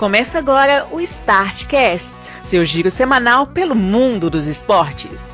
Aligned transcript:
Começa 0.00 0.38
agora 0.38 0.86
o 0.90 0.98
Startcast, 0.98 2.30
seu 2.40 2.64
giro 2.64 2.90
semanal 2.90 3.46
pelo 3.46 3.74
mundo 3.74 4.30
dos 4.30 4.46
esportes. 4.46 5.29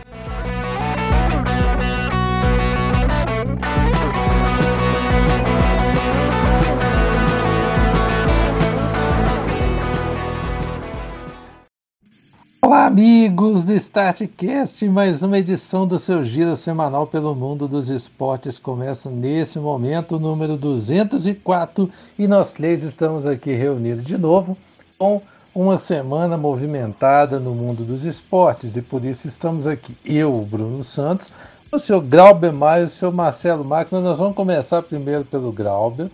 Olá, 12.66 12.86
amigos 12.86 13.64
do 13.64 13.72
Startcast, 13.74 14.88
mais 14.88 15.22
uma 15.22 15.38
edição 15.38 15.86
do 15.86 16.00
seu 16.00 16.24
giro 16.24 16.56
semanal 16.56 17.06
pelo 17.06 17.32
mundo 17.32 17.68
dos 17.68 17.88
esportes. 17.88 18.58
Começa 18.58 19.08
nesse 19.08 19.60
momento, 19.60 20.18
número 20.18 20.56
204, 20.56 21.88
e 22.18 22.26
nós 22.26 22.52
três 22.52 22.82
estamos 22.82 23.24
aqui 23.24 23.52
reunidos 23.52 24.02
de 24.02 24.18
novo 24.18 24.58
com 24.98 25.22
uma 25.54 25.78
semana 25.78 26.36
movimentada 26.36 27.38
no 27.38 27.54
mundo 27.54 27.84
dos 27.84 28.04
esportes 28.04 28.76
e 28.76 28.82
por 28.82 29.04
isso 29.04 29.28
estamos 29.28 29.68
aqui, 29.68 29.96
eu, 30.04 30.32
Bruno 30.40 30.82
Santos, 30.82 31.30
o 31.70 31.78
senhor 31.78 32.00
Grauber 32.00 32.52
Maia 32.52 32.82
e 32.82 32.86
o 32.86 32.88
senhor 32.88 33.12
Marcelo 33.12 33.64
Máquina. 33.64 34.00
Nós 34.00 34.18
vamos 34.18 34.34
começar 34.34 34.82
primeiro 34.82 35.24
pelo 35.24 35.52
Grauber, 35.52 36.10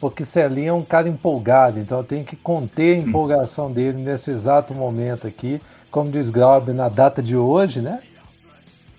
porque 0.00 0.24
Celinho 0.24 0.68
é 0.68 0.72
um 0.72 0.84
cara 0.84 1.08
empolgado, 1.08 1.80
então 1.80 1.98
eu 1.98 2.04
tenho 2.04 2.24
que 2.24 2.36
conter 2.36 2.94
a 2.94 3.00
empolgação 3.00 3.72
dele 3.72 4.00
nesse 4.00 4.30
exato 4.30 4.72
momento 4.72 5.26
aqui 5.26 5.60
como 5.96 6.10
diz 6.10 6.28
Glauber, 6.28 6.74
na 6.74 6.90
data 6.90 7.22
de 7.22 7.34
hoje, 7.34 7.80
né? 7.80 8.02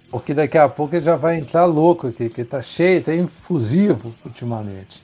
Porque 0.09 0.33
daqui 0.33 0.57
a 0.57 0.67
pouco 0.67 0.95
ele 0.95 1.05
já 1.05 1.15
vai 1.15 1.37
entrar 1.37 1.65
louco 1.65 2.07
aqui, 2.07 2.27
que 2.27 2.43
tá 2.43 2.59
cheio, 2.59 3.03
tá 3.03 3.13
infusivo 3.13 4.15
ultimamente. 4.25 5.03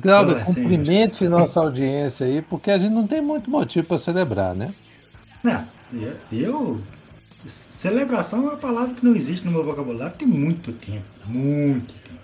Glauber, 0.00 0.42
cumprimente 0.42 1.28
nossa 1.28 1.60
audiência 1.60 2.24
aí, 2.24 2.40
porque 2.40 2.70
a 2.70 2.78
gente 2.78 2.94
não 2.94 3.06
tem 3.06 3.20
muito 3.20 3.50
motivo 3.50 3.86
para 3.86 3.98
celebrar, 3.98 4.54
né? 4.54 4.72
Não, 5.42 5.68
eu, 5.92 6.16
eu. 6.32 6.80
Celebração 7.44 8.38
é 8.38 8.52
uma 8.52 8.56
palavra 8.56 8.94
que 8.94 9.04
não 9.04 9.14
existe 9.14 9.44
no 9.44 9.52
meu 9.52 9.66
vocabulário 9.66 10.16
tem 10.16 10.26
muito 10.26 10.72
tempo. 10.72 11.04
Muito 11.26 11.92
tempo. 11.92 12.22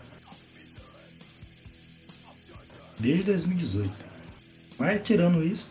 Desde 2.99 3.25
2018. 3.25 3.91
Mas 4.79 5.03
tirando 5.03 5.45
isso, 5.45 5.69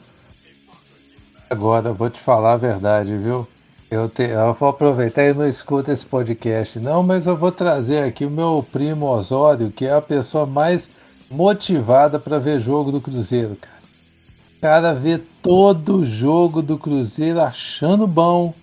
Agora, 1.49 1.91
vou 1.91 2.09
te 2.09 2.19
falar 2.19 2.53
a 2.53 2.57
verdade, 2.57 3.17
viu? 3.17 3.47
Eu, 3.89 4.07
te, 4.07 4.21
eu 4.21 4.53
vou 4.53 4.69
aproveitar 4.69 5.23
e 5.23 5.33
não 5.33 5.47
escuto 5.47 5.89
esse 5.89 6.05
podcast, 6.05 6.77
não, 6.77 7.01
mas 7.01 7.25
eu 7.25 7.35
vou 7.35 7.51
trazer 7.51 8.03
aqui 8.03 8.23
o 8.23 8.29
meu 8.29 8.63
primo 8.71 9.07
Osório, 9.07 9.71
que 9.71 9.85
é 9.85 9.93
a 9.93 10.01
pessoa 10.01 10.45
mais 10.45 10.91
motivada 11.27 12.19
para 12.19 12.37
ver 12.37 12.59
jogo 12.59 12.91
do 12.91 13.01
Cruzeiro, 13.01 13.57
cara. 13.59 13.79
O 14.57 14.61
cara 14.61 14.93
vê 14.93 15.17
todo 15.41 15.97
o 15.97 16.05
jogo 16.05 16.61
do 16.61 16.77
Cruzeiro 16.77 17.41
achando 17.41 18.05
bom 18.05 18.53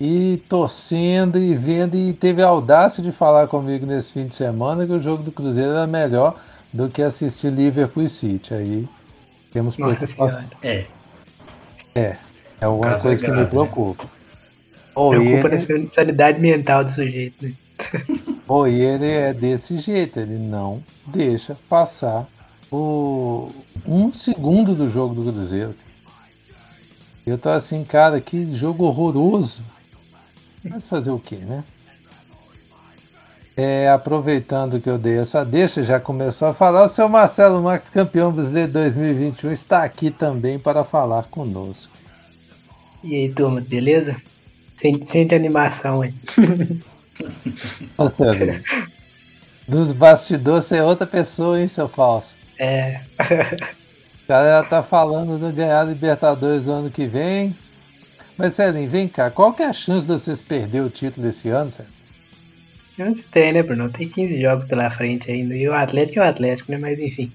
e 0.00 0.40
torcendo 0.48 1.36
e 1.36 1.52
vendo 1.54 1.96
e 1.96 2.12
teve 2.12 2.42
a 2.42 2.46
audácia 2.46 3.02
de 3.02 3.10
falar 3.10 3.48
comigo 3.48 3.84
nesse 3.84 4.12
fim 4.12 4.26
de 4.26 4.36
semana 4.36 4.86
que 4.86 4.92
o 4.92 5.02
jogo 5.02 5.22
do 5.22 5.32
Cruzeiro 5.32 5.72
era 5.72 5.86
melhor 5.86 6.38
do 6.72 6.88
que 6.88 7.02
assistir 7.02 7.50
Liverpool 7.50 8.04
e 8.04 8.08
City. 8.08 8.54
Aí 8.54 8.88
temos 9.52 9.74
preocupação. 9.74 10.44
É, 10.62 10.86
é, 11.94 12.16
é 12.60 12.68
uma 12.68 12.98
coisa 12.98 13.24
que 13.24 13.30
me 13.30 13.46
preocupa. 13.46 14.10
Ou 14.94 15.10
preocupa 15.10 15.54
ele... 15.54 15.84
na 15.84 15.90
sanidade 15.90 16.40
mental 16.40 16.84
do 16.84 16.90
sujeito, 16.90 17.44
né? 17.44 17.52
Ou 18.46 18.66
ele 18.66 19.06
é 19.06 19.32
desse 19.32 19.78
jeito, 19.78 20.20
ele 20.20 20.36
não 20.36 20.82
deixa 21.06 21.56
passar 21.68 22.28
o 22.70 23.50
um 23.86 24.12
segundo 24.12 24.74
do 24.74 24.88
jogo 24.88 25.14
do 25.14 25.32
Cruzeiro. 25.32 25.74
Eu 27.26 27.38
tô 27.38 27.48
assim, 27.48 27.84
cara, 27.84 28.20
que 28.20 28.56
jogo 28.56 28.84
horroroso. 28.84 29.64
Mas 30.62 30.84
fazer 30.84 31.10
o 31.10 31.18
quê, 31.18 31.36
né? 31.36 31.64
É, 33.56 33.90
aproveitando 33.90 34.80
que 34.80 34.88
eu 34.88 34.96
dei 34.96 35.18
essa 35.18 35.44
deixa, 35.44 35.82
já 35.82 36.00
começou 36.00 36.48
a 36.48 36.54
falar, 36.54 36.84
o 36.84 36.88
seu 36.88 37.08
Marcelo 37.08 37.60
Marques, 37.60 37.90
campeão 37.90 38.32
brasileiro 38.32 38.72
2021, 38.72 39.50
está 39.52 39.82
aqui 39.82 40.10
também 40.10 40.58
para 40.58 40.84
falar 40.84 41.24
conosco. 41.24 41.92
E 43.02 43.14
aí, 43.14 43.32
turma, 43.32 43.60
beleza? 43.60 44.16
Sente, 44.76 45.06
sente 45.06 45.34
animação 45.34 46.02
aí. 46.02 46.14
Nossa, 47.98 48.24
Nos 49.68 49.92
bastidores 49.92 50.66
você 50.66 50.78
é 50.78 50.84
outra 50.84 51.06
pessoa, 51.06 51.60
hein, 51.60 51.68
seu 51.68 51.88
falso? 51.88 52.34
É. 52.58 53.00
O 54.22 54.26
cara 54.26 54.62
tá 54.64 54.82
falando 54.82 55.44
de 55.44 55.52
ganhar 55.52 55.80
a 55.80 55.84
Libertadores 55.84 56.66
no 56.66 56.72
ano 56.72 56.90
que 56.90 57.06
vem. 57.06 57.56
Mas, 58.38 58.54
Celinho, 58.54 58.88
vem 58.88 59.08
cá, 59.08 59.30
qual 59.30 59.52
que 59.52 59.62
é 59.62 59.66
a 59.66 59.72
chance 59.72 60.06
de 60.06 60.12
vocês 60.12 60.40
perder 60.40 60.82
o 60.82 60.88
título 60.88 61.26
esse 61.26 61.48
ano, 61.48 61.70
Celinho? 61.70 61.99
Chance 63.00 63.22
tem, 63.30 63.52
né, 63.52 63.62
Bruno? 63.62 63.88
Tem 63.88 64.06
15 64.06 64.38
jogos 64.38 64.66
pela 64.66 64.90
frente 64.90 65.30
ainda. 65.30 65.56
E 65.56 65.66
o 65.66 65.72
Atlético 65.72 66.18
é 66.18 66.22
o 66.22 66.28
Atlético, 66.28 66.70
né? 66.70 66.76
Mas 66.76 66.98
enfim. 66.98 67.32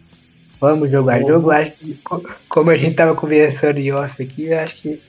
Vamos 0.61 0.91
jogar 0.91 1.19
Bom, 1.21 1.27
jogo. 1.27 1.49
Acho 1.49 1.71
que, 1.71 1.99
como 2.47 2.69
a 2.69 2.77
gente 2.77 2.95
tava 2.95 3.15
conversando 3.15 3.79
em 3.79 3.91
off 3.91 4.21
aqui, 4.21 4.53
acho 4.53 4.75
que 4.75 5.01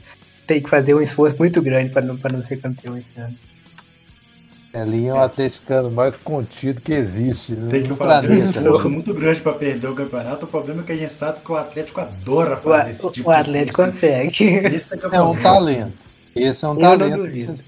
tem 0.47 0.62
que 0.62 0.71
fazer 0.71 0.95
um 0.95 1.03
esforço 1.03 1.37
muito 1.39 1.61
grande 1.61 1.91
para 1.91 2.00
não, 2.03 2.16
não 2.16 2.43
ser 2.43 2.56
campeão 2.56 2.97
esse 2.97 3.12
ano. 3.21 3.37
É, 4.72 4.84
linha 4.84 5.11
é 5.11 5.15
o 5.15 5.19
atleticano 5.19 5.91
mais 5.91 6.16
contido 6.16 6.81
que 6.81 6.93
existe. 6.93 7.53
Né? 7.53 7.71
Tem 7.71 7.83
que 7.83 7.95
fazer 7.95 8.31
um 8.31 8.34
esforço 8.34 8.89
muito 8.89 9.12
grande 9.12 9.41
para 9.41 9.53
perder 9.53 9.89
o 9.89 9.95
campeonato. 9.95 10.47
O 10.47 10.49
problema 10.49 10.81
é 10.83 10.84
que 10.84 10.93
a 10.93 10.97
gente 10.97 11.12
sabe 11.12 11.41
que 11.45 11.53
o 11.53 11.56
Atlético 11.56 12.00
adora 12.00 12.56
fazer 12.56 12.89
o, 12.89 12.91
esse 12.91 13.11
tipo 13.11 13.31
o 13.31 13.33
de 13.33 13.39
O 13.39 13.41
Atlético 13.41 13.84
consegue. 13.84 14.27
Esse 14.27 14.95
é, 14.95 14.99
é, 15.12 15.21
um 15.21 15.37
talento. 15.37 15.93
Esse 16.34 16.65
é 16.65 16.69
um 16.69 16.75
Eu 16.75 16.99
talento. 16.99 17.65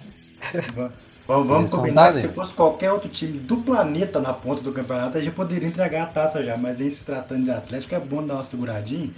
Vamos, 1.29 1.47
vamos 1.47 1.71
combinar 1.71 2.11
que 2.13 2.17
se 2.17 2.29
fosse 2.29 2.55
qualquer 2.55 2.91
outro 2.91 3.11
time 3.11 3.39
do 3.39 3.59
planeta 3.59 4.19
na 4.19 4.33
ponta 4.33 4.63
do 4.63 4.73
campeonato, 4.73 5.19
a 5.19 5.21
gente 5.21 5.35
poderia 5.35 5.69
entregar 5.69 6.05
a 6.05 6.07
taça 6.07 6.43
já. 6.43 6.57
Mas 6.57 6.81
em 6.81 6.89
se 6.89 7.05
tratando 7.05 7.45
de 7.45 7.51
Atlético, 7.51 7.95
é 7.95 8.01
bom 8.01 8.27
dar 8.27 8.37
uma 8.37 8.45
seguradinha. 8.45 9.11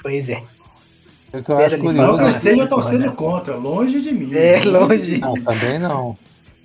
Pois 0.00 0.28
é. 0.28 0.44
É 1.32 1.42
que 1.42 1.50
eu 1.50 1.58
acho 1.58 1.78
curioso. 1.78 2.12
Não 2.12 2.16
que 2.16 2.22
eu 2.22 2.28
esteja 2.28 2.66
torcendo 2.68 3.06
né? 3.06 3.12
contra, 3.16 3.56
longe 3.56 4.00
de 4.00 4.12
mim. 4.12 4.32
É, 4.32 4.62
longe. 4.62 5.18
Não, 5.18 5.34
também 5.42 5.78
não. 5.80 6.16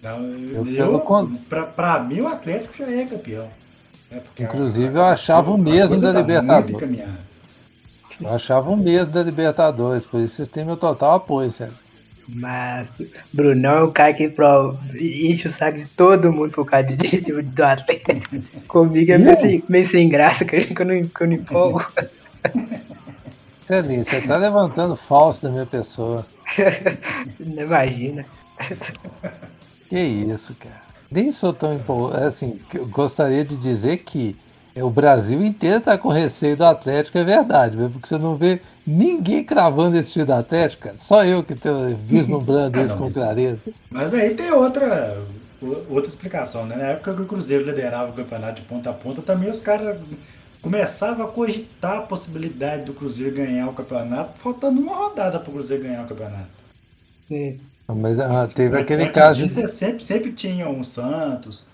não 0.04 0.24
eu, 0.24 0.68
eu 0.68 1.40
pra, 1.50 1.64
pra 1.64 2.00
mim, 2.02 2.22
o 2.22 2.28
Atlético 2.28 2.78
já 2.78 2.86
é 2.86 3.06
campeão. 3.06 3.50
É 4.12 4.22
Inclusive, 4.40 4.96
a, 5.00 5.02
eu 5.02 5.06
achava 5.06 5.50
o 5.50 5.58
mesmo 5.58 6.00
da 6.00 6.14
tá 6.14 6.20
Libertadores. 6.20 7.10
Eu 8.22 8.30
achava 8.30 8.70
o 8.70 8.78
mesmo 8.78 9.12
da 9.12 9.24
Libertadores, 9.24 10.06
por 10.06 10.22
isso 10.22 10.36
vocês 10.36 10.48
têm 10.48 10.64
meu 10.64 10.78
total 10.78 11.16
apoio, 11.16 11.50
sério. 11.50 11.74
Mas 12.28 12.92
Brunão 13.32 13.76
é 13.76 13.84
o 13.84 13.92
cara 13.92 14.14
que 14.14 14.30
pro, 14.30 14.78
enche 14.96 15.48
o 15.48 15.52
saco 15.52 15.78
de 15.78 15.88
todo 15.88 16.34
mundo 16.34 16.52
por 16.52 16.66
causa 16.66 16.88
de, 16.88 17.22
de, 17.22 17.42
do 17.42 17.64
Atlético. 17.64 18.42
Comigo 18.68 19.12
é 19.12 19.18
meio 19.18 19.36
sem, 19.36 19.64
meio 19.70 19.86
sem 19.86 20.10
graça, 20.10 20.44
que 20.44 20.56
eu 20.56 20.86
não, 20.86 21.08
que 21.08 21.22
eu 21.22 21.28
não 21.28 21.34
empolgo. 21.34 21.86
Celinho, 23.68 24.04
você 24.04 24.22
tá 24.22 24.38
levantando 24.38 24.96
falso 24.96 25.44
da 25.44 25.50
minha 25.50 25.66
pessoa. 25.66 26.26
Imagina. 27.40 28.26
Que 29.90 30.00
isso, 30.00 30.56
cara. 30.56 30.82
Nem 31.12 31.32
sou 31.32 31.54
tão 31.54 31.74
empolgado. 31.74 32.26
Assim, 32.26 32.60
eu 32.74 32.88
gostaria 32.88 33.46
de 33.46 33.56
dizer 33.56 33.98
que 34.00 34.36
o 34.84 34.90
Brasil 34.90 35.44
inteiro 35.44 35.80
tá 35.80 35.98
com 35.98 36.10
receio 36.10 36.58
do 36.58 36.66
Atlético, 36.66 37.18
é 37.18 37.24
verdade, 37.24 37.78
porque 37.92 38.08
você 38.08 38.18
não 38.18 38.36
vê 38.36 38.62
ninguém 38.86 39.44
cravando 39.44 39.98
esse 39.98 40.12
time 40.12 40.26
do 40.26 40.34
Atlético, 40.34 40.84
cara. 40.84 40.96
Só 41.00 41.24
eu 41.26 41.44
que 41.44 41.56
tenho 41.56 41.96
vislumbrando 41.96 42.80
isso 42.84 42.98
com 42.98 43.12
clareza. 43.12 43.60
Mas 43.90 44.14
aí 44.14 44.36
tem 44.36 44.52
outra, 44.52 45.18
outra 45.90 46.10
explicação, 46.10 46.66
né? 46.66 46.76
Na 46.76 46.84
época 46.88 47.14
que 47.14 47.22
o 47.22 47.26
Cruzeiro 47.26 47.64
liderava 47.64 48.12
o 48.12 48.14
campeonato 48.14 48.62
de 48.62 48.68
ponta 48.68 48.90
a 48.90 48.94
ponta, 48.94 49.22
também 49.22 49.50
os 49.50 49.62
caras 49.62 49.98
começavam 50.62 51.26
a 51.26 51.30
cogitar 51.30 52.00
a 52.00 52.02
possibilidade 52.02 52.84
do 52.84 52.94
Cruzeiro 52.94 53.34
ganhar 53.34 53.70
o 53.70 53.74
campeonato, 53.74 54.40
faltando 54.40 54.82
uma 54.82 54.96
rodada 54.96 55.40
para 55.40 55.50
o 55.50 55.54
Cruzeiro 55.54 55.84
ganhar 55.84 56.04
o 56.04 56.08
campeonato. 56.08 56.50
Sim. 57.28 57.60
Mas 57.88 58.20
ah, 58.20 58.50
teve 58.54 58.78
aquele 58.78 59.08
caso. 59.10 59.42
Disso, 59.42 59.66
sempre, 59.68 60.04
sempre 60.04 60.34
tinha 60.34 60.68
um 60.68 60.84
Santos, 60.84 61.66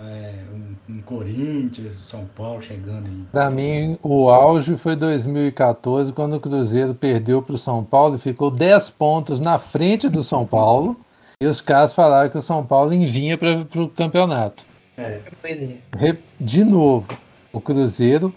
é, 0.00 0.32
um, 0.52 0.94
um, 0.94 1.02
Corinthians, 1.02 1.92
São 1.92 2.24
Paulo 2.24 2.62
chegando 2.62 3.06
aí. 3.06 3.24
Para 3.30 3.50
mim, 3.50 3.98
o 4.02 4.30
auge 4.30 4.76
foi 4.76 4.96
2014, 4.96 6.12
quando 6.12 6.36
o 6.36 6.40
Cruzeiro 6.40 6.94
perdeu 6.94 7.42
para 7.42 7.54
o 7.54 7.58
São 7.58 7.84
Paulo 7.84 8.16
e 8.16 8.18
ficou 8.18 8.50
10 8.50 8.90
pontos 8.90 9.40
na 9.40 9.58
frente 9.58 10.08
do 10.08 10.22
São 10.22 10.46
Paulo. 10.46 10.96
E 11.42 11.46
os 11.46 11.60
caras 11.60 11.92
falaram 11.92 12.30
que 12.30 12.38
o 12.38 12.42
São 12.42 12.64
Paulo 12.64 12.90
vinha 12.90 13.36
para 13.36 13.66
o 13.76 13.88
campeonato. 13.88 14.64
É. 14.96 15.20
é. 15.44 16.16
De 16.38 16.64
novo, 16.64 17.08
o 17.52 17.60
Cruzeiro 17.60 18.34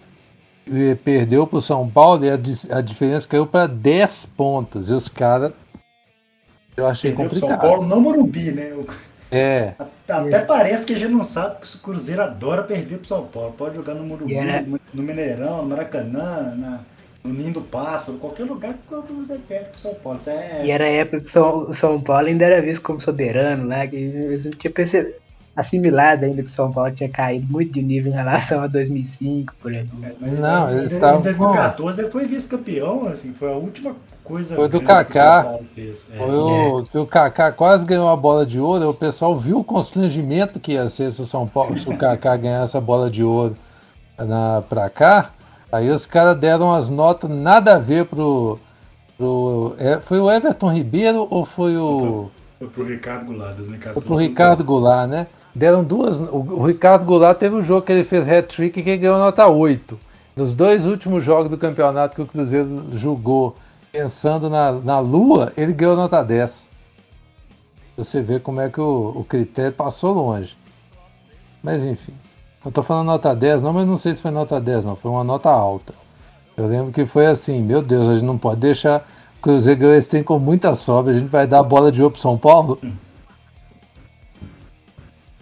eh, 0.69 0.95
perdeu 0.95 1.45
para 1.45 1.57
o 1.57 1.62
São 1.62 1.89
Paulo 1.89 2.24
e 2.24 2.30
a, 2.30 2.36
a 2.77 2.81
diferença 2.81 3.27
caiu 3.27 3.45
para 3.45 3.68
10 3.68 4.25
pontos. 4.38 4.89
E 4.89 4.94
os 4.94 5.10
caras. 5.10 5.51
Eu 6.75 6.88
achei 6.88 7.12
perdeu 7.12 7.30
complicado. 7.30 7.50
São 7.50 7.69
Paulo 7.69 7.86
no 7.86 8.01
Morumbi, 8.01 8.51
né? 8.51 8.74
É. 9.33 9.74
Até 10.07 10.35
é. 10.35 10.45
parece 10.45 10.85
que 10.85 10.94
a 10.94 10.97
gente 10.97 11.12
não 11.12 11.24
sabe 11.24 11.56
que 11.62 11.75
o 11.75 11.80
Cruzeiro 11.80 12.21
adora 12.21 12.63
perder 12.63 12.97
pro 12.97 13.07
São 13.07 13.25
Paulo. 13.25 13.53
Pode 13.57 13.75
jogar 13.75 13.95
no 13.95 14.03
Morumbi, 14.03 14.33
yeah. 14.33 14.65
no 14.94 15.03
Mineirão, 15.03 15.63
no 15.63 15.69
Maracanã, 15.69 16.53
na, 16.56 16.80
no 17.24 17.33
Ninho 17.33 17.53
do 17.53 17.62
Pássaro, 17.62 18.18
qualquer 18.18 18.44
lugar 18.44 18.75
que 18.88 18.94
o 18.94 19.01
Cruzeiro 19.01 19.41
perde 19.47 19.69
pro 19.69 19.80
São 19.80 19.95
Paulo. 19.95 20.19
É... 20.27 20.65
E 20.65 20.71
era 20.71 20.83
a 20.83 20.89
época 20.89 21.21
que 21.21 21.39
o 21.39 21.74
São 21.74 22.01
Paulo 22.01 22.27
ainda 22.27 22.45
era 22.45 22.62
visto 22.62 22.83
como 22.83 23.01
soberano 23.01 23.68
lá, 23.68 23.88
que 23.88 23.95
eles 23.95 24.45
não 24.45 24.51
tinham 24.51 24.74
percebido, 24.74 25.15
assimilado 25.56 26.25
ainda 26.25 26.41
que 26.41 26.50
o 26.50 26.51
São 26.51 26.71
Paulo 26.71 26.91
tinha 26.91 27.09
caído 27.09 27.51
muito 27.51 27.71
de 27.71 27.81
nível 27.81 28.12
em 28.12 28.15
relação 28.15 28.62
a 28.62 28.68
2005, 28.68 29.56
por 29.62 29.71
aí. 29.71 29.88
É, 30.03 30.13
mas, 30.19 30.33
Não, 30.33 30.65
mas 30.65 30.77
eles 30.77 30.91
em 30.91 30.95
estavam 30.95 31.21
2014 31.21 32.01
ele 32.01 32.12
foi 32.12 32.25
vice-campeão, 32.25 33.07
assim, 33.07 33.33
foi 33.33 33.50
a 33.50 33.56
última 33.56 33.95
coisa 34.23 34.55
Foi 34.55 34.67
do 34.69 34.81
Kaká. 34.81 35.59
É. 35.77 35.91
Foi 36.17 36.35
o, 36.35 36.83
que 36.83 36.97
o 36.97 37.05
Kaká 37.05 37.51
quase 37.51 37.85
ganhou 37.85 38.07
a 38.07 38.15
bola 38.15 38.45
de 38.45 38.59
ouro, 38.59 38.89
o 38.89 38.93
pessoal 38.93 39.37
viu 39.37 39.59
o 39.59 39.63
constrangimento 39.63 40.59
que 40.59 40.73
ia 40.73 40.87
ser 40.87 41.11
se 41.11 41.21
o 41.21 41.25
São 41.25 41.47
Paulo, 41.47 41.77
se 41.77 41.87
o 41.89 41.97
Kaká 41.97 42.35
ganhasse 42.37 42.77
a 42.77 42.81
bola 42.81 43.09
de 43.09 43.23
ouro 43.23 43.55
na, 44.17 44.63
pra 44.67 44.89
cá. 44.89 45.31
Aí 45.71 45.89
os 45.89 46.05
caras 46.05 46.37
deram 46.37 46.73
as 46.73 46.89
notas 46.89 47.29
nada 47.29 47.75
a 47.75 47.79
ver 47.79 48.05
pro. 48.05 48.59
pro 49.17 49.75
é, 49.77 49.99
foi 49.99 50.19
o 50.19 50.31
Everton 50.31 50.71
Ribeiro 50.71 51.27
ou 51.29 51.45
foi 51.45 51.75
o. 51.77 52.29
Foi 52.59 52.67
pro 52.67 52.85
Ricardo 52.85 53.25
Goulart, 53.25 53.55
2014. 53.55 53.93
Foi 53.93 54.01
pro 54.01 54.15
Ricardo 54.15 54.63
Goulart, 54.63 55.09
né? 55.09 55.27
Deram 55.53 55.83
duas. 55.83 56.19
O, 56.21 56.37
o 56.37 56.65
Ricardo 56.65 57.05
Goulart 57.05 57.37
teve 57.37 57.55
um 57.55 57.61
jogo 57.61 57.85
que 57.85 57.91
ele 57.91 58.03
fez 58.03 58.27
hat-trick 58.29 58.79
e 58.79 58.83
que 58.83 58.97
ganhou 58.97 59.17
nota 59.17 59.47
8. 59.47 59.99
Nos 60.35 60.55
dois 60.55 60.85
últimos 60.85 61.23
jogos 61.23 61.49
do 61.49 61.57
campeonato 61.57 62.15
que 62.15 62.21
o 62.21 62.25
Cruzeiro 62.25 62.85
jogou 62.93 63.55
pensando 63.93 64.49
na, 64.49 64.71
na 64.71 64.99
Lua, 64.99 65.53
ele 65.55 65.71
ganhou 65.71 65.95
nota 65.95 66.23
10. 66.23 66.67
Você 67.95 68.23
vê 68.23 68.39
como 68.39 68.59
é 68.59 68.67
que 68.67 68.81
o, 68.81 69.13
o 69.15 69.23
critério 69.23 69.71
passou 69.71 70.13
longe. 70.15 70.57
Mas 71.61 71.85
enfim. 71.85 72.13
Eu 72.65 72.71
tô 72.71 72.81
falando 72.81 73.05
nota 73.05 73.35
10, 73.35 73.61
não, 73.61 73.71
mas 73.71 73.87
não 73.87 73.97
sei 73.99 74.15
se 74.15 74.21
foi 74.21 74.31
nota 74.31 74.59
10, 74.59 74.83
não. 74.83 74.95
Foi 74.95 75.11
uma 75.11 75.23
nota 75.23 75.51
alta. 75.51 75.93
Eu 76.57 76.65
lembro 76.65 76.91
que 76.91 77.05
foi 77.05 77.27
assim, 77.27 77.61
meu 77.61 77.83
Deus, 77.83 78.07
a 78.07 78.15
gente 78.15 78.25
não 78.25 78.37
pode 78.37 78.61
deixar 78.61 79.07
o 79.37 79.41
Cruzeiro 79.43 79.81
ganhar 79.81 79.97
esse 79.97 80.09
trem 80.09 80.23
com 80.23 80.39
muita 80.39 80.73
sobra. 80.73 81.11
A 81.11 81.19
gente 81.19 81.29
vai 81.29 81.45
dar 81.45 81.59
a 81.59 81.63
bola 81.63 81.91
de 81.91 82.01
ouro 82.01 82.13
pro 82.13 82.21
São 82.21 82.35
Paulo. 82.35 82.79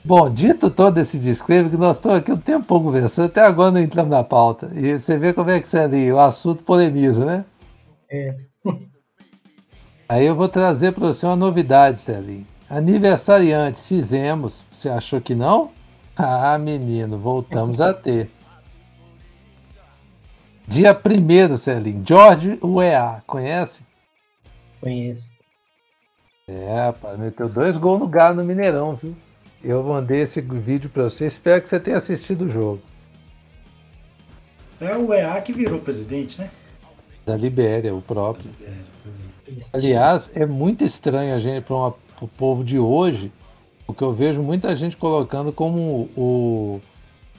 Bom, 0.03 0.29
dito 0.29 0.69
todo 0.69 0.97
esse 0.97 1.17
disclaimer, 1.17 1.71
que 1.71 1.77
nós 1.77 1.97
estamos 1.97 2.17
aqui 2.17 2.33
um 2.33 2.37
tempo 2.37 2.65
conversando, 2.81 3.27
até 3.27 3.45
agora 3.45 3.71
não 3.71 3.79
entramos 3.79 4.11
na 4.11 4.25
pauta. 4.25 4.69
E 4.75 4.99
você 4.99 5.17
vê 5.17 5.31
como 5.31 5.51
é 5.51 5.61
que 5.61 5.69
você 5.69 5.77
ali, 5.77 6.11
o 6.11 6.19
assunto 6.19 6.63
polemiza, 6.63 7.23
né? 7.23 7.45
É. 8.11 8.35
Aí 10.09 10.25
eu 10.25 10.35
vou 10.35 10.49
trazer 10.49 10.91
para 10.91 11.07
você 11.07 11.25
uma 11.25 11.37
novidade, 11.37 11.97
Celinho. 11.97 12.45
Aniversariantes, 12.69 13.87
fizemos. 13.87 14.65
Você 14.71 14.89
achou 14.89 15.21
que 15.21 15.33
não? 15.33 15.71
Ah, 16.17 16.57
menino, 16.57 17.17
voltamos 17.17 17.79
a 17.79 17.93
ter. 17.93 18.29
Dia 20.67 20.93
1 20.93 21.57
Celinho. 21.57 22.03
George 22.05 22.59
UEA, 22.61 23.23
conhece? 23.25 23.85
Conheço. 24.81 25.31
É, 26.47 26.85
rapaz, 26.87 27.17
meteu 27.17 27.47
dois 27.47 27.77
gols 27.77 27.99
no 28.01 28.07
Galo 28.07 28.35
no 28.35 28.43
Mineirão, 28.43 28.95
viu? 28.95 29.15
Eu 29.63 29.81
mandei 29.83 30.21
esse 30.21 30.41
vídeo 30.41 30.89
para 30.89 31.03
você. 31.03 31.25
Espero 31.25 31.61
que 31.61 31.69
você 31.69 31.79
tenha 31.79 31.97
assistido 31.97 32.45
o 32.45 32.49
jogo. 32.49 32.81
É 34.81 34.97
o 34.97 35.13
EA 35.13 35.39
que 35.41 35.53
virou 35.53 35.79
presidente, 35.79 36.41
né? 36.41 36.51
Da 37.25 37.35
Libéria, 37.35 37.93
o 37.93 38.01
próprio. 38.01 38.49
É, 38.61 38.91
Aliás, 39.73 40.29
é 40.33 40.45
muito 40.45 40.83
estranho 40.83 41.35
a 41.35 41.39
gente, 41.39 41.63
para 41.63 41.75
o 42.21 42.27
povo 42.37 42.63
de 42.63 42.79
hoje, 42.79 43.31
porque 43.85 44.03
eu 44.03 44.13
vejo 44.13 44.41
muita 44.41 44.75
gente 44.75 44.95
colocando 44.95 45.51
como 45.51 46.09
o, 46.15 46.81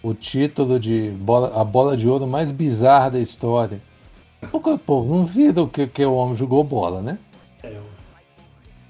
o 0.02 0.14
título 0.14 0.79
de 0.79 1.11
bola, 1.11 1.58
a 1.61 1.64
bola 1.64 1.96
de 1.96 2.08
ouro 2.08 2.26
mais 2.26 2.52
bizarra 2.52 3.12
da 3.12 3.20
história. 3.20 3.81
Porque 4.50 4.70
o 4.70 4.79
povo 4.79 5.14
não 5.14 5.25
vira 5.25 5.62
o 5.62 5.69
que, 5.69 5.87
que 5.87 6.05
o 6.05 6.14
homem 6.14 6.37
jogou 6.37 6.62
bola, 6.64 7.00
né? 7.00 7.19
é, 7.62 7.76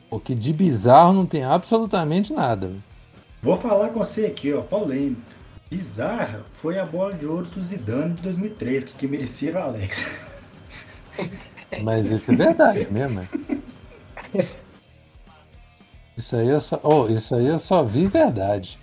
Porque 0.09 0.35
de 0.35 0.53
bizarro 0.53 1.13
não 1.13 1.27
tem 1.27 1.45
absolutamente 1.45 2.33
nada. 2.33 2.73
Vou 3.43 3.57
falar 3.57 3.91
com 3.91 3.99
você 3.99 4.27
aqui, 4.27 4.53
ó, 4.53 4.63
polêmica. 4.63 5.21
Bizarra 5.71 6.43
foi 6.55 6.79
a 6.79 6.85
bola 6.85 7.15
de 7.15 7.27
ouro 7.27 7.47
do 7.47 7.63
Zidane 7.63 8.15
de 8.15 8.23
2003, 8.23 8.85
que, 8.85 8.93
que 8.95 9.09
merecia 9.09 9.55
o 9.55 9.59
Alex. 9.59 10.32
Mas 11.83 12.11
isso 12.11 12.31
é 12.33 12.37
verdade 12.37 12.87
mesmo. 12.91 13.21
é. 13.21 14.47
Isso 16.17 16.37
aí 16.37 16.49
eu 16.49 16.61
só, 16.61 16.79
oh, 16.83 17.09
isso 17.09 17.35
aí 17.35 17.47
eu 17.47 17.59
só 17.59 17.83
vi 17.83 18.07
verdade. 18.07 18.79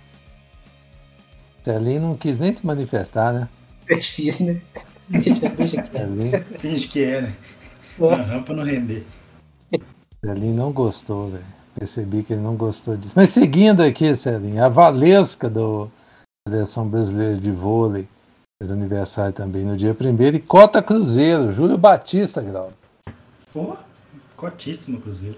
Celinho 1.62 2.00
não 2.00 2.16
quis 2.16 2.38
nem 2.38 2.52
se 2.52 2.66
manifestar, 2.66 3.32
né? 3.32 3.48
É 3.88 3.94
difícil, 3.96 4.46
né? 4.46 4.62
Deixa, 5.08 5.84
Finge 6.58 6.88
que 6.88 7.02
é, 7.04 7.22
né? 7.22 7.36
Aham, 8.00 8.42
pra 8.42 8.54
não 8.54 8.64
render. 8.64 9.06
Celinho 10.24 10.54
não 10.54 10.72
gostou, 10.72 11.30
velho. 11.30 11.44
Percebi 11.74 12.22
que 12.22 12.32
ele 12.32 12.42
não 12.42 12.56
gostou 12.56 12.96
disso. 12.96 13.14
Mas 13.16 13.30
seguindo 13.30 13.82
aqui, 13.82 14.14
Celinho, 14.16 14.62
a 14.62 14.68
Valesca 14.68 15.48
do 15.48 15.90
Federação 16.46 16.88
Brasileira 16.88 17.36
de 17.36 17.50
Vôlei 17.50 18.08
fez 18.62 18.70
aniversário 18.70 19.32
também 19.32 19.64
no 19.64 19.74
dia 19.74 19.96
1 19.98 20.36
e 20.36 20.38
Cota 20.38 20.82
Cruzeiro, 20.82 21.50
Júlio 21.50 21.78
Batista, 21.78 22.42
Grau. 22.42 22.70
Pô, 23.52 23.74
cotíssimo 24.36 25.00
Cruzeiro. 25.00 25.36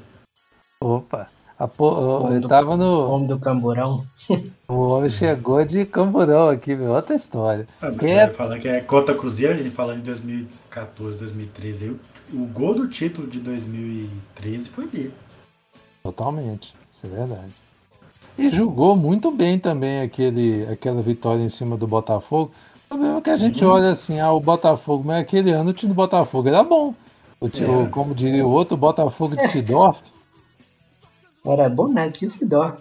Opa! 0.83 1.29
A 1.57 1.69
po- 1.69 1.85
Homem 1.95 2.33
ele 2.33 2.41
do- 2.41 2.49
tava 2.49 2.77
no. 2.77 3.09
Homem 3.09 3.29
do 3.29 3.39
Camburão. 3.39 4.05
O 4.69 4.75
homem 4.89 5.09
chegou 5.11 5.63
de 5.67 5.85
camburão 5.85 6.49
aqui, 6.49 6.75
meu. 6.75 6.93
Outra 6.93 7.15
história. 7.15 7.69
Ah, 7.81 7.91
mas 7.91 7.99
Quem 7.99 8.15
é- 8.19 8.29
falar 8.31 8.59
que 8.59 8.67
é 8.67 8.81
cota 8.81 9.15
Cruzeiro, 9.15 9.53
a 9.53 9.57
gente 9.59 9.69
falando 9.71 9.99
de 9.99 10.05
2014, 10.07 11.17
2013. 11.19 11.85
aí, 11.85 11.91
O, 12.33 12.43
o 12.43 12.47
gol 12.47 12.75
do 12.75 12.89
título 12.89 13.29
de 13.29 13.39
2013 13.39 14.69
foi 14.71 14.87
dele. 14.89 15.13
Totalmente, 16.03 16.75
isso 16.97 17.07
é 17.07 17.09
verdade. 17.11 17.53
E 18.39 18.49
jogou 18.49 18.97
muito 18.97 19.31
bem 19.31 19.59
também 19.59 20.01
aquele, 20.01 20.67
aquela 20.67 21.03
vitória 21.03 21.43
em 21.43 21.51
cima 21.51 21.77
do 21.77 21.87
Botafogo. 21.87 22.51
O 22.93 22.95
problema 22.95 23.19
é 23.19 23.21
que 23.23 23.31
a 23.31 23.35
Sim. 23.39 23.41
gente 23.41 23.65
olha 23.65 23.91
assim, 23.93 24.21
ah, 24.21 24.33
o 24.33 24.41
Botafogo, 24.41 25.03
mas 25.07 25.23
aquele 25.23 25.51
ano 25.51 25.71
o 25.71 25.73
time 25.73 25.93
do 25.93 25.97
Botafogo 25.97 26.47
era 26.47 26.63
bom. 26.63 26.95
O, 27.41 27.49
ti- 27.49 27.65
É. 27.65 27.67
o- 27.67 27.89
como 27.89 28.15
diria 28.15 28.47
o 28.47 28.51
outro, 28.51 28.75
o 28.75 28.79
Botafogo 28.79 29.35
de 29.35 29.47
Sidorf. 29.49 29.99
Era 31.45 31.69
bom 31.71 31.89
nada, 31.89 32.13
o 32.23 32.29
Sidó. 32.29 32.63
Ah, 32.67 32.77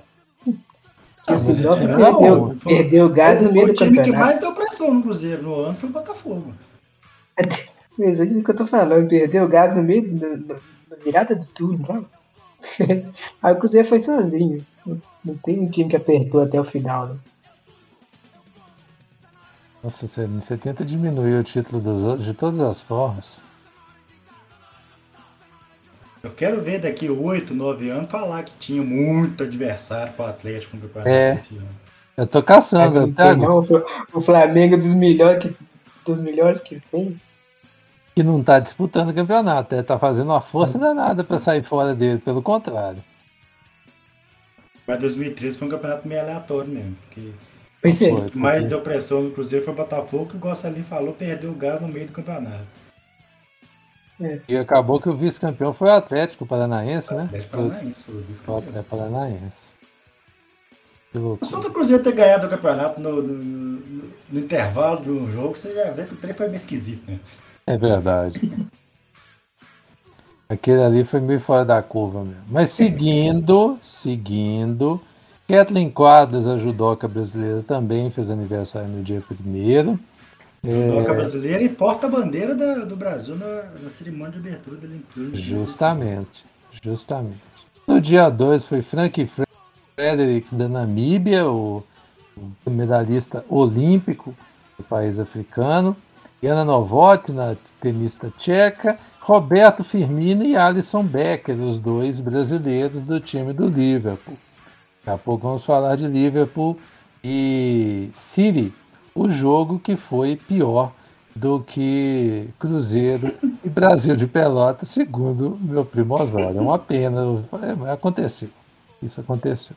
o 0.46 1.32
mas 1.32 1.42
Sidó 1.44 1.76
ele 1.78 1.86
era 1.86 1.96
perdeu, 1.98 2.36
bom, 2.46 2.56
perdeu 2.58 3.06
o 3.06 3.10
gás 3.10 3.42
no 3.42 3.52
meio 3.54 3.66
o 3.66 3.68
do 3.70 3.74
time 3.74 3.90
que 3.92 3.98
campeonato. 3.98 4.26
mais 4.26 4.40
deu 4.40 4.54
pressão 4.54 4.94
no 4.94 5.02
Cruzeiro 5.02 5.42
no 5.44 5.56
ano 5.56 5.74
foi 5.74 5.90
o 5.90 5.92
Botafogo. 5.94 6.54
Mas 7.98 8.20
é 8.20 8.24
isso 8.26 8.44
que 8.44 8.52
eu 8.52 8.56
tô 8.58 8.68
falando, 8.68 9.08
perdeu 9.08 9.46
o 9.46 9.48
gás 9.48 9.76
no 9.76 9.82
meio 9.82 10.14
da 10.14 10.96
virada 11.04 11.36
do 11.36 11.46
turno, 11.48 11.84
não? 11.90 12.06
Aí 13.42 13.54
o 13.54 13.58
Cruzeiro 13.58 13.88
foi 13.88 14.00
sozinho. 14.00 14.64
Não- 14.86 15.02
Não 15.26 15.36
tem 15.38 15.60
um 15.60 15.70
time 15.70 15.90
que 15.90 15.96
apertou 15.96 16.42
até 16.42 16.60
o 16.60 16.64
final, 16.64 17.08
né? 17.08 17.16
Nossa, 19.84 20.06
você, 20.08 20.26
você 20.28 20.58
tenta 20.58 20.86
diminuir 20.86 21.36
o 21.40 21.44
título 21.44 21.82
dos 21.82 22.04
outros 22.04 22.26
de 22.26 22.34
todas 22.34 22.60
as 22.60 22.82
formas. 22.82 23.40
Eu 26.24 26.30
quero 26.32 26.62
ver 26.62 26.80
daqui 26.80 27.10
8, 27.10 27.54
9 27.56 27.90
anos 27.90 28.10
falar 28.10 28.44
que 28.44 28.54
tinha 28.60 28.84
muito 28.84 29.44
adversário 29.44 30.14
para 30.14 30.26
o 30.26 30.30
Atlético 30.30 30.76
no 30.78 30.84
campeonato 30.84 31.10
É. 31.10 31.34
esse 31.36 31.58
ano. 31.58 31.68
Eu 32.16 32.28
tô 32.28 32.44
caçando 32.44 33.08
Não 33.08 33.10
até 33.14 33.24
agora. 33.30 33.50
não, 33.50 33.58
o 33.60 33.64
Fla- 33.64 33.86
o 34.14 34.22
Flamengo 34.22 34.78
dos 34.78 34.94
melhores 34.94 35.42
que, 35.42 35.56
dos 36.06 36.20
melhores 36.20 36.62
que 36.62 36.80
tem. 36.80 37.20
Que 38.14 38.22
não 38.22 38.44
tá 38.44 38.60
disputando 38.60 39.10
o 39.10 39.14
campeonato, 39.16 39.74
é, 39.74 39.82
tá 39.82 39.98
fazendo 39.98 40.28
uma 40.28 40.42
força 40.42 40.78
danada 40.78 41.24
pra 41.24 41.40
sair 41.40 41.64
fora 41.64 41.96
dele, 41.96 42.20
pelo 42.20 42.44
contrário. 42.44 43.04
Mas 44.86 45.00
2013 45.00 45.58
foi 45.58 45.68
um 45.68 45.72
campeonato 45.72 46.08
meio 46.08 46.22
aleatório 46.22 46.70
mesmo. 46.70 46.96
Porque 47.08 47.32
Pois 47.82 48.02
é, 48.02 48.10
Foi, 48.10 48.28
o 48.28 48.30
que 48.30 48.38
mais 48.38 48.60
foi. 48.62 48.70
deu 48.70 48.82
pressão 48.82 49.24
no 49.24 49.32
Cruzeiro 49.32 49.66
foi 49.66 49.74
o 49.74 49.78
Botafogo, 49.78 50.28
que 50.28 50.36
o 50.38 50.40
Gosselin 50.40 50.84
falou, 50.84 51.14
perdeu 51.14 51.52
o 51.52 51.56
gás 51.56 51.82
no 51.82 51.88
meio 51.88 52.08
do 52.08 52.14
campeonato. 52.14 52.66
E 54.48 54.56
acabou 54.56 55.02
que 55.02 55.10
o 55.10 55.18
vice-campeão 55.18 55.74
foi 55.74 55.90
o 55.90 55.94
Atlético 55.94 56.46
Paranaense, 56.46 57.12
né? 57.12 57.24
Atlético 57.24 57.58
Paranaense 57.58 58.04
foi 58.04 58.16
o 58.16 58.18
o 58.20 58.22
vice-campeão. 58.22 58.58
Atlético 58.70 58.98
Paranaense. 58.98 59.72
Que 61.12 61.18
Só 61.18 61.24
loucura. 61.24 61.62
do 61.62 61.72
Cruzeiro 61.72 62.04
ter 62.04 62.14
ganhado 62.14 62.46
o 62.46 62.50
campeonato 62.50 63.02
no, 63.02 63.22
no- 63.22 63.34
no- 63.34 64.14
no 64.30 64.40
intervalo 64.40 65.02
de 65.02 65.10
um 65.10 65.30
jogo, 65.32 65.56
você 65.58 65.74
já 65.74 65.90
vê 65.92 66.06
que 66.06 66.14
o 66.14 66.18
trem 66.18 66.34
foi 66.34 66.46
meio 66.48 66.58
esquisito, 66.58 67.10
né? 67.10 67.20
É 67.66 67.76
verdade. 67.78 68.40
Aquele 70.48 70.84
ali 70.84 71.04
foi 71.04 71.20
meio 71.22 71.40
fora 71.40 71.64
da 71.66 71.82
curva 71.82 72.24
mesmo. 72.24 72.44
Mas 72.48 72.70
seguindo, 72.72 73.80
seguindo, 73.82 75.02
Kathleen 75.52 75.90
Quadros, 75.90 76.48
a 76.48 76.56
judoca 76.56 77.10
brasileira, 77.10 77.62
também 77.62 78.10
fez 78.10 78.32
aniversário 78.32 78.88
no 78.88 79.04
dia 79.04 79.22
1 79.30 80.00
Judoca 80.64 81.14
brasileira 81.14 81.62
e 81.62 81.68
porta-bandeira 81.68 82.56
do 82.86 82.96
Brasil 82.96 83.36
na, 83.36 83.64
na 83.84 83.90
cerimônia 83.90 84.40
de 84.40 84.48
abertura 84.48 84.78
da 84.78 84.88
Olimpíada. 84.88 85.36
Justamente, 85.36 86.46
justamente. 86.82 87.36
No 87.86 88.00
dia 88.00 88.30
2 88.30 88.66
foi 88.66 88.82
Frank 88.82 89.30
Fredericks 89.98 90.54
da 90.54 90.70
Namíbia, 90.70 91.46
o, 91.46 91.84
o 92.66 92.70
medalhista 92.70 93.44
olímpico 93.50 94.34
do 94.78 94.86
país 94.86 95.20
africano. 95.20 95.98
Ana 96.42 96.64
Novotna, 96.64 97.58
tenista 97.82 98.32
tcheca, 98.40 98.98
Roberto 99.20 99.84
Firmino 99.84 100.46
e 100.46 100.56
Alisson 100.56 101.04
Becker, 101.04 101.60
os 101.60 101.78
dois 101.78 102.22
brasileiros 102.22 103.04
do 103.04 103.20
time 103.20 103.52
do 103.52 103.68
Liverpool. 103.68 104.38
Daqui 105.04 105.10
a 105.10 105.18
pouco 105.18 105.48
vamos 105.48 105.66
falar 105.66 105.96
de 105.96 106.08
Liverpool 106.08 106.78
e 107.24 108.10
City, 108.14 108.74
o 109.16 109.30
jogo 109.30 109.80
que 109.80 109.96
foi 109.96 110.36
pior 110.36 110.92
do 111.36 111.60
que 111.60 112.50
Cruzeiro 112.60 113.34
e 113.64 113.70
Brasil 113.70 114.16
de 114.16 114.28
Pelotas, 114.28 114.90
segundo 114.90 115.58
meu 115.62 115.84
primo 115.84 116.16
Osório. 116.16 116.58
É 116.58 116.62
uma 116.62 116.78
pena, 116.78 117.22
aconteceu. 117.92 118.50
Isso 119.02 119.22
aconteceu. 119.22 119.76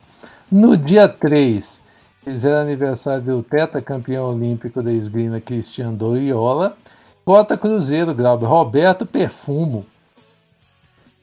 No 0.51 0.77
dia 0.77 1.07
3, 1.07 1.81
fizeram 2.23 2.61
aniversário 2.61 3.23
do 3.23 3.43
tetracampeão 3.43 4.31
olímpico 4.31 4.83
da 4.83 4.91
esgrima 4.91 5.41
Cristian 5.41 5.93
Doriola. 5.93 6.77
Cota 7.23 7.57
Cruzeiro, 7.57 8.13
Glauber, 8.13 8.45
Roberto 8.45 9.05
Perfumo. 9.05 9.85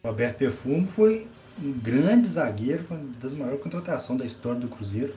Roberto 0.04 0.38
Perfumo 0.38 0.88
foi 0.88 1.28
um 1.60 1.72
grande 1.72 2.28
zagueiro, 2.28 2.84
foi 2.84 2.96
uma 2.96 3.10
das 3.20 3.32
maiores 3.34 3.62
contratações 3.62 4.18
da 4.18 4.24
história 4.24 4.60
do 4.60 4.68
Cruzeiro. 4.68 5.14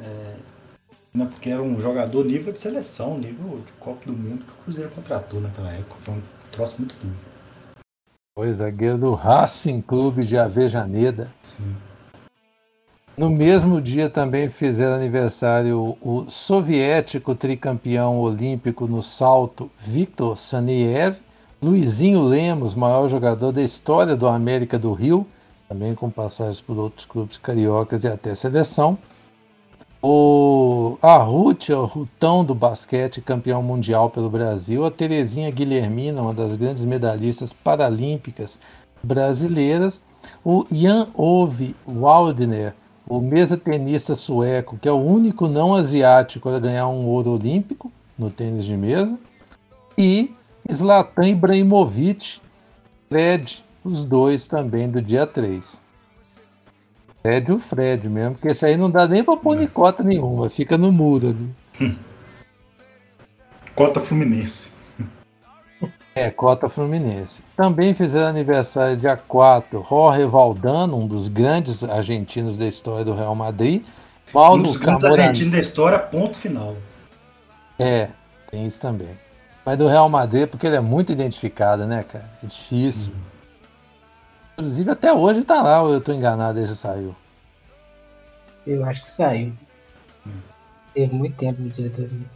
É, 0.00 0.36
né, 1.14 1.26
porque 1.30 1.48
era 1.48 1.62
um 1.62 1.80
jogador 1.80 2.24
nível 2.24 2.52
de 2.52 2.60
seleção, 2.60 3.18
nível 3.18 3.60
de 3.64 3.72
Copa 3.80 4.04
do 4.04 4.12
Mundo 4.12 4.44
que 4.44 4.52
o 4.52 4.64
Cruzeiro 4.64 4.90
contratou 4.90 5.40
naquela 5.40 5.72
época. 5.72 5.96
Foi 5.96 6.14
um 6.14 6.22
troço 6.52 6.74
muito 6.78 6.94
duro. 7.02 7.16
Foi 8.38 8.52
zagueiro 8.52 8.98
do 8.98 9.14
Racing 9.14 9.80
Clube 9.80 10.24
de 10.24 10.36
Avejaneda. 10.36 11.30
Sim. 11.40 11.74
No 13.16 13.30
mesmo 13.30 13.80
dia 13.80 14.10
também 14.10 14.50
fizeram 14.50 14.96
aniversário 14.96 15.96
o 16.02 16.26
soviético 16.28 17.34
tricampeão 17.34 18.20
olímpico 18.20 18.86
no 18.86 19.02
salto 19.02 19.70
Victor 19.80 20.36
Saniev, 20.36 21.16
Luizinho 21.62 22.22
Lemos, 22.22 22.74
maior 22.74 23.08
jogador 23.08 23.52
da 23.52 23.62
história 23.62 24.14
do 24.14 24.28
América 24.28 24.78
do 24.78 24.92
Rio, 24.92 25.26
também 25.68 25.94
com 25.94 26.10
passagens 26.10 26.60
por 26.60 26.78
outros 26.78 27.06
clubes 27.06 27.38
cariocas 27.38 28.04
e 28.04 28.08
até 28.08 28.34
seleção. 28.34 28.98
O 30.02 30.98
a 31.02 31.16
Ruth, 31.16 31.70
o 31.70 31.84
Rutão 31.84 32.44
do 32.44 32.54
basquete, 32.54 33.20
campeão 33.20 33.62
mundial 33.62 34.08
pelo 34.08 34.30
Brasil. 34.30 34.84
A 34.84 34.90
Terezinha 34.90 35.50
Guilhermina, 35.50 36.22
uma 36.22 36.34
das 36.34 36.54
grandes 36.54 36.84
medalhistas 36.84 37.52
paralímpicas 37.52 38.58
brasileiras. 39.02 40.00
O 40.44 40.64
Jan 40.70 41.08
Ove 41.14 41.74
Waldner, 41.86 42.74
o 43.08 43.20
mesa 43.20 43.56
tenista 43.56 44.14
sueco, 44.16 44.78
que 44.78 44.88
é 44.88 44.92
o 44.92 44.96
único 44.96 45.48
não 45.48 45.74
asiático 45.74 46.48
a 46.48 46.58
ganhar 46.58 46.88
um 46.88 47.06
ouro 47.06 47.30
olímpico 47.30 47.90
no 48.18 48.30
tênis 48.30 48.64
de 48.64 48.76
mesa. 48.76 49.18
E 49.98 50.32
Zlatan 50.72 51.28
Ibrahimovic, 51.28 52.40
Fred, 53.08 53.64
os 53.86 54.04
dois 54.04 54.46
também 54.48 54.90
do 54.90 55.00
dia 55.00 55.26
3. 55.26 55.80
Fred 57.22 57.52
o 57.52 57.58
Fred 57.58 58.08
mesmo, 58.08 58.34
porque 58.34 58.48
esse 58.48 58.64
aí 58.64 58.76
não 58.76 58.90
dá 58.90 59.06
nem 59.06 59.24
pra 59.24 59.36
pôr 59.36 59.66
cota 59.68 60.02
nenhuma, 60.02 60.48
fica 60.50 60.76
no 60.76 60.92
muro 60.92 61.28
ali. 61.30 61.96
Cota 63.74 64.00
Fluminense. 64.00 64.68
É, 66.14 66.30
cota 66.30 66.68
Fluminense. 66.68 67.42
Também 67.56 67.92
fizeram 67.94 68.28
aniversário 68.28 68.96
dia 68.96 69.16
4, 69.16 69.84
Jorge 69.88 70.24
Valdano, 70.24 70.96
um 70.96 71.06
dos 71.06 71.28
grandes 71.28 71.84
argentinos 71.84 72.56
da 72.56 72.66
história 72.66 73.04
do 73.04 73.14
Real 73.14 73.34
Madrid. 73.34 73.82
Paulo 74.32 74.60
um 74.60 74.62
dos 74.62 74.76
grandes 74.76 75.04
argentinos 75.04 75.52
da 75.52 75.58
história, 75.58 75.98
ponto 75.98 76.36
final. 76.36 76.74
É, 77.78 78.08
tem 78.50 78.64
isso 78.64 78.80
também. 78.80 79.10
Mas 79.64 79.76
do 79.76 79.88
Real 79.88 80.08
Madrid, 80.08 80.48
porque 80.48 80.66
ele 80.66 80.76
é 80.76 80.80
muito 80.80 81.12
identificado, 81.12 81.84
né, 81.84 82.04
cara? 82.04 82.30
É 82.42 82.46
difícil. 82.46 83.12
Sim. 83.12 83.35
Inclusive 84.56 84.90
até 84.90 85.12
hoje 85.12 85.44
tá 85.44 85.60
lá, 85.60 85.82
ou 85.82 85.92
eu 85.92 86.00
tô 86.00 86.12
enganado, 86.12 86.58
ele 86.58 86.66
já 86.66 86.74
saiu. 86.74 87.14
Eu 88.66 88.84
acho 88.86 89.02
que 89.02 89.08
saiu. 89.08 89.52
Teve 90.94 91.14
muito 91.14 91.36
tempo 91.36 91.60
no 91.60 91.68
diretoria. 91.68 92.26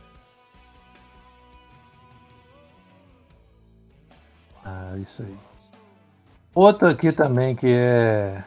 Ah, 4.62 4.94
isso 4.98 5.22
aí. 5.22 5.34
Outro 6.54 6.86
aqui 6.86 7.10
também 7.10 7.56
que 7.56 7.68
é 7.68 8.44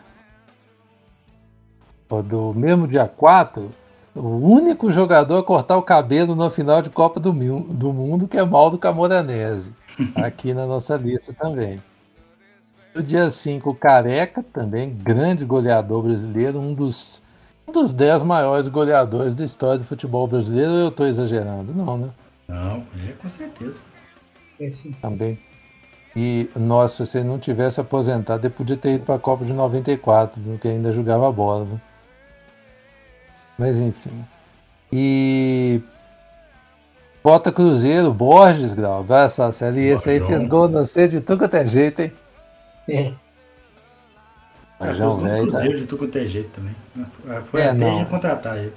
do 2.21 2.53
mesmo 2.53 2.87
dia 2.87 3.07
4, 3.07 3.71
o 4.13 4.21
único 4.21 4.91
jogador 4.91 5.39
a 5.39 5.43
cortar 5.43 5.77
o 5.77 5.81
cabelo 5.81 6.35
no 6.35 6.47
final 6.51 6.79
de 6.79 6.91
Copa 6.91 7.19
do, 7.19 7.31
do 7.31 7.91
Mundo, 7.91 8.27
que 8.27 8.37
é 8.37 8.43
Maldo 8.43 8.77
Camoranese. 8.77 9.73
Aqui 10.15 10.53
na 10.53 10.67
nossa 10.67 10.95
lista 10.95 11.33
também. 11.33 11.81
No 12.93 13.01
dia 13.01 13.29
5, 13.29 13.73
Careca, 13.73 14.45
também 14.53 14.93
grande 14.93 15.43
goleador 15.43 16.03
brasileiro, 16.03 16.59
um 16.59 16.75
dos, 16.75 17.23
um 17.67 17.71
dos 17.71 17.91
dez 17.91 18.21
maiores 18.21 18.67
goleadores 18.67 19.33
da 19.33 19.43
história 19.43 19.79
do 19.79 19.85
futebol 19.85 20.27
brasileiro. 20.27 20.71
Eu 20.73 20.87
estou 20.89 21.07
exagerando? 21.07 21.73
Não, 21.73 21.97
né? 21.97 22.09
Não, 22.47 22.83
é 23.09 23.13
com 23.13 23.27
certeza. 23.27 23.79
É 24.59 24.69
sim. 24.69 24.91
Também. 25.01 25.39
E, 26.15 26.47
nossa, 26.55 27.05
se 27.07 27.17
ele 27.17 27.27
não 27.27 27.39
tivesse 27.39 27.81
aposentado, 27.81 28.45
ele 28.45 28.53
podia 28.53 28.77
ter 28.77 28.93
ido 28.93 29.05
para 29.05 29.15
a 29.15 29.19
Copa 29.19 29.43
de 29.43 29.53
94, 29.53 30.39
viu, 30.39 30.59
que 30.59 30.67
ainda 30.67 30.91
jogava 30.91 31.31
bola. 31.31 31.65
Viu? 31.65 31.81
Mas 33.57 33.79
enfim. 33.79 34.23
E. 34.91 35.81
Bota 37.23 37.51
Cruzeiro, 37.51 38.13
Borges, 38.13 38.75
Grau. 38.75 39.03
Olha 39.09 39.29
só, 39.29 39.51
Celi, 39.51 39.85
esse 39.85 40.09
aí 40.09 40.19
fez 40.19 40.45
gol 40.45 40.67
não 40.67 40.85
sei 40.85 41.07
de 41.07 41.21
tudo 41.21 41.39
quanto 41.39 41.55
é 41.55 41.65
jeito, 41.65 42.01
hein? 42.01 42.11
É. 42.87 43.13
Mas 44.79 44.99
é, 44.99 45.15
velho. 45.15 45.41
Cruzeiro 45.41 45.71
tá... 45.71 45.77
de 45.77 45.85
tudo 45.85 45.99
quanto 45.99 46.17
é 46.17 46.25
jeito 46.25 46.49
também. 46.49 46.75
Foi 47.45 47.61
é, 47.61 47.69
até 47.69 47.99
de 47.99 48.05
contratar 48.05 48.57
ele. 48.57 48.73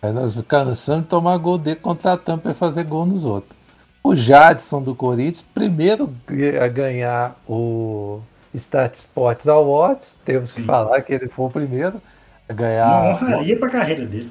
Aí 0.00 0.12
nós 0.12 0.40
cansamos 0.46 1.02
de 1.02 1.08
tomar 1.08 1.36
gol 1.38 1.58
dele 1.58 1.80
contratando 1.80 2.42
para 2.42 2.54
fazer 2.54 2.84
gol 2.84 3.04
nos 3.04 3.24
outros. 3.24 3.56
O 4.02 4.14
Jadson 4.14 4.82
do 4.82 4.94
Corinthians, 4.94 5.42
primeiro 5.42 6.14
a 6.62 6.68
ganhar 6.68 7.36
o 7.48 8.20
Start 8.54 8.94
Sports 8.94 9.48
Awards, 9.48 10.06
temos 10.24 10.54
que 10.54 10.62
falar 10.62 11.02
que 11.02 11.12
ele 11.12 11.28
foi 11.28 11.46
o 11.46 11.50
primeiro 11.50 12.00
a 12.48 12.52
ganhar. 12.52 12.86
Uma 12.86 13.10
honraria 13.10 13.58
para 13.58 13.68
a 13.68 13.72
carreira 13.72 14.06
dele. 14.06 14.30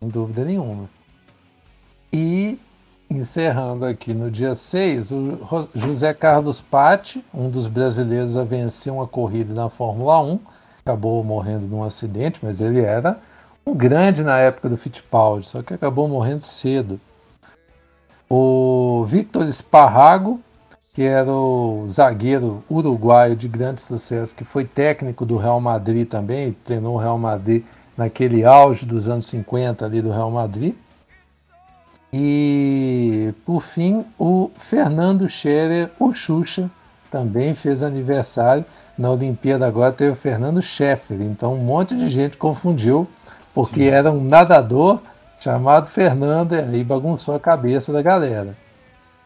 Sem 0.00 0.08
dúvida 0.08 0.44
nenhuma. 0.44 0.88
Encerrando 3.22 3.86
aqui 3.86 4.12
no 4.12 4.28
dia 4.28 4.52
6, 4.52 5.12
o 5.12 5.68
José 5.76 6.12
Carlos 6.12 6.60
Patti, 6.60 7.24
um 7.32 7.48
dos 7.48 7.68
brasileiros 7.68 8.36
a 8.36 8.42
vencer 8.42 8.92
uma 8.92 9.06
corrida 9.06 9.54
na 9.54 9.70
Fórmula 9.70 10.20
1, 10.20 10.40
acabou 10.84 11.22
morrendo 11.22 11.68
num 11.68 11.84
acidente, 11.84 12.40
mas 12.42 12.60
ele 12.60 12.80
era 12.80 13.20
um 13.64 13.76
grande 13.76 14.24
na 14.24 14.38
época 14.38 14.68
do 14.68 14.76
Fittipaldi, 14.76 15.46
só 15.46 15.62
que 15.62 15.72
acabou 15.72 16.08
morrendo 16.08 16.40
cedo. 16.40 17.00
O 18.28 19.04
Victor 19.06 19.46
Esparrago, 19.46 20.40
que 20.92 21.02
era 21.02 21.32
o 21.32 21.86
zagueiro 21.88 22.64
uruguaio 22.68 23.36
de 23.36 23.46
grande 23.46 23.82
sucesso, 23.82 24.34
que 24.34 24.42
foi 24.42 24.64
técnico 24.64 25.24
do 25.24 25.36
Real 25.36 25.60
Madrid 25.60 26.08
também, 26.08 26.56
treinou 26.64 26.96
o 26.96 26.98
Real 26.98 27.18
Madrid 27.18 27.64
naquele 27.96 28.44
auge 28.44 28.84
dos 28.84 29.08
anos 29.08 29.26
50 29.26 29.84
ali 29.84 30.02
do 30.02 30.10
Real 30.10 30.32
Madrid. 30.32 30.74
E, 32.12 33.32
por 33.46 33.62
fim, 33.62 34.04
o 34.18 34.50
Fernando 34.58 35.28
Scherer, 35.30 35.90
o 35.98 36.14
Xuxa, 36.14 36.70
também 37.10 37.54
fez 37.54 37.82
aniversário. 37.82 38.64
Na 38.98 39.10
Olimpíada 39.10 39.66
agora 39.66 39.92
teve 39.92 40.10
o 40.10 40.16
Fernando 40.16 40.60
Scheffer. 40.60 41.20
Então, 41.22 41.54
um 41.54 41.64
monte 41.64 41.96
de 41.96 42.10
gente 42.10 42.36
confundiu, 42.36 43.08
porque 43.54 43.84
Sim. 43.84 43.88
era 43.88 44.12
um 44.12 44.22
nadador 44.22 45.00
chamado 45.40 45.86
Fernando, 45.86 46.54
e 46.54 46.58
aí 46.58 46.84
bagunçou 46.84 47.34
a 47.34 47.40
cabeça 47.40 47.92
da 47.92 48.02
galera. 48.02 48.54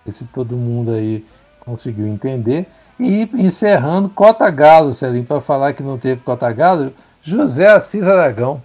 Esse 0.06 0.24
todo 0.24 0.56
mundo 0.56 0.92
aí 0.92 1.26
conseguiu 1.60 2.06
entender. 2.06 2.66
E 2.98 3.28
encerrando, 3.34 4.08
Cota 4.08 4.48
Galo, 4.48 4.92
Celinho, 4.92 5.24
para 5.24 5.40
falar 5.40 5.72
que 5.72 5.82
não 5.82 5.98
teve 5.98 6.20
Cota 6.22 6.50
Galo, 6.52 6.92
José 7.20 7.66
Assis 7.66 8.06
Aragão. 8.06 8.62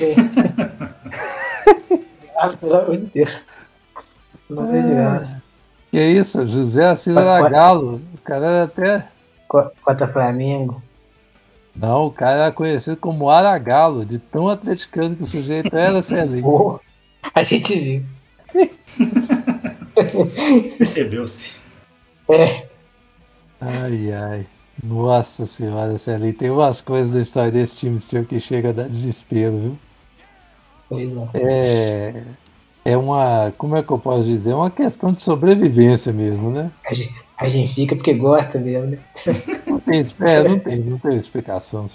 É. 0.00 0.14
Ah, 2.40 2.56
pelo 2.56 2.74
amor 2.74 2.96
de 2.96 3.06
Deus. 3.06 3.42
Não 4.48 4.66
tem 4.66 4.94
graça. 4.94 5.42
Que 5.90 5.98
é 5.98 6.10
isso, 6.10 6.46
José 6.46 6.88
Assis 6.88 7.14
Galo. 7.14 8.00
O 8.14 8.18
cara 8.24 8.46
era 8.46 8.64
até. 8.64 9.06
Contra 9.46 10.08
Flamengo. 10.08 10.82
Não, 11.76 12.06
o 12.06 12.10
cara 12.10 12.44
era 12.44 12.52
conhecido 12.52 12.96
como 12.96 13.28
Aragalo, 13.28 14.04
de 14.04 14.18
tão 14.18 14.48
atleticano 14.48 15.16
que 15.16 15.24
o 15.24 15.26
sujeito 15.26 15.76
era, 15.76 16.00
Celinho. 16.02 16.80
A 17.34 17.42
gente 17.42 17.78
viu. 17.78 18.02
Percebeu-se. 20.78 21.52
É. 22.30 22.66
Ai, 23.60 24.12
ai. 24.12 24.46
Nossa 24.82 25.44
senhora, 25.44 25.98
Celinho. 25.98 26.32
Tem 26.32 26.50
umas 26.50 26.80
coisas 26.80 27.12
da 27.12 27.20
história 27.20 27.50
desse 27.50 27.76
time 27.76 28.00
seu 28.00 28.24
que 28.24 28.40
chega 28.40 28.70
a 28.70 28.72
dar 28.72 28.88
desespero, 28.88 29.58
viu? 29.58 29.78
É. 31.34 32.22
é 32.84 32.96
uma, 32.96 33.52
como 33.56 33.76
é 33.76 33.82
que 33.82 33.90
eu 33.90 33.98
posso 33.98 34.24
dizer? 34.24 34.50
É 34.50 34.54
uma 34.54 34.70
questão 34.70 35.12
de 35.12 35.22
sobrevivência 35.22 36.12
mesmo, 36.12 36.50
né? 36.50 36.70
A 36.86 36.94
gente, 36.94 37.14
a 37.36 37.48
gente 37.48 37.74
fica 37.74 37.94
porque 37.94 38.14
gosta 38.14 38.58
mesmo, 38.58 38.86
né? 38.86 38.98
Não 39.66 39.78
tem, 39.78 40.06
é, 40.20 40.42
não 40.42 40.58
tem, 40.58 40.78
não 40.78 40.98
tem 40.98 41.16
explicação. 41.16 41.88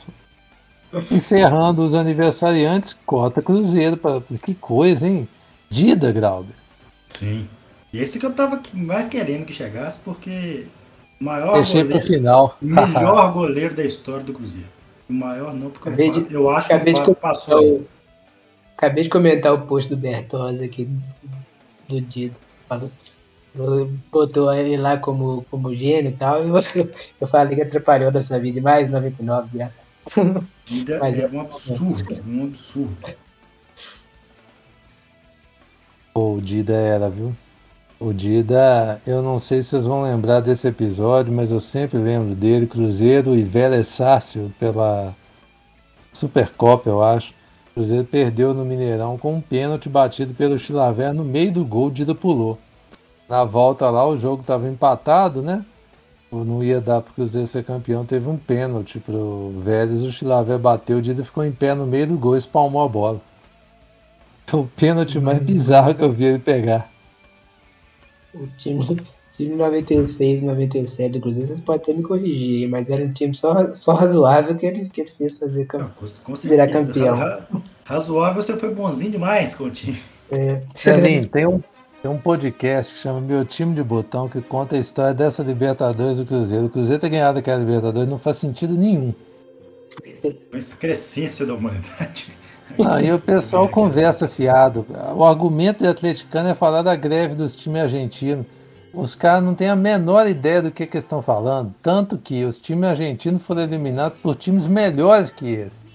Encerrando 1.11 1.83
os 1.83 1.93
aniversariantes, 1.93 2.97
cota 3.05 3.41
Cruzeiro. 3.41 3.97
Pra, 3.97 4.21
que 4.41 4.53
coisa, 4.55 5.07
hein? 5.07 5.27
Dida, 5.69 6.11
Grauber. 6.11 6.55
Sim. 7.07 7.47
E 7.91 7.99
esse 7.99 8.19
que 8.19 8.25
eu 8.25 8.33
tava 8.33 8.61
mais 8.73 9.07
querendo 9.07 9.45
que 9.45 9.53
chegasse, 9.53 9.99
porque 9.99 10.65
o 11.19 11.23
maior 11.23 11.55
Deixei 11.55 11.83
goleiro, 11.83 12.07
final. 12.07 12.57
melhor 12.61 13.31
goleiro 13.31 13.75
da 13.75 13.83
história 13.83 14.23
do 14.23 14.33
Cruzeiro. 14.33 14.67
O 15.09 15.13
maior 15.13 15.53
não, 15.53 15.69
porque 15.69 15.89
eu, 15.89 16.27
eu 16.29 16.49
acho 16.49 16.67
que 16.67 16.73
o 16.75 16.79
de 16.79 16.91
Fábio 16.91 17.15
passou 17.15 17.59
aí. 17.59 17.81
Acabei 18.77 19.03
de 19.03 19.09
comentar 19.09 19.53
o 19.53 19.61
post 19.65 19.89
do 19.89 19.97
Bertozzi 19.97 20.65
aqui 20.65 20.89
do 21.87 22.01
Dido. 22.01 22.35
Falou, 22.67 22.91
botou 24.11 24.53
ele 24.53 24.77
lá 24.77 24.97
como, 24.97 25.45
como 25.49 25.73
gênio 25.73 26.11
e 26.11 26.15
tal. 26.15 26.45
E 26.45 26.49
eu, 26.49 26.89
eu 27.21 27.27
falei 27.27 27.55
que 27.55 27.61
atrapalhou 27.61 28.11
dessa 28.11 28.39
vida. 28.39 28.61
Mais 28.61 28.89
99, 28.89 29.49
graças 29.53 29.79
a 29.79 30.21
Deus. 30.21 30.43
Dida 30.65 30.99
Mas 30.99 31.17
é 31.17 31.21
é- 31.23 31.27
um 31.27 31.41
absurdo, 31.41 32.23
um 32.27 32.43
absurdo. 32.43 32.97
O 36.13 36.39
Dida 36.41 36.73
era, 36.73 37.09
viu? 37.09 37.35
O 37.99 38.13
Dida, 38.13 39.01
eu 39.05 39.21
não 39.21 39.39
sei 39.39 39.61
se 39.61 39.69
vocês 39.69 39.85
vão 39.85 40.03
lembrar 40.03 40.41
desse 40.41 40.67
episódio, 40.67 41.31
mas 41.33 41.51
eu 41.51 41.59
sempre 41.59 41.97
lembro 41.97 42.35
dele, 42.35 42.67
Cruzeiro 42.67 43.35
e 43.35 43.41
Vélez 43.41 43.87
Sácio 43.87 44.53
pela 44.59 45.13
Supercopa, 46.11 46.89
eu 46.89 47.03
acho. 47.03 47.33
Cruzeiro 47.75 48.05
perdeu 48.05 48.53
no 48.53 48.63
Mineirão 48.63 49.17
com 49.17 49.35
um 49.35 49.41
pênalti 49.41 49.89
batido 49.89 50.33
pelo 50.33 50.57
Chilaver 50.57 51.13
no 51.13 51.25
meio 51.25 51.51
do 51.51 51.65
gol, 51.65 51.87
o 51.87 51.91
Dida 51.91 52.15
pulou. 52.15 52.57
Na 53.27 53.43
volta 53.43 53.89
lá, 53.89 54.07
o 54.07 54.17
jogo 54.17 54.41
estava 54.41 54.69
empatado, 54.69 55.41
né? 55.41 55.63
Não 56.31 56.63
ia 56.63 56.79
dar 56.79 57.01
para 57.01 57.11
o 57.11 57.13
Cruzeiro 57.13 57.47
ser 57.47 57.65
campeão, 57.65 58.05
teve 58.05 58.29
um 58.29 58.37
pênalti 58.37 58.97
pro 58.97 59.53
Vélez, 59.59 60.03
o 60.03 60.11
Chilaver 60.11 60.57
bateu, 60.57 60.99
o 60.99 61.01
Dida 61.01 61.23
ficou 61.23 61.43
em 61.43 61.51
pé 61.51 61.75
no 61.75 61.85
meio 61.85 62.07
do 62.07 62.17
gol 62.17 62.35
e 62.35 62.39
espalmou 62.39 62.81
a 62.81 62.87
bola. 62.87 63.21
Foi 64.47 64.61
o 64.61 64.67
pênalti 64.67 65.19
mais 65.19 65.43
bizarro 65.43 65.93
que 65.93 66.01
eu 66.01 66.13
vi 66.13 66.25
ele 66.25 66.39
pegar. 66.39 66.89
O 68.33 68.47
time, 68.57 68.85
time 69.37 69.55
96, 69.55 70.43
97 70.43 71.11
do 71.13 71.21
Cruzeiro, 71.21 71.47
vocês 71.47 71.59
podem 71.59 71.81
até 71.81 71.93
me 71.93 72.03
corrigir, 72.03 72.69
mas 72.69 72.89
era 72.89 73.03
um 73.03 73.11
time 73.11 73.33
só, 73.35 73.71
só 73.71 73.93
razoável 73.93 74.55
que 74.55 74.65
ele, 74.65 74.89
que 74.89 75.01
ele 75.01 75.11
fez 75.17 75.37
fazer 75.37 75.59
Não, 75.59 75.65
campeão. 75.89 76.11
com, 76.23 76.33
Virar 76.35 76.67
campeão. 76.67 77.15
Ra- 77.15 77.47
Razoável, 77.83 78.41
você 78.41 78.55
foi 78.57 78.73
bonzinho 78.73 79.11
demais 79.11 79.53
com 79.55 79.65
o 79.65 79.69
time. 79.69 79.99
É. 80.31 80.61
Celinho, 80.73 81.27
tem 81.27 81.45
um, 81.45 81.61
tem 82.01 82.09
um 82.11 82.17
podcast 82.17 82.93
que 82.93 82.99
chama 82.99 83.21
Meu 83.21 83.45
Time 83.45 83.75
de 83.75 83.83
Botão 83.83 84.27
que 84.27 84.41
conta 84.41 84.75
a 84.75 84.79
história 84.79 85.13
dessa 85.13 85.43
Libertadores 85.43 86.17
do 86.17 86.25
Cruzeiro. 86.25 86.65
O 86.65 86.69
Cruzeiro 86.69 86.99
ter 86.99 87.09
ganhado 87.09 87.37
aquela 87.39 87.59
Libertadores 87.59 88.09
não 88.09 88.17
faz 88.17 88.37
sentido 88.37 88.73
nenhum. 88.73 89.13
Uma 90.51 90.57
excrescência 90.59 91.45
da 91.45 91.53
humanidade. 91.53 92.27
Aí 92.83 93.11
o 93.13 93.19
pessoal 93.19 93.69
conversa 93.69 94.27
fiado. 94.27 94.85
O 95.15 95.23
argumento 95.23 95.79
de 95.83 95.87
atleticano 95.87 96.49
é 96.49 96.55
falar 96.55 96.81
da 96.81 96.95
greve 96.95 97.35
dos 97.35 97.55
times 97.55 97.83
argentinos. 97.83 98.45
Os 98.95 99.13
caras 99.13 99.43
não 99.43 99.53
têm 99.53 99.67
a 99.67 99.75
menor 99.75 100.25
ideia 100.25 100.61
do 100.61 100.71
que, 100.71 100.87
que 100.87 100.97
estão 100.97 101.21
falando. 101.21 101.73
Tanto 101.81 102.17
que 102.17 102.45
os 102.45 102.57
times 102.57 102.89
argentinos 102.89 103.41
foram 103.43 103.63
eliminados 103.63 104.17
por 104.19 104.35
times 104.35 104.67
melhores 104.67 105.29
que 105.29 105.51
esse. 105.51 105.85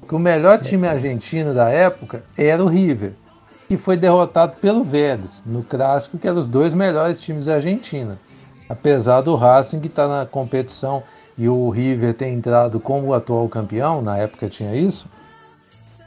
Porque 0.00 0.16
o 0.16 0.18
melhor 0.18 0.60
time 0.60 0.88
argentino 0.88 1.54
da 1.54 1.68
época 1.68 2.24
era 2.36 2.64
o 2.64 2.66
River, 2.66 3.12
que 3.68 3.76
foi 3.76 3.96
derrotado 3.96 4.56
pelo 4.56 4.82
Vélez, 4.82 5.44
no 5.46 5.62
clássico, 5.62 6.18
que 6.18 6.26
eram 6.26 6.40
os 6.40 6.48
dois 6.48 6.74
melhores 6.74 7.20
times 7.20 7.44
da 7.44 7.54
Argentina. 7.54 8.18
Apesar 8.68 9.20
do 9.20 9.36
Racing 9.36 9.78
que 9.78 9.86
está 9.86 10.08
na 10.08 10.26
competição 10.26 11.04
e 11.38 11.48
o 11.48 11.70
River 11.70 12.12
ter 12.14 12.28
entrado 12.28 12.80
como 12.80 13.14
atual 13.14 13.48
campeão, 13.48 14.02
na 14.02 14.18
época 14.18 14.48
tinha 14.48 14.74
isso, 14.74 15.08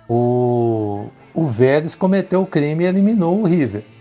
o, 0.10 1.08
o 1.34 1.46
Vélez 1.46 1.96
cometeu 1.96 2.42
o 2.42 2.46
crime 2.46 2.84
e 2.84 2.88
eliminou 2.88 3.40
o 3.40 3.46
River. 3.46 3.93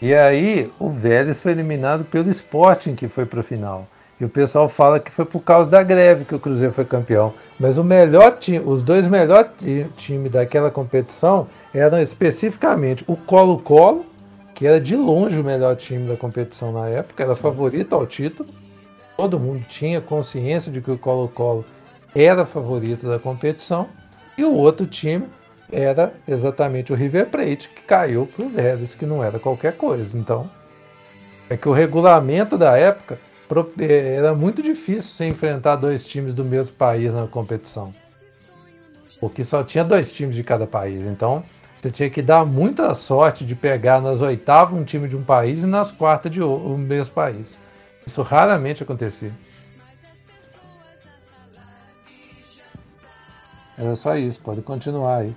E 0.00 0.14
aí 0.14 0.70
o 0.78 0.88
Vélez 0.88 1.42
foi 1.42 1.52
eliminado 1.52 2.04
pelo 2.04 2.30
Sporting, 2.30 2.94
que 2.94 3.08
foi 3.08 3.26
para 3.26 3.40
a 3.40 3.44
final. 3.44 3.86
E 4.18 4.24
o 4.24 4.28
pessoal 4.28 4.68
fala 4.68 5.00
que 5.00 5.10
foi 5.10 5.24
por 5.24 5.40
causa 5.40 5.70
da 5.70 5.82
greve 5.82 6.24
que 6.24 6.34
o 6.34 6.38
Cruzeiro 6.38 6.72
foi 6.72 6.84
campeão. 6.84 7.32
Mas 7.58 7.76
o 7.78 7.84
melhor 7.84 8.36
time, 8.38 8.60
os 8.64 8.82
dois 8.82 9.06
melhores 9.06 9.50
ti- 9.58 9.86
times 9.96 10.32
daquela 10.32 10.70
competição 10.70 11.48
eram 11.72 11.98
especificamente 12.00 13.04
o 13.06 13.16
Colo-Colo, 13.16 14.06
que 14.54 14.66
era 14.66 14.80
de 14.80 14.94
longe 14.96 15.38
o 15.38 15.44
melhor 15.44 15.76
time 15.76 16.06
da 16.08 16.16
competição 16.16 16.72
na 16.72 16.86
época, 16.88 17.22
era 17.22 17.34
favorito 17.34 17.94
ao 17.94 18.06
título. 18.06 18.48
Todo 19.16 19.40
mundo 19.40 19.64
tinha 19.68 20.00
consciência 20.00 20.70
de 20.72 20.80
que 20.80 20.90
o 20.90 20.98
Colo-Colo 20.98 21.64
era 22.14 22.44
favorito 22.46 23.06
da 23.06 23.18
competição. 23.18 23.88
E 24.36 24.44
o 24.44 24.54
outro 24.54 24.86
time 24.86 25.26
era 25.72 26.12
exatamente 26.26 26.92
o 26.92 26.96
River 26.96 27.26
Plate, 27.26 27.68
que 27.68 27.82
caiu 27.82 28.26
para 28.26 28.44
o 28.44 28.48
Vélez, 28.48 28.94
que 28.94 29.06
não 29.06 29.22
era 29.22 29.38
qualquer 29.38 29.76
coisa. 29.76 30.16
Então, 30.18 30.50
é 31.48 31.56
que 31.56 31.68
o 31.68 31.72
regulamento 31.72 32.56
da 32.56 32.76
época 32.76 33.18
eh, 33.78 34.14
era 34.16 34.34
muito 34.34 34.62
difícil 34.62 35.14
você 35.14 35.26
enfrentar 35.26 35.76
dois 35.76 36.06
times 36.06 36.34
do 36.34 36.44
mesmo 36.44 36.74
país 36.74 37.12
na 37.12 37.26
competição. 37.26 37.92
Porque 39.20 39.44
só 39.44 39.62
tinha 39.62 39.84
dois 39.84 40.10
times 40.12 40.36
de 40.36 40.44
cada 40.44 40.66
país. 40.66 41.02
Então, 41.02 41.42
você 41.76 41.90
tinha 41.90 42.10
que 42.10 42.22
dar 42.22 42.44
muita 42.44 42.94
sorte 42.94 43.44
de 43.44 43.54
pegar 43.54 44.00
nas 44.00 44.22
oitavas 44.22 44.78
um 44.78 44.84
time 44.84 45.08
de 45.08 45.16
um 45.16 45.22
país 45.22 45.62
e 45.62 45.66
nas 45.66 45.90
quartas 45.90 46.30
de 46.32 46.42
o 46.42 46.76
mesmo 46.78 47.14
país. 47.14 47.56
Isso 48.06 48.22
raramente 48.22 48.82
acontecia. 48.82 49.32
Era 53.76 53.94
só 53.94 54.16
isso, 54.16 54.40
pode 54.40 54.60
continuar 54.60 55.18
aí. 55.18 55.34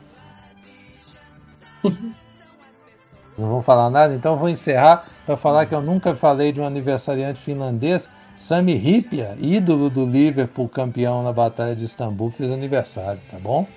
Não 3.44 3.50
vou 3.50 3.62
falar 3.62 3.90
nada, 3.90 4.16
então 4.16 4.38
vou 4.38 4.48
encerrar 4.48 5.06
para 5.26 5.36
falar 5.36 5.66
que 5.66 5.76
eu 5.76 5.82
nunca 5.82 6.16
falei 6.16 6.54
de 6.54 6.62
um 6.62 6.66
aniversariante 6.66 7.42
finlandês. 7.42 8.10
Sami 8.38 8.74
Hipia, 8.74 9.36
ídolo 9.38 9.90
do 9.90 10.06
Liverpool, 10.06 10.70
campeão 10.70 11.22
na 11.22 11.34
Batalha 11.34 11.76
de 11.76 11.84
Istambul, 11.84 12.32
fez 12.32 12.50
aniversário, 12.52 13.20
tá 13.30 13.38
bom? 13.38 13.68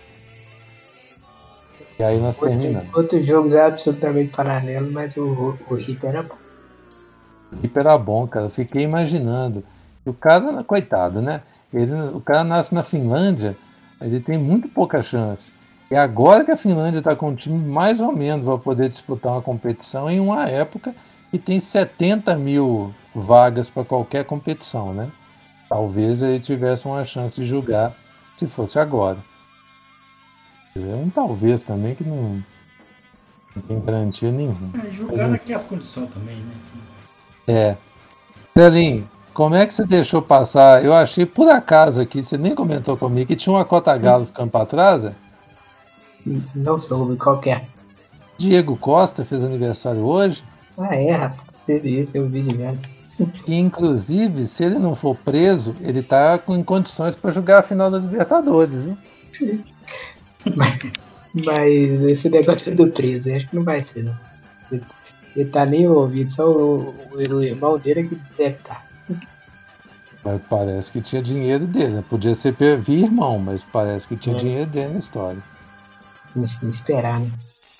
E 1.98 2.02
aí 2.02 2.20
nós 2.20 2.38
terminamos. 2.38 2.86
Outro, 2.86 3.00
outros 3.00 3.26
jogos 3.26 3.52
é 3.54 3.64
absolutamente 3.64 4.30
paralelo, 4.30 4.90
mas 4.92 5.16
o, 5.16 5.56
o 5.68 5.76
Hip 5.76 6.06
era 6.06 6.22
bom. 6.22 6.36
Hipia 7.60 7.80
era 7.80 7.98
bom, 7.98 8.26
cara. 8.28 8.46
Eu 8.46 8.50
fiquei 8.50 8.82
imaginando. 8.82 9.64
O 10.04 10.12
cara, 10.12 10.62
coitado, 10.62 11.20
né? 11.20 11.42
Ele, 11.74 11.92
o 12.14 12.20
cara 12.20 12.44
nasce 12.44 12.72
na 12.72 12.84
Finlândia, 12.84 13.56
ele 14.00 14.20
tem 14.20 14.38
muito 14.38 14.68
pouca 14.68 15.02
chance. 15.02 15.50
E 15.90 15.94
agora 15.94 16.44
que 16.44 16.50
a 16.50 16.56
Finlândia 16.56 16.98
está 16.98 17.14
com 17.14 17.28
um 17.28 17.34
time 17.34 17.64
mais 17.66 18.00
ou 18.00 18.12
menos 18.12 18.44
para 18.44 18.58
poder 18.58 18.88
disputar 18.88 19.32
uma 19.32 19.42
competição 19.42 20.10
em 20.10 20.18
uma 20.18 20.48
época 20.48 20.94
que 21.30 21.38
tem 21.38 21.60
70 21.60 22.36
mil 22.36 22.92
vagas 23.14 23.70
para 23.70 23.84
qualquer 23.84 24.24
competição, 24.24 24.92
né? 24.92 25.08
Talvez 25.68 26.22
ele 26.22 26.40
tivesse 26.40 26.86
uma 26.86 27.04
chance 27.04 27.36
de 27.36 27.46
jogar 27.46 27.94
se 28.36 28.46
fosse 28.46 28.78
agora. 28.78 29.18
Quer 30.72 30.80
dizer, 30.80 30.94
um 30.94 31.08
talvez 31.08 31.62
também 31.62 31.94
que 31.94 32.04
não, 32.04 32.42
não 33.54 33.62
tem 33.62 33.80
garantia 33.80 34.30
nenhuma. 34.30 34.70
É, 34.84 34.90
julgar 34.90 35.32
aqui 35.32 35.52
as 35.52 35.64
condições 35.64 36.10
também, 36.10 36.36
né? 36.36 36.54
É. 37.46 37.76
Celinho, 38.54 39.08
como 39.32 39.54
é 39.54 39.66
que 39.66 39.74
você 39.74 39.84
deixou 39.84 40.20
passar? 40.20 40.84
Eu 40.84 40.94
achei 40.94 41.24
por 41.26 41.48
acaso 41.48 42.00
aqui, 42.00 42.24
você 42.24 42.36
nem 42.36 42.54
comentou 42.54 42.96
comigo, 42.96 43.28
que 43.28 43.36
tinha 43.36 43.54
uma 43.54 43.64
cota 43.64 43.96
galo 43.96 44.26
ficando 44.26 44.50
para 44.50 44.66
trás. 44.66 45.04
é? 45.04 45.25
Não 46.54 46.78
soube 46.78 47.16
qualquer. 47.16 47.66
Diego 48.38 48.76
Costa 48.76 49.24
fez 49.24 49.42
aniversário 49.44 50.02
hoje. 50.02 50.42
Ah, 50.76 50.94
é, 50.94 51.12
rapaz. 51.12 51.46
Teve 51.66 52.00
isso, 52.00 52.16
eu 52.16 52.28
vi 52.28 52.42
diversos. 52.42 52.96
E, 53.48 53.54
inclusive, 53.54 54.46
se 54.46 54.62
ele 54.64 54.78
não 54.78 54.94
for 54.94 55.16
preso, 55.16 55.74
ele 55.80 56.02
tá 56.02 56.38
com- 56.38 56.54
em 56.56 56.62
condições 56.62 57.14
para 57.14 57.30
jogar 57.30 57.60
a 57.60 57.62
final 57.62 57.90
da 57.90 57.98
Libertadores, 57.98 58.82
viu? 58.84 58.96
Mas 61.34 62.02
esse 62.02 62.30
negócio 62.30 62.74
do 62.74 62.88
preso, 62.88 63.34
acho 63.34 63.48
que 63.48 63.56
não 63.56 63.64
vai 63.64 63.82
ser, 63.82 64.04
não. 64.04 64.16
Ele, 64.70 64.82
ele 65.34 65.48
tá 65.50 65.66
nem 65.66 65.82
envolvido, 65.82 66.30
só 66.30 66.50
o, 66.50 66.94
o, 67.12 67.16
o 67.16 67.42
irmão 67.42 67.78
dele 67.78 68.00
é 68.00 68.04
que 68.04 68.14
deve 68.38 68.56
estar. 68.56 68.86
Mas 70.24 70.40
parece 70.48 70.90
que 70.90 71.00
tinha 71.00 71.22
dinheiro 71.22 71.66
dele. 71.66 71.94
né? 71.94 72.04
Podia 72.08 72.34
ser 72.34 72.52
via 72.80 73.04
irmão, 73.04 73.38
mas 73.38 73.62
parece 73.64 74.08
que 74.08 74.16
tinha 74.16 74.34
É. 74.36 74.38
dinheiro 74.38 74.70
dele 74.70 74.92
na 74.94 74.98
história. 74.98 75.38
Enfim, 76.36 76.68
esperar, 76.68 77.20
né? 77.20 77.30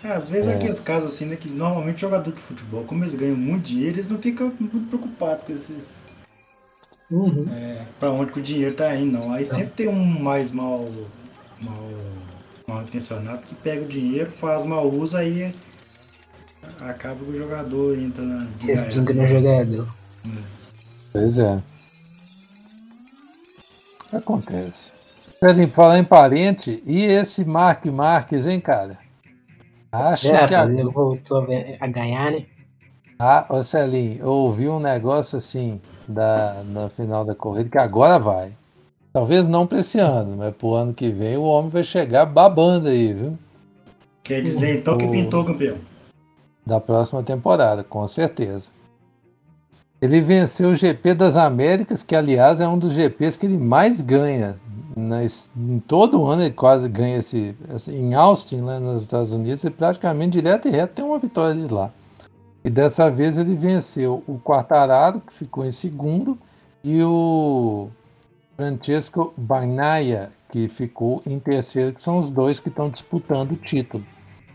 É, 0.05 0.09
às 0.13 0.29
vezes 0.29 0.49
É. 0.51 0.55
aqueles 0.55 0.79
casos 0.79 1.13
assim, 1.15 1.27
né, 1.27 1.37
que 1.37 1.49
normalmente 1.49 2.01
jogador 2.01 2.33
de 2.33 2.41
futebol, 2.41 2.85
como 2.85 3.03
eles 3.03 3.15
ganham 3.15 3.37
muito 3.37 3.65
dinheiro, 3.65 3.97
eles 3.97 4.09
não 4.09 4.19
ficam 4.19 4.53
muito 4.59 4.89
preocupados 4.89 5.45
com 5.45 5.53
esses. 5.53 6.05
Uhum. 7.11 7.47
É, 7.53 7.87
pra 8.01 8.11
onde 8.11 8.33
que 8.33 8.41
o 8.41 8.43
dinheiro 8.43 8.75
tá 8.75 8.95
indo, 8.97 9.13
não. 9.19 9.33
Aí 9.33 9.47
sempre 9.47 9.69
tem 9.69 9.89
um 9.89 10.05
mais 10.23 10.53
mal, 10.53 10.89
mal, 11.61 11.89
mal 12.67 12.83
intencionado 12.83 13.43
que 13.43 13.55
pega 13.55 13.83
o 13.85 13.89
dinheiro, 13.89 14.31
faz 14.31 14.65
mau 14.65 14.91
uso, 14.91 15.17
aí 15.17 15.55
acaba 16.81 17.25
que 17.25 17.31
o 17.31 17.37
jogador 17.37 17.97
entra 17.97 18.25
na. 18.25 18.49
Respinga 18.61 19.15
no 19.15 19.27
jogador. 19.29 19.95
Pois 21.13 21.39
é. 21.39 21.63
Acontece. 24.13 24.93
Querem 25.41 25.67
falar 25.69 25.99
em 25.99 26.05
parente, 26.05 26.83
e 26.87 27.03
esse 27.05 27.45
Mark 27.45 27.85
Marques, 27.87 28.47
hein, 28.47 28.61
cara? 28.61 28.99
Acha 29.93 30.29
É, 30.29 30.47
que 30.49 30.55
a... 30.55 30.65
ele 30.65 30.85
voltou 30.85 31.47
a 31.81 31.87
ganhar, 31.87 32.33
né? 32.33 32.47
Ah, 33.19 33.47
ô 33.49 33.63
Celinho, 33.63 34.19
eu 34.21 34.29
ouvi 34.29 34.69
um 34.69 34.79
negócio 34.81 35.39
assim 35.39 35.81
da, 36.07 36.63
na 36.67 36.89
final 36.91 37.25
da 37.25 37.35
corrida 37.35 37.71
que 37.71 37.79
agora 37.79 38.19
vai. 38.19 38.53
Talvez 39.13 39.49
não 39.49 39.67
para 39.67 39.79
esse 39.79 39.99
ano, 39.99 40.37
mas 40.37 40.55
pro 40.55 40.75
ano 40.75 40.93
que 40.93 41.11
vem 41.11 41.37
o 41.37 41.43
homem 41.43 41.71
vai 41.71 41.83
chegar 41.83 42.27
babando 42.27 42.89
aí, 42.89 43.15
viu? 43.15 43.39
Quer 44.23 44.43
dizer 44.43 44.79
então 44.79 44.99
que 44.99 45.07
O- 45.07 45.11
pintou 45.11 45.45
campeão. 45.45 45.79
Da 46.67 46.81
próxima 46.81 47.23
temporada, 47.23 47.83
com 47.85 48.07
certeza. 48.09 48.69
Ele 50.03 50.21
venceu 50.21 50.71
o 50.71 50.75
GP 50.75 51.15
das 51.15 51.37
Américas, 51.39 52.03
que 52.03 52.15
aliás 52.15 52.61
é 52.61 52.69
um 52.69 52.79
dos 52.79 52.93
GPs 52.93 53.39
que 53.39 53.47
ele 53.47 53.57
mais 53.57 54.03
ganha. 54.03 54.59
Nas- 54.97 55.51
em 55.55 55.79
todo 55.79 56.25
ano 56.25 56.43
ele 56.43 56.55
quase 56.55 56.89
ganha 56.89 57.19
esse- 57.19 57.55
em 57.89 58.15
Austin, 58.15 58.63
lá 58.63 58.81
nos 58.81 59.03
Estados 59.03 59.31
Unidos, 59.31 59.63
ele 59.63 59.75
praticamente 59.75 60.33
direto 60.33 60.69
e 60.69 60.71
reto 60.71 60.95
tem 60.95 61.05
uma 61.05 61.19
vitória 61.19 61.55
de 61.55 61.73
lá. 61.73 61.91
E 62.65 62.71
dessa 62.71 63.11
vez 63.11 63.37
ele 63.37 63.55
venceu 63.55 64.25
o 64.27 64.39
Quartararo, 64.39 65.21
que 65.21 65.35
ficou 65.35 65.67
em 65.67 65.71
segundo, 65.73 66.39
e 66.83 67.03
o 67.03 67.89
Francesco 68.57 69.35
Bagnaia, 69.37 70.31
que 70.51 70.67
ficou 70.67 71.23
em 71.27 71.39
terceiro, 71.39 71.93
que 71.93 72.01
são 72.01 72.17
os 72.19 72.31
dois 72.31 72.59
que 72.59 72.71
estão 72.71 72.89
disputando 72.89 73.53
o 73.53 73.57
título. 73.57 74.03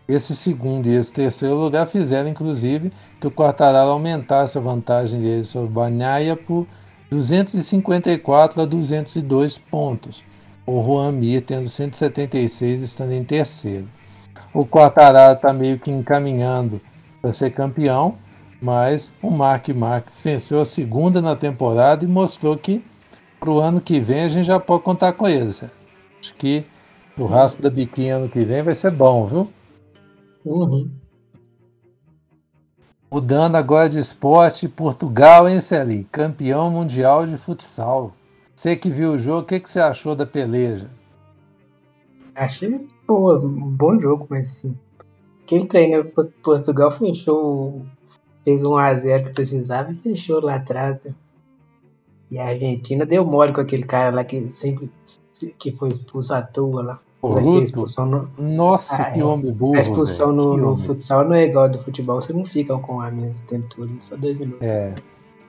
Esse 0.07 0.35
segundo 0.35 0.87
e 0.87 0.95
esse 0.95 1.13
terceiro 1.13 1.55
lugar 1.55 1.85
fizeram, 1.85 2.27
inclusive, 2.27 2.91
que 3.19 3.27
o 3.27 3.31
Quartararo 3.31 3.91
aumentasse 3.91 4.57
a 4.57 4.61
vantagem 4.61 5.21
dele 5.21 5.43
sobre 5.43 5.67
o 5.69 5.71
Bagnaia 5.71 6.35
por 6.35 6.65
254 7.11 8.61
a 8.61 8.65
202 8.65 9.57
pontos. 9.57 10.23
O 10.65 10.83
Juan 10.83 11.13
Mir 11.13 11.41
tendo 11.41 11.67
176 11.67 12.81
estando 12.81 13.11
em 13.13 13.23
terceiro. 13.23 13.87
O 14.53 14.65
Quartararo 14.65 15.35
está 15.35 15.51
meio 15.53 15.79
que 15.79 15.89
encaminhando 15.89 16.81
para 17.21 17.33
ser 17.33 17.51
campeão, 17.51 18.15
mas 18.61 19.13
o 19.21 19.31
Mark 19.31 19.69
Marques 19.69 20.19
venceu 20.19 20.61
a 20.61 20.65
segunda 20.65 21.21
na 21.21 21.35
temporada 21.35 22.03
e 22.03 22.07
mostrou 22.07 22.57
que 22.57 22.83
para 23.39 23.49
o 23.49 23.59
ano 23.59 23.81
que 23.81 23.99
vem 23.99 24.23
a 24.23 24.29
gente 24.29 24.45
já 24.45 24.59
pode 24.59 24.83
contar 24.83 25.13
com 25.13 25.27
ele. 25.27 25.49
Zé. 25.49 25.69
Acho 26.19 26.33
que 26.35 26.63
o 27.17 27.25
rastro 27.25 27.63
da 27.63 27.69
biquinha 27.69 28.17
ano 28.17 28.29
que 28.29 28.41
vem 28.41 28.61
vai 28.61 28.75
ser 28.75 28.91
bom, 28.91 29.25
viu? 29.25 29.51
Uhum. 30.45 30.91
Mudando 33.09 33.55
agora 33.55 33.89
de 33.89 33.97
esporte, 33.97 34.67
Portugal, 34.67 35.49
hein, 35.49 35.59
Celinho? 35.59 36.07
Campeão 36.11 36.69
mundial 36.69 37.25
de 37.25 37.35
futsal. 37.37 38.13
Você 38.61 38.75
que 38.75 38.91
viu 38.91 39.13
o 39.13 39.17
jogo, 39.17 39.39
o 39.39 39.43
que, 39.43 39.59
que 39.59 39.67
você 39.67 39.79
achou 39.79 40.15
da 40.15 40.23
peleja? 40.23 40.87
Achei 42.35 42.87
pô, 43.07 43.35
um 43.35 43.49
bom 43.49 43.99
jogo, 43.99 44.27
mas 44.29 44.51
assim. 44.51 44.77
Aquele 45.43 45.65
treino 45.65 46.05
Por- 46.05 46.31
Portugal 46.43 46.91
fechou. 46.91 47.83
Fez 48.45 48.63
um 48.63 48.77
a 48.77 48.93
0 48.93 49.29
que 49.29 49.33
precisava 49.33 49.91
e 49.91 49.95
fechou 49.95 50.39
lá 50.41 50.57
atrás. 50.57 50.99
né? 51.03 51.15
E 52.29 52.37
a 52.37 52.49
Argentina 52.49 53.03
deu 53.03 53.25
mole 53.25 53.51
com 53.51 53.61
aquele 53.61 53.81
cara 53.81 54.13
lá 54.13 54.23
que 54.23 54.51
sempre 54.51 54.91
que 55.57 55.71
foi 55.71 55.89
expulso 55.89 56.31
à 56.31 56.43
toa 56.43 56.83
lá. 56.83 56.99
Aquela 57.17 57.41
Ruto? 57.41 57.63
expulsão 57.63 58.05
no, 58.05 58.29
Nossa, 58.37 58.95
Ah, 58.95 59.11
que 59.11 59.21
é. 59.21 59.25
homem 59.25 59.51
burro. 59.51 59.75
a 59.75 59.81
expulsão 59.81 60.31
no, 60.31 60.55
no 60.55 60.77
futsal 60.77 61.23
não 61.27 61.33
é 61.33 61.45
igual 61.45 61.65
ao 61.65 61.71
do 61.71 61.79
futebol, 61.83 62.21
você 62.21 62.31
não 62.31 62.45
fica 62.45 62.77
com 62.77 63.01
a 63.01 63.09
menos 63.09 63.41
o 63.41 63.47
tempo 63.47 63.75
todo, 63.75 63.91
só 63.99 64.15
dois 64.17 64.37
minutos. 64.37 64.69
É. 64.69 64.93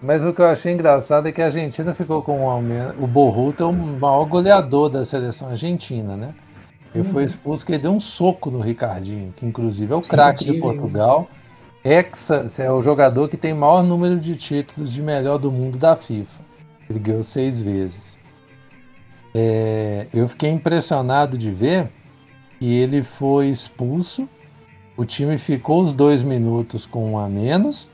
Mas 0.02 0.24
o 0.24 0.32
que 0.32 0.40
eu 0.40 0.46
achei 0.46 0.72
engraçado 0.72 1.28
é 1.28 1.32
que 1.32 1.40
a 1.40 1.44
Argentina 1.44 1.94
ficou 1.94 2.22
com 2.22 2.40
um 2.40 2.50
aumento. 2.50 3.02
O 3.02 3.06
Borruto 3.06 3.62
é 3.62 3.66
o 3.66 3.72
maior 3.72 4.24
goleador 4.24 4.90
da 4.90 5.04
seleção 5.04 5.48
argentina, 5.48 6.16
né? 6.16 6.34
Ele 6.92 7.04
foi 7.04 7.24
expulso 7.24 7.64
porque 7.64 7.72
ele 7.74 7.82
deu 7.82 7.92
um 7.92 8.00
soco 8.00 8.50
no 8.50 8.60
Ricardinho, 8.60 9.32
que 9.34 9.46
inclusive 9.46 9.92
é 9.92 9.96
o 9.96 10.00
craque 10.00 10.44
de. 10.44 10.60
Portugal. 10.60 11.28
Hexa 11.84 12.46
é 12.58 12.70
o 12.70 12.82
jogador 12.82 13.28
que 13.28 13.36
tem 13.36 13.54
maior 13.54 13.82
número 13.82 14.18
de 14.18 14.36
títulos 14.36 14.92
de 14.92 15.00
melhor 15.00 15.38
do 15.38 15.50
mundo 15.50 15.78
da 15.78 15.96
FIFA. 15.96 16.40
Ele 16.90 16.98
ganhou 16.98 17.22
seis 17.22 17.62
vezes. 17.62 18.18
É, 19.34 20.06
eu 20.12 20.28
fiquei 20.28 20.50
impressionado 20.50 21.38
de 21.38 21.50
ver 21.50 21.88
que 22.58 22.66
ele 22.66 23.02
foi 23.02 23.48
expulso. 23.48 24.28
O 24.96 25.04
time 25.04 25.38
ficou 25.38 25.80
os 25.80 25.94
dois 25.94 26.22
minutos 26.22 26.84
com 26.84 27.12
um 27.12 27.18
a 27.18 27.28
menos 27.28 27.88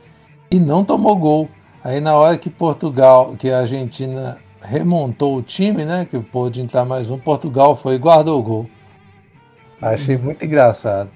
e 0.50 0.58
não 0.58 0.84
tomou 0.84 1.14
gol. 1.16 1.48
Aí 1.82 2.00
na 2.00 2.14
hora 2.16 2.36
que 2.38 2.50
Portugal, 2.50 3.34
que 3.38 3.50
a 3.50 3.60
Argentina 3.60 4.38
remontou 4.60 5.36
o 5.36 5.42
time, 5.42 5.84
né? 5.84 6.04
Que 6.04 6.18
pôde 6.18 6.60
entrar 6.60 6.84
mais 6.84 7.10
um, 7.10 7.18
Portugal 7.18 7.76
foi 7.76 7.94
e 7.94 7.98
guardou 7.98 8.38
o 8.40 8.42
gol. 8.42 8.70
Achei 9.80 10.16
muito 10.16 10.44
engraçado. 10.44 11.08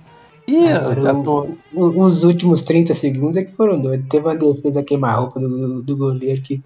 E 0.47 0.57
Agora, 0.69 1.15
tô- 1.23 1.47
os 1.75 2.25
últimos 2.25 2.63
30 2.63 2.95
segundos 2.95 3.37
é 3.37 3.45
que 3.45 3.53
foram 3.53 3.81
doidos. 3.81 4.09
Teve 4.09 4.27
uma 4.27 4.35
defesa 4.37 4.83
queimar-roupa 4.83 5.41
do, 5.41 5.83
do 5.83 5.97
goleiro 5.97 6.43
que 6.43 6.63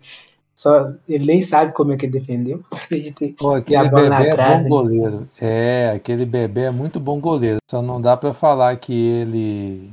só 0.54 0.92
ele 1.08 1.26
nem 1.26 1.42
sabe 1.42 1.72
como 1.72 1.92
é 1.92 1.96
que 1.96 2.06
defendeu. 2.06 2.62
Pô, 3.38 3.52
E 3.56 3.58
aquele 3.58 3.76
a 3.76 3.90
bola 3.90 4.08
na 4.08 4.18
bebê 4.20 4.32
é 4.32 4.36
bom 4.36 4.68
goleiro. 4.68 5.28
É, 5.40 5.90
aquele 5.94 6.24
bebê 6.24 6.62
é 6.62 6.70
muito 6.70 6.98
bom 6.98 7.20
goleiro. 7.20 7.58
Só 7.70 7.82
não 7.82 8.00
dá 8.00 8.16
pra 8.16 8.32
falar 8.32 8.76
que 8.76 8.92
ele. 8.94 9.90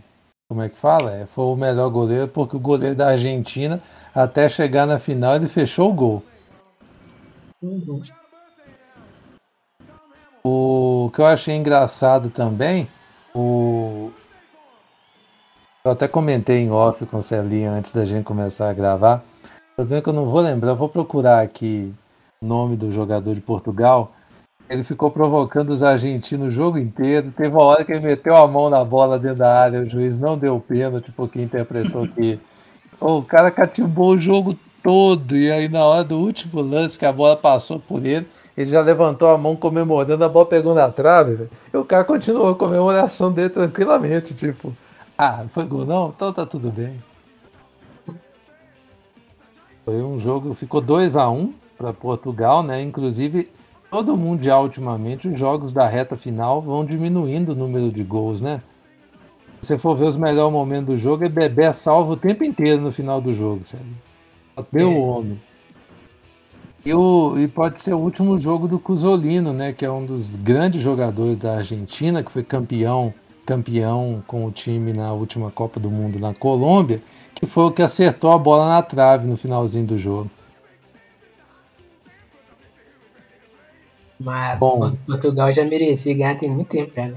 Como 0.48 0.62
é 0.62 0.70
que 0.70 0.78
fala? 0.78 1.14
É, 1.16 1.26
foi 1.26 1.46
o 1.46 1.56
melhor 1.56 1.90
goleiro, 1.90 2.28
porque 2.28 2.56
o 2.56 2.60
goleiro 2.60 2.96
da 2.96 3.10
Argentina, 3.10 3.82
até 4.14 4.48
chegar 4.48 4.86
na 4.86 5.00
final, 5.00 5.36
ele 5.36 5.48
fechou 5.48 5.90
o 5.90 5.94
gol. 5.94 6.24
Uhum. 7.62 8.02
O 10.44 11.10
que 11.14 11.22
eu 11.22 11.26
achei 11.26 11.56
engraçado 11.56 12.30
também, 12.30 12.90
o. 13.34 14.12
Eu 15.86 15.92
até 15.92 16.08
comentei 16.08 16.60
em 16.60 16.72
off 16.72 17.06
com 17.06 17.18
o 17.18 17.22
Celinho 17.24 17.72
antes 17.72 17.94
da 17.94 18.06
gente 18.06 18.26
começar 18.26 18.70
a 18.70 18.74
gravar. 18.74 19.24
O 19.72 19.76
problema 19.78 20.00
é 20.00 20.02
que 20.02 20.10
eu 20.10 20.14
não 20.14 20.26
vou 20.26 20.42
lembrar, 20.42 20.72
eu 20.72 20.76
vou 20.76 20.90
procurar 20.90 21.42
aqui 21.42 21.94
o 22.42 22.46
nome 22.46 22.76
do 22.76 22.92
jogador 22.92 23.34
de 23.34 23.42
Portugal. 23.42 24.14
Ele 24.70 24.84
ficou 24.84 25.12
provocando 25.12 25.70
os 25.70 25.84
argentinos 25.84 26.48
o 26.48 26.52
jogo 26.52 26.78
inteiro. 26.78 27.32
Teve 27.36 27.50
uma 27.50 27.64
hora 27.64 27.84
que 27.84 27.92
ele 27.92 28.00
meteu 28.00 28.36
a 28.36 28.48
mão 28.48 28.70
na 28.70 28.84
bola 28.84 29.20
dentro 29.20 29.38
da 29.38 29.62
área, 29.62 29.82
o 29.82 29.90
juiz 29.90 30.20
não 30.20 30.38
deu 30.38 30.60
pênalti, 30.60 31.12
porque 31.12 31.42
interpretou 31.42 32.08
que 32.08 32.40
o 33.00 33.22
cara 33.22 33.52
catimbou 33.52 34.12
o 34.12 34.20
jogo 34.20 34.58
todo. 34.82 35.36
E 35.36 35.52
aí, 35.52 35.68
na 35.70 35.84
hora 35.84 36.04
do 36.04 36.18
último 36.18 36.62
lance 36.62 36.98
que 36.98 37.06
a 37.06 37.12
bola 37.12 37.36
passou 37.36 37.80
por 37.80 38.06
ele, 38.06 38.28
ele 38.56 38.70
já 38.70 38.82
levantou 38.82 39.30
a 39.30 39.38
mão 39.38 39.56
comemorando, 39.56 40.24
a 40.24 40.30
bola 40.30 40.46
pegou 40.46 40.74
na 40.74 40.90
trave. 40.90 41.50
E 41.74 41.78
o 41.78 41.84
cara 41.84 42.04
continuou 42.04 42.50
a 42.50 42.56
comemoração 42.56 43.32
dele 43.32 43.50
tranquilamente. 43.50 44.34
Tipo, 44.34 44.74
ah, 45.18 45.46
foi 45.50 45.66
gol 45.66 45.86
não? 45.86 46.10
Então 46.16 46.32
tá 46.32 46.46
tudo 46.46 46.72
bem. 46.72 47.02
Foi 49.86 50.02
um 50.02 50.20
jogo, 50.20 50.54
ficou 50.54 50.80
2 50.80 51.18
a 51.18 51.30
1 51.30 51.54
para 51.78 51.92
Portugal, 51.92 52.64
né? 52.64 52.82
Inclusive, 52.82 53.50
todo 53.94 54.16
o 54.16 54.18
Mundial 54.18 54.64
ultimamente, 54.64 55.28
os 55.28 55.40
jogos 55.40 55.72
da 55.72 55.88
reta 55.88 56.18
final 56.18 56.60
vão 56.60 56.84
diminuindo 56.84 57.52
o 57.52 57.56
número 57.56 57.92
de 57.92 58.02
gols, 58.02 58.42
né? 58.42 58.60
Se 59.62 59.68
você 59.68 59.78
for 59.78 59.96
ver 59.96 60.06
os 60.06 60.18
melhores 60.18 60.52
momentos 60.52 60.88
do 60.88 60.98
jogo, 60.98 61.24
é 61.24 61.30
Bebê 61.30 61.72
salva 61.72 62.14
o 62.14 62.18
tempo 62.18 62.44
inteiro 62.44 62.82
no 62.82 62.92
final 62.92 63.22
do 63.22 63.36
jogo, 63.36 63.62
sabe? 63.68 63.86
Até 64.58 64.84
o 64.84 65.00
homem. 65.00 65.40
E, 66.84 66.92
o, 66.92 67.38
e 67.38 67.48
pode 67.48 67.84
ser 67.84 67.94
o 67.94 68.00
último 68.00 68.36
jogo 68.40 68.68
do 68.68 68.80
Cusolino, 68.80 69.54
né? 69.54 69.72
Que 69.74 69.86
é 69.86 69.92
um 69.92 70.04
dos 70.04 70.32
grandes 70.32 70.82
jogadores 70.82 71.38
da 71.38 71.58
Argentina, 71.58 72.24
que 72.24 72.32
foi 72.32 72.44
campeão, 72.44 73.14
campeão 73.46 74.24
com 74.26 74.44
o 74.44 74.52
time 74.52 74.92
na 74.92 75.14
última 75.14 75.52
Copa 75.52 75.80
do 75.80 75.92
Mundo 75.92 76.18
na 76.18 76.34
Colômbia, 76.34 77.00
que 77.36 77.46
foi 77.46 77.66
o 77.66 77.72
que 77.72 77.84
acertou 77.84 78.32
a 78.32 78.40
bola 78.40 78.68
na 78.70 78.82
trave 78.82 79.28
no 79.28 79.38
finalzinho 79.38 79.86
do 79.86 80.00
jogo. 80.00 80.32
Mas 84.24 84.60
Bom. 84.60 84.80
Port- 84.80 84.96
Portugal 85.06 85.54
já 85.54 85.66
merecia 85.66 86.14
ganhar 86.16 86.38
tem 86.38 86.50
muito 86.50 86.70
tempo, 86.70 86.92
cara. 86.94 87.16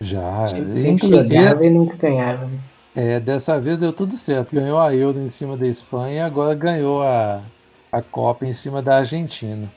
Já. 0.00 0.46
Sempre, 0.46 0.72
sempre 0.72 1.06
Inclusive, 1.06 1.28
chegava 1.28 1.64
e 1.66 1.70
nunca 1.70 1.96
ganhava. 1.96 2.46
né? 2.46 2.58
É, 2.94 3.20
dessa 3.20 3.58
vez 3.60 3.78
deu 3.78 3.92
tudo 3.92 4.16
certo. 4.16 4.54
Ganhou 4.54 4.78
a 4.78 4.94
Euro 4.94 5.18
em 5.20 5.30
cima 5.30 5.56
da 5.56 5.66
Espanha 5.66 6.14
e 6.16 6.20
agora 6.20 6.54
ganhou 6.54 7.02
a, 7.02 7.42
a 7.92 8.02
Copa 8.02 8.46
em 8.46 8.52
cima 8.52 8.82
da 8.82 8.98
Argentina. 8.98 9.68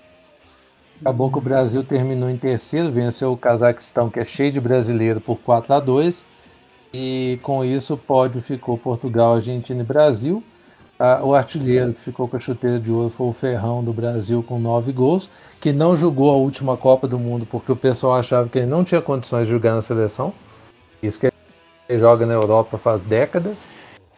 Acabou 1.01 1.29
que 1.31 1.37
o 1.37 1.41
Brasil 1.41 1.83
terminou 1.83 2.29
em 2.29 2.37
terceiro, 2.37 2.91
venceu 2.91 3.33
o 3.33 3.37
Cazaquistão, 3.37 4.09
que 4.09 4.19
é 4.19 4.25
cheio 4.25 4.51
de 4.51 4.59
brasileiro, 4.61 5.19
por 5.19 5.37
4 5.39 5.73
a 5.73 5.79
2 5.79 6.25
E 6.93 7.39
com 7.43 7.63
isso 7.65 7.95
o 7.95 7.97
pódio 7.97 8.41
ficou 8.41 8.77
Portugal, 8.77 9.35
Argentina 9.35 9.81
e 9.81 9.85
Brasil. 9.85 10.41
O 11.21 11.33
artilheiro 11.33 11.93
que 11.93 12.01
ficou 12.01 12.27
com 12.27 12.37
a 12.37 12.39
chuteira 12.39 12.79
de 12.79 12.91
ouro 12.91 13.09
foi 13.09 13.27
o 13.27 13.33
Ferrão 13.33 13.83
do 13.83 13.91
Brasil 13.91 14.43
com 14.43 14.59
nove 14.59 14.91
gols, 14.91 15.29
que 15.59 15.73
não 15.73 15.95
jogou 15.95 16.31
a 16.31 16.37
última 16.37 16.77
Copa 16.77 17.07
do 17.07 17.19
Mundo 17.19 17.45
porque 17.45 17.71
o 17.71 17.75
pessoal 17.75 18.15
achava 18.15 18.47
que 18.47 18.59
ele 18.59 18.67
não 18.67 18.83
tinha 18.83 19.01
condições 19.01 19.47
de 19.47 19.51
jogar 19.51 19.73
na 19.73 19.81
seleção. 19.81 20.33
Isso 21.01 21.19
que 21.19 21.31
Ele 21.89 21.99
joga 21.99 22.25
na 22.25 22.33
Europa 22.33 22.77
faz 22.77 23.03
década. 23.03 23.53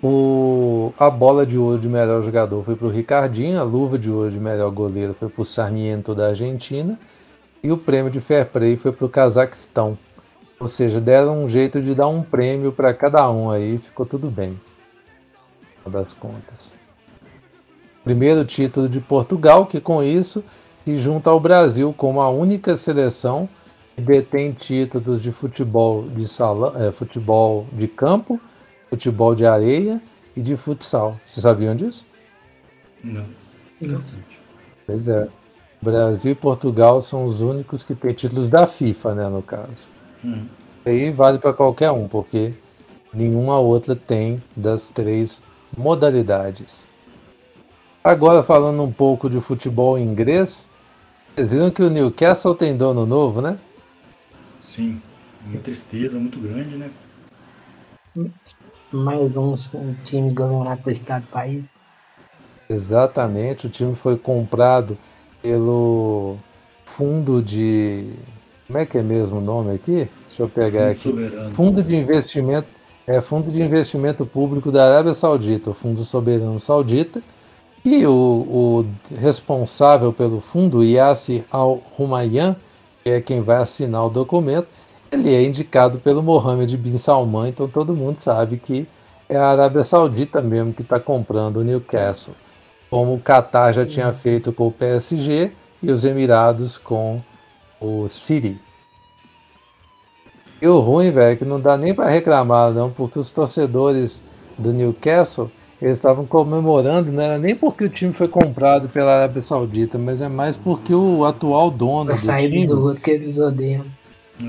O, 0.03 0.93
a 0.99 1.09
bola 1.09 1.45
de 1.45 1.57
ouro 1.57 1.79
de 1.79 1.87
melhor 1.87 2.21
jogador 2.21 2.63
foi 2.63 2.75
para 2.75 2.85
o 2.85 2.91
Ricardinho, 2.91 3.59
a 3.59 3.63
luva 3.63 3.97
de 3.97 4.11
ouro 4.11 4.29
de 4.29 4.39
melhor 4.39 4.69
goleiro 4.69 5.15
foi 5.15 5.29
para 5.29 5.41
o 5.41 5.45
Sarmiento 5.45 6.13
da 6.13 6.27
Argentina 6.27 6.99
e 7.63 7.71
o 7.71 7.77
prêmio 7.77 8.11
de 8.11 8.19
fair 8.21 8.45
play 8.45 8.77
foi 8.77 8.91
para 8.91 9.05
o 9.05 9.09
Cazaquistão. 9.09 9.97
Ou 10.59 10.67
seja, 10.67 11.01
deram 11.01 11.43
um 11.43 11.47
jeito 11.47 11.81
de 11.81 11.95
dar 11.95 12.07
um 12.07 12.21
prêmio 12.21 12.71
para 12.71 12.93
cada 12.93 13.29
um 13.31 13.49
aí, 13.49 13.79
ficou 13.79 14.05
tudo 14.05 14.29
bem. 14.29 14.59
Das 15.85 16.13
contas. 16.13 16.73
Primeiro 18.03 18.43
título 18.45 18.89
de 18.89 18.99
Portugal, 18.99 19.65
que 19.65 19.79
com 19.79 20.01
isso 20.03 20.43
se 20.83 20.97
junta 20.97 21.29
ao 21.29 21.39
Brasil 21.39 21.93
como 21.97 22.21
a 22.21 22.29
única 22.29 22.75
seleção 22.75 23.49
que 23.95 24.01
detém 24.01 24.51
títulos 24.51 25.21
de 25.21 25.31
futebol 25.31 26.03
de 26.09 26.27
salão, 26.27 26.75
é, 26.75 26.91
futebol 26.91 27.65
de 27.71 27.87
campo, 27.87 28.39
futebol 28.89 29.33
de 29.33 29.45
areia 29.45 30.01
e 30.35 30.41
de 30.41 30.55
futsal. 30.55 31.17
Vocês 31.25 31.41
sabiam 31.41 31.75
disso? 31.75 32.05
Não. 33.03 33.25
Interessante. 33.81 34.39
Pois 34.85 35.07
é. 35.07 35.27
Brasil 35.81 36.31
e 36.31 36.35
Portugal 36.35 37.01
são 37.01 37.25
os 37.25 37.41
únicos 37.41 37.83
que 37.83 37.93
têm 37.93 38.13
títulos 38.13 38.49
da 38.49 38.65
FIFA, 38.65 39.15
né, 39.15 39.29
no 39.29 39.41
caso. 39.41 39.87
Hum. 40.23 40.45
Aí 40.85 41.11
vale 41.11 41.37
para 41.37 41.53
qualquer 41.53 41.91
um, 41.91 42.07
porque 42.07 42.53
nenhuma 43.13 43.59
outra 43.59 43.95
tem 43.95 44.41
das 44.55 44.89
três 44.89 45.41
modalidades. 45.77 46.85
Agora 48.03 48.43
falando 48.43 48.81
um 48.83 48.91
pouco 48.91 49.29
de 49.29 49.41
futebol 49.41 49.97
inglês, 49.97 50.69
vocês 51.35 51.51
viram 51.53 51.71
que 51.71 51.81
o 51.81 51.89
Newcastle 51.89 52.55
tem 52.55 52.77
dono 52.77 53.05
novo, 53.05 53.41
né? 53.41 53.57
Sim, 54.61 55.01
uma 55.45 55.59
tristeza 55.59 56.19
muito 56.19 56.39
grande, 56.39 56.75
né? 56.75 56.91
Mais 58.91 59.35
um, 59.37 59.53
um 59.75 59.93
time 60.03 60.31
governado 60.33 60.81
por 60.81 60.91
Estado 60.91 61.23
do 61.23 61.29
país. 61.31 61.67
Exatamente, 62.69 63.67
o 63.67 63.69
time 63.69 63.95
foi 63.95 64.17
comprado 64.17 64.97
pelo 65.41 66.37
fundo 66.85 67.41
de. 67.41 68.13
Como 68.67 68.79
é 68.79 68.85
que 68.85 68.97
é 68.97 69.03
mesmo 69.03 69.37
o 69.37 69.41
nome 69.41 69.75
aqui? 69.75 70.09
Deixa 70.27 70.43
eu 70.43 70.49
pegar 70.49 70.79
Fundo 70.79 70.89
aqui. 70.91 70.99
soberano. 70.99 71.55
Fundo 71.55 71.83
de 71.83 71.95
investimento. 71.95 72.67
É 73.07 73.21
Fundo 73.21 73.51
de 73.51 73.61
Investimento 73.61 74.25
Público 74.25 74.71
da 74.71 74.85
Arábia 74.85 75.13
Saudita, 75.13 75.69
o 75.69 75.73
Fundo 75.73 76.03
Soberano 76.03 76.59
Saudita. 76.59 77.21
E 77.83 78.03
o, 78.07 78.11
o 78.11 78.85
responsável 79.15 80.11
pelo 80.11 80.41
fundo, 80.41 80.83
Yasser 80.83 81.43
Al-Rumayyan, 81.51 82.55
que 83.03 83.11
é 83.11 83.21
quem 83.21 83.41
vai 83.41 83.57
assinar 83.57 84.07
o 84.07 84.09
documento, 84.09 84.67
ele 85.11 85.35
é 85.35 85.43
indicado 85.43 85.99
pelo 85.99 86.23
Mohammed 86.23 86.75
bin 86.77 86.97
Salman, 86.97 87.49
então 87.49 87.67
todo 87.67 87.95
mundo 87.95 88.17
sabe 88.21 88.57
que 88.57 88.87
é 89.29 89.37
a 89.37 89.49
Arábia 89.49 89.85
Saudita 89.85 90.41
mesmo 90.41 90.73
que 90.73 90.81
está 90.81 90.99
comprando 90.99 91.57
o 91.57 91.63
Newcastle. 91.63 92.33
Como 92.89 93.13
o 93.13 93.19
Qatar 93.19 93.71
já 93.71 93.85
tinha 93.85 94.11
feito 94.13 94.51
com 94.51 94.67
o 94.67 94.71
PSG 94.71 95.51
e 95.81 95.91
os 95.91 96.03
Emirados 96.03 96.79
com 96.79 97.21
o 97.79 98.07
City. 98.07 98.59
E 100.61 100.67
o 100.67 100.79
ruim, 100.79 101.11
velho, 101.11 101.33
é 101.33 101.35
que 101.35 101.45
não 101.45 101.59
dá 101.59 101.77
nem 101.77 101.93
para 101.93 102.09
reclamar, 102.09 102.71
não, 102.71 102.89
porque 102.89 103.19
os 103.19 103.31
torcedores 103.31 104.23
do 104.57 104.71
Newcastle 104.71 105.51
eles 105.81 105.97
estavam 105.97 106.25
comemorando, 106.25 107.11
não 107.11 107.21
era 107.21 107.37
nem 107.37 107.53
porque 107.53 107.83
o 107.83 107.89
time 107.89 108.13
foi 108.13 108.27
comprado 108.27 108.87
pela 108.87 109.13
Arábia 109.13 109.43
Saudita, 109.43 109.97
mas 109.97 110.21
é 110.21 110.29
mais 110.29 110.55
porque 110.55 110.93
o 110.93 111.25
atual 111.25 111.69
dono 111.69 112.11
A 112.11 112.13
do 112.13 112.19
saída 112.19 112.73
do 112.73 112.81
outro 112.81 113.03
que 113.03 113.11
eles 113.11 113.37
odeiam. 113.37 113.85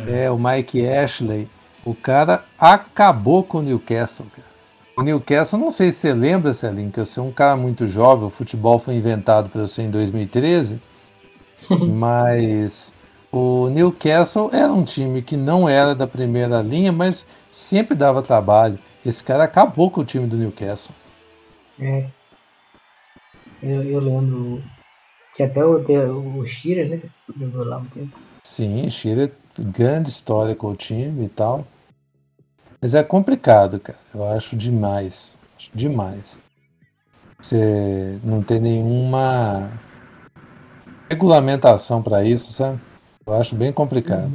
é, 0.06 0.30
o 0.30 0.38
Mike 0.38 0.86
Ashley, 0.86 1.48
o 1.84 1.94
cara 1.94 2.44
acabou 2.58 3.42
com 3.42 3.58
o 3.58 3.62
Newcastle. 3.62 4.26
Cara. 4.34 4.46
O 4.96 5.02
Newcastle, 5.02 5.58
não 5.58 5.70
sei 5.70 5.90
se 5.90 5.98
você 5.98 6.14
lembra, 6.14 6.52
Celinho, 6.52 6.90
que 6.90 7.00
eu 7.00 7.06
sou 7.06 7.26
um 7.26 7.32
cara 7.32 7.56
muito 7.56 7.86
jovem, 7.86 8.26
o 8.26 8.30
futebol 8.30 8.78
foi 8.78 8.94
inventado 8.94 9.50
para 9.50 9.66
você 9.66 9.82
em 9.82 9.90
2013, 9.90 10.80
mas 11.92 12.94
o 13.36 13.68
Newcastle 13.68 14.50
era 14.52 14.72
um 14.72 14.84
time 14.84 15.20
que 15.20 15.36
não 15.36 15.68
era 15.68 15.94
da 15.94 16.06
primeira 16.06 16.62
linha, 16.62 16.90
mas 16.90 17.26
sempre 17.50 17.94
dava 17.94 18.22
trabalho. 18.22 18.78
Esse 19.04 19.22
cara 19.22 19.44
acabou 19.44 19.90
com 19.90 20.00
o 20.00 20.04
time 20.04 20.26
do 20.26 20.36
Newcastle. 20.36 20.94
É. 21.78 22.08
Eu, 23.62 23.82
eu 23.82 24.00
lembro 24.00 24.62
que 25.34 25.42
até 25.42 25.64
o, 25.64 26.38
o 26.38 26.46
Shira, 26.46 26.86
né? 26.86 27.02
Jogou 27.38 27.64
lá 27.64 27.78
um 27.78 27.84
tempo. 27.84 28.18
Sim, 28.42 28.88
Shearer, 28.88 29.32
grande 29.58 30.08
história 30.08 30.54
com 30.54 30.68
o 30.70 30.76
time 30.76 31.26
e 31.26 31.28
tal. 31.28 31.66
Mas 32.80 32.94
é 32.94 33.02
complicado, 33.02 33.78
cara. 33.80 33.98
Eu 34.14 34.24
acho 34.28 34.56
demais. 34.56 35.36
Acho 35.58 35.70
demais. 35.74 36.36
Você 37.40 38.18
não 38.24 38.42
tem 38.42 38.60
nenhuma 38.60 39.70
regulamentação 41.10 42.02
para 42.02 42.24
isso, 42.24 42.52
sabe? 42.52 42.80
Eu 43.26 43.34
acho 43.34 43.56
bem 43.56 43.72
complicado. 43.72 44.30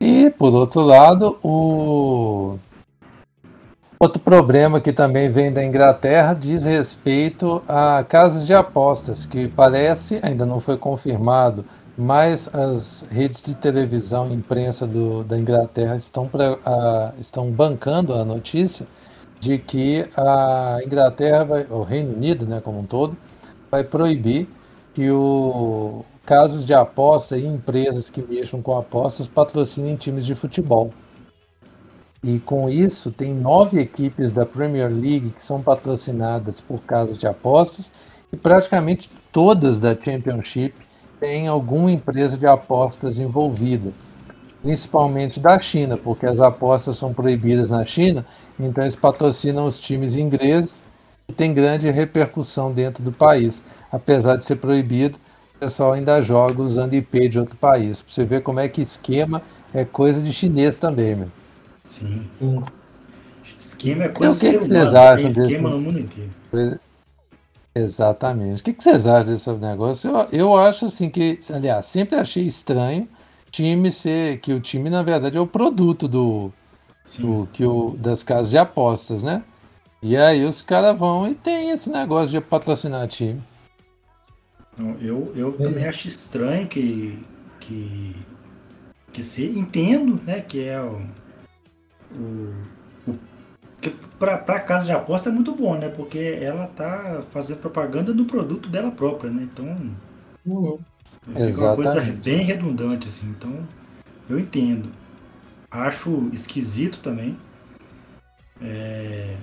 E, 0.00 0.30
por 0.30 0.52
outro 0.52 0.80
lado, 0.80 1.38
o 1.44 2.58
outro 4.00 4.20
problema 4.20 4.80
que 4.80 4.92
também 4.92 5.30
vem 5.30 5.52
da 5.52 5.64
Inglaterra 5.64 6.34
diz 6.34 6.64
respeito 6.64 7.62
a 7.68 8.02
casas 8.02 8.44
de 8.44 8.52
apostas, 8.52 9.24
que 9.24 9.46
parece, 9.46 10.18
ainda 10.22 10.44
não 10.44 10.58
foi 10.58 10.76
confirmado, 10.76 11.64
mas 11.96 12.52
as 12.52 13.06
redes 13.12 13.44
de 13.44 13.54
televisão 13.54 14.28
e 14.28 14.34
imprensa 14.34 14.88
do, 14.88 15.22
da 15.22 15.38
Inglaterra 15.38 15.94
estão, 15.94 16.26
pra, 16.26 16.58
a, 16.66 17.12
estão 17.20 17.48
bancando 17.52 18.12
a 18.12 18.24
notícia 18.24 18.88
de 19.38 19.56
que 19.56 20.04
a 20.16 20.78
Inglaterra, 20.84 21.44
vai, 21.44 21.66
o 21.70 21.84
Reino 21.84 22.12
Unido 22.12 22.44
né, 22.44 22.60
como 22.60 22.80
um 22.80 22.84
todo, 22.84 23.16
vai 23.70 23.84
proibir 23.84 24.48
que 24.92 25.10
o 25.12 26.04
casas 26.26 26.66
de 26.66 26.74
aposta 26.74 27.38
e 27.38 27.46
empresas 27.46 28.10
que 28.10 28.20
mexam 28.20 28.60
com 28.60 28.76
apostas 28.76 29.28
patrocinem 29.28 29.94
times 29.94 30.26
de 30.26 30.34
futebol. 30.34 30.92
E 32.22 32.40
com 32.40 32.68
isso, 32.68 33.12
tem 33.12 33.32
nove 33.32 33.78
equipes 33.78 34.32
da 34.32 34.44
Premier 34.44 34.90
League 34.90 35.30
que 35.30 35.44
são 35.44 35.62
patrocinadas 35.62 36.60
por 36.60 36.80
casas 36.80 37.16
de 37.16 37.28
apostas 37.28 37.92
e 38.32 38.36
praticamente 38.36 39.08
todas 39.30 39.78
da 39.78 39.94
Championship 39.94 40.74
têm 41.20 41.46
alguma 41.46 41.92
empresa 41.92 42.36
de 42.36 42.46
apostas 42.46 43.20
envolvida, 43.20 43.92
principalmente 44.60 45.38
da 45.38 45.58
China, 45.60 45.96
porque 45.96 46.26
as 46.26 46.40
apostas 46.40 46.98
são 46.98 47.14
proibidas 47.14 47.70
na 47.70 47.86
China, 47.86 48.26
então 48.58 48.82
eles 48.82 48.96
patrocinam 48.96 49.66
os 49.66 49.78
times 49.78 50.16
ingleses 50.16 50.82
e 51.28 51.32
tem 51.32 51.54
grande 51.54 51.88
repercussão 51.90 52.72
dentro 52.72 53.04
do 53.04 53.12
país. 53.12 53.62
Apesar 53.92 54.36
de 54.36 54.44
ser 54.44 54.56
proibido, 54.56 55.16
pessoal 55.60 55.92
ainda 55.92 56.20
joga 56.22 56.62
usando 56.62 56.94
IP 56.94 57.28
de 57.28 57.38
outro 57.38 57.56
país. 57.56 58.00
Pra 58.02 58.12
você 58.12 58.24
ver 58.24 58.42
como 58.42 58.60
é 58.60 58.68
que 58.68 58.80
esquema 58.82 59.42
é 59.74 59.84
coisa 59.84 60.22
de 60.22 60.32
chinês 60.32 60.78
também, 60.78 61.14
meu. 61.16 61.28
Sim. 61.84 62.26
Hum. 62.40 62.62
Esquema 63.58 64.04
é 64.04 64.08
coisa 64.08 64.32
E 64.34 64.36
o 64.36 64.38
que 64.38 64.46
de 64.46 64.58
que 64.58 64.64
ser 64.64 64.68
vocês 64.68 64.88
humano. 64.90 64.98
acham 64.98 65.16
Tem 65.16 65.26
esquema 65.26 65.48
desse- 65.68 65.74
no 65.74 65.80
mundo 65.80 65.98
inteiro. 66.00 66.30
Exatamente. 67.74 68.60
O 68.60 68.64
que, 68.64 68.72
que 68.72 68.82
vocês 68.82 69.06
acham 69.06 69.32
desse 69.32 69.50
negócio? 69.52 70.10
Eu, 70.10 70.28
eu 70.32 70.56
acho 70.56 70.86
assim 70.86 71.10
que, 71.10 71.38
aliás, 71.52 71.84
sempre 71.86 72.16
achei 72.16 72.44
estranho 72.44 73.06
time 73.50 73.90
ser 73.92 74.38
que 74.40 74.52
o 74.52 74.60
time 74.60 74.90
na 74.90 75.02
verdade 75.02 75.36
é 75.36 75.40
o 75.40 75.46
produto 75.46 76.08
do, 76.08 76.52
do 77.18 77.48
que 77.52 77.64
o 77.64 77.94
das 77.98 78.22
casas 78.22 78.50
de 78.50 78.58
apostas, 78.58 79.22
né? 79.22 79.42
E 80.02 80.16
aí 80.16 80.44
os 80.44 80.60
caras 80.62 80.98
vão 80.98 81.28
e 81.30 81.34
tem 81.34 81.70
esse 81.70 81.90
negócio 81.90 82.28
de 82.30 82.40
patrocinar 82.40 83.06
time. 83.08 83.40
Não, 84.76 84.96
eu 85.00 85.32
eu 85.34 85.52
também 85.58 85.86
acho 85.86 86.06
estranho 86.06 86.68
que 86.68 87.18
que 87.60 88.14
que 89.12 89.22
se 89.22 89.44
entendo, 89.46 90.20
né, 90.24 90.40
que 90.42 90.64
é 90.64 90.80
o, 90.80 91.02
o, 92.14 93.10
o 93.10 93.18
que 93.80 93.90
para 94.18 94.60
casa 94.60 94.86
de 94.86 94.92
aposta 94.92 95.30
é 95.30 95.32
muito 95.32 95.54
bom, 95.54 95.78
né? 95.78 95.88
Porque 95.88 96.18
ela 96.18 96.66
tá 96.68 97.22
fazendo 97.30 97.60
propaganda 97.60 98.12
do 98.14 98.24
produto 98.26 98.68
dela 98.68 98.90
própria, 98.90 99.30
né? 99.30 99.44
Então 99.44 99.76
Uhum. 100.44 100.78
fica 101.36 101.60
uma 101.60 101.72
coisa 101.74 102.00
Exatamente. 102.00 102.20
bem 102.22 102.42
redundante 102.42 103.08
assim. 103.08 103.26
Então 103.28 103.66
eu 104.28 104.38
entendo. 104.38 104.90
Acho 105.70 106.28
esquisito 106.32 107.00
também. 107.00 107.36
É, 108.60 109.36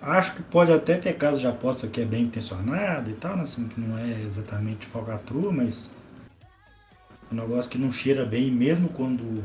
Acho 0.00 0.34
que 0.36 0.42
pode 0.42 0.72
até 0.72 0.96
ter 0.98 1.14
caso 1.14 1.40
de 1.40 1.46
aposta 1.46 1.86
que 1.88 2.00
é 2.00 2.04
bem 2.04 2.24
intencionado 2.24 3.10
e 3.10 3.14
tal, 3.14 3.36
né? 3.36 3.42
assim, 3.42 3.66
que 3.66 3.80
não 3.80 3.96
é 3.98 4.20
exatamente 4.22 4.86
falcatrua, 4.86 5.50
mas 5.50 5.90
um 7.32 7.34
negócio 7.36 7.70
que 7.70 7.78
não 7.78 7.90
cheira 7.90 8.24
bem, 8.24 8.50
mesmo 8.50 8.88
quando 8.90 9.42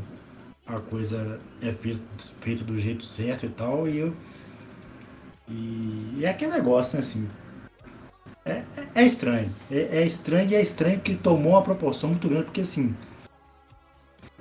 a 0.65 0.79
coisa 0.79 1.39
é 1.61 1.71
feita, 1.71 2.01
feita 2.41 2.63
do 2.63 2.77
jeito 2.77 3.05
certo 3.05 3.45
e 3.45 3.49
tal, 3.49 3.87
e 3.87 3.97
eu. 3.97 4.13
E 5.47 6.19
é 6.23 6.29
aquele 6.29 6.51
negócio, 6.51 6.95
né, 6.95 7.01
assim. 7.01 7.29
É, 8.45 8.51
é- 8.51 8.65
é 8.95 9.03
estranho. 9.05 9.51
É, 9.71 9.99
é 10.01 10.05
estranho 10.05 10.49
e 10.49 10.55
é 10.55 10.61
estranho 10.61 10.99
que 10.99 11.15
tomou 11.15 11.53
uma 11.53 11.61
proporção 11.61 12.09
muito 12.09 12.27
grande, 12.27 12.45
porque 12.45 12.61
assim. 12.61 12.95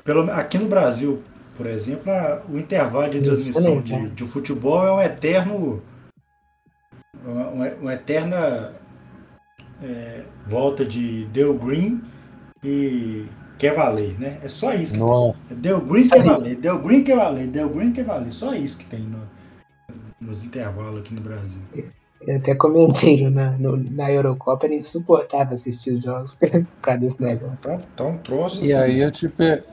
Pelo, 0.05 0.31
aqui 0.31 0.59
no 0.59 0.67
Brasil, 0.67 1.23
por 1.57 1.67
exemplo, 1.67 2.11
a, 2.11 2.43
o 2.49 2.59
intervalo 2.59 3.11
de 3.11 3.21
transmissão 3.21 3.81
de, 3.81 4.11
de 4.11 4.25
futebol 4.25 4.87
é 4.87 4.93
um 4.93 5.01
eterno. 5.01 5.83
Uma, 7.25 7.69
uma 7.81 7.95
eterna 7.95 8.73
é, 9.83 10.23
volta 10.47 10.85
de 10.85 11.25
Deu 11.27 11.55
Green 11.55 12.01
e 12.63 13.27
quer 13.59 13.75
valer, 13.75 14.19
né? 14.19 14.39
É 14.43 14.49
só 14.49 14.73
isso. 14.75 14.95
Que 14.95 14.99
tem. 15.49 15.59
Deu 15.59 15.81
Green 15.81 16.03
quer 16.03 16.23
valer, 16.23 16.57
Deu 16.57 16.79
Green 16.81 17.05
quer 17.05 17.17
valer, 17.17 17.47
Deu 17.49 17.69
Green 17.69 17.93
quer 17.93 18.05
valer. 18.05 18.33
Só 18.33 18.55
isso 18.55 18.79
que 18.79 18.87
tem 18.87 19.01
no, 19.01 19.21
nos 20.21 20.45
intervalos 20.45 21.01
aqui 21.01 21.15
no 21.15 21.21
Brasil. 21.21 21.61
Eu 22.27 22.37
até 22.37 22.55
comentei 22.55 23.29
na, 23.31 23.53
no, 23.53 23.77
na 23.77 24.11
Eurocopa, 24.13 24.67
era 24.67 24.75
insuportável 24.75 25.55
assistir 25.55 25.93
os 25.95 26.03
jogos 26.03 26.35
por 26.39 26.67
causa 26.83 27.01
desse 27.01 27.23
negócio. 27.23 27.57
Então, 27.61 27.83
então 27.95 28.19
trouxe 28.19 28.67
E 28.67 28.75
aí 28.75 29.01
eu 29.01 29.11
te 29.11 29.29
per... 29.29 29.65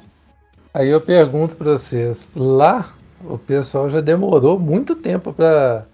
aí 0.73 0.89
eu 0.89 1.01
pergunto 1.01 1.55
para 1.55 1.73
vocês, 1.73 2.29
lá 2.35 2.93
o 3.25 3.37
pessoal 3.37 3.89
já 3.89 3.99
demorou 3.99 4.57
muito 4.59 4.95
tempo 4.95 5.33
para 5.33 5.85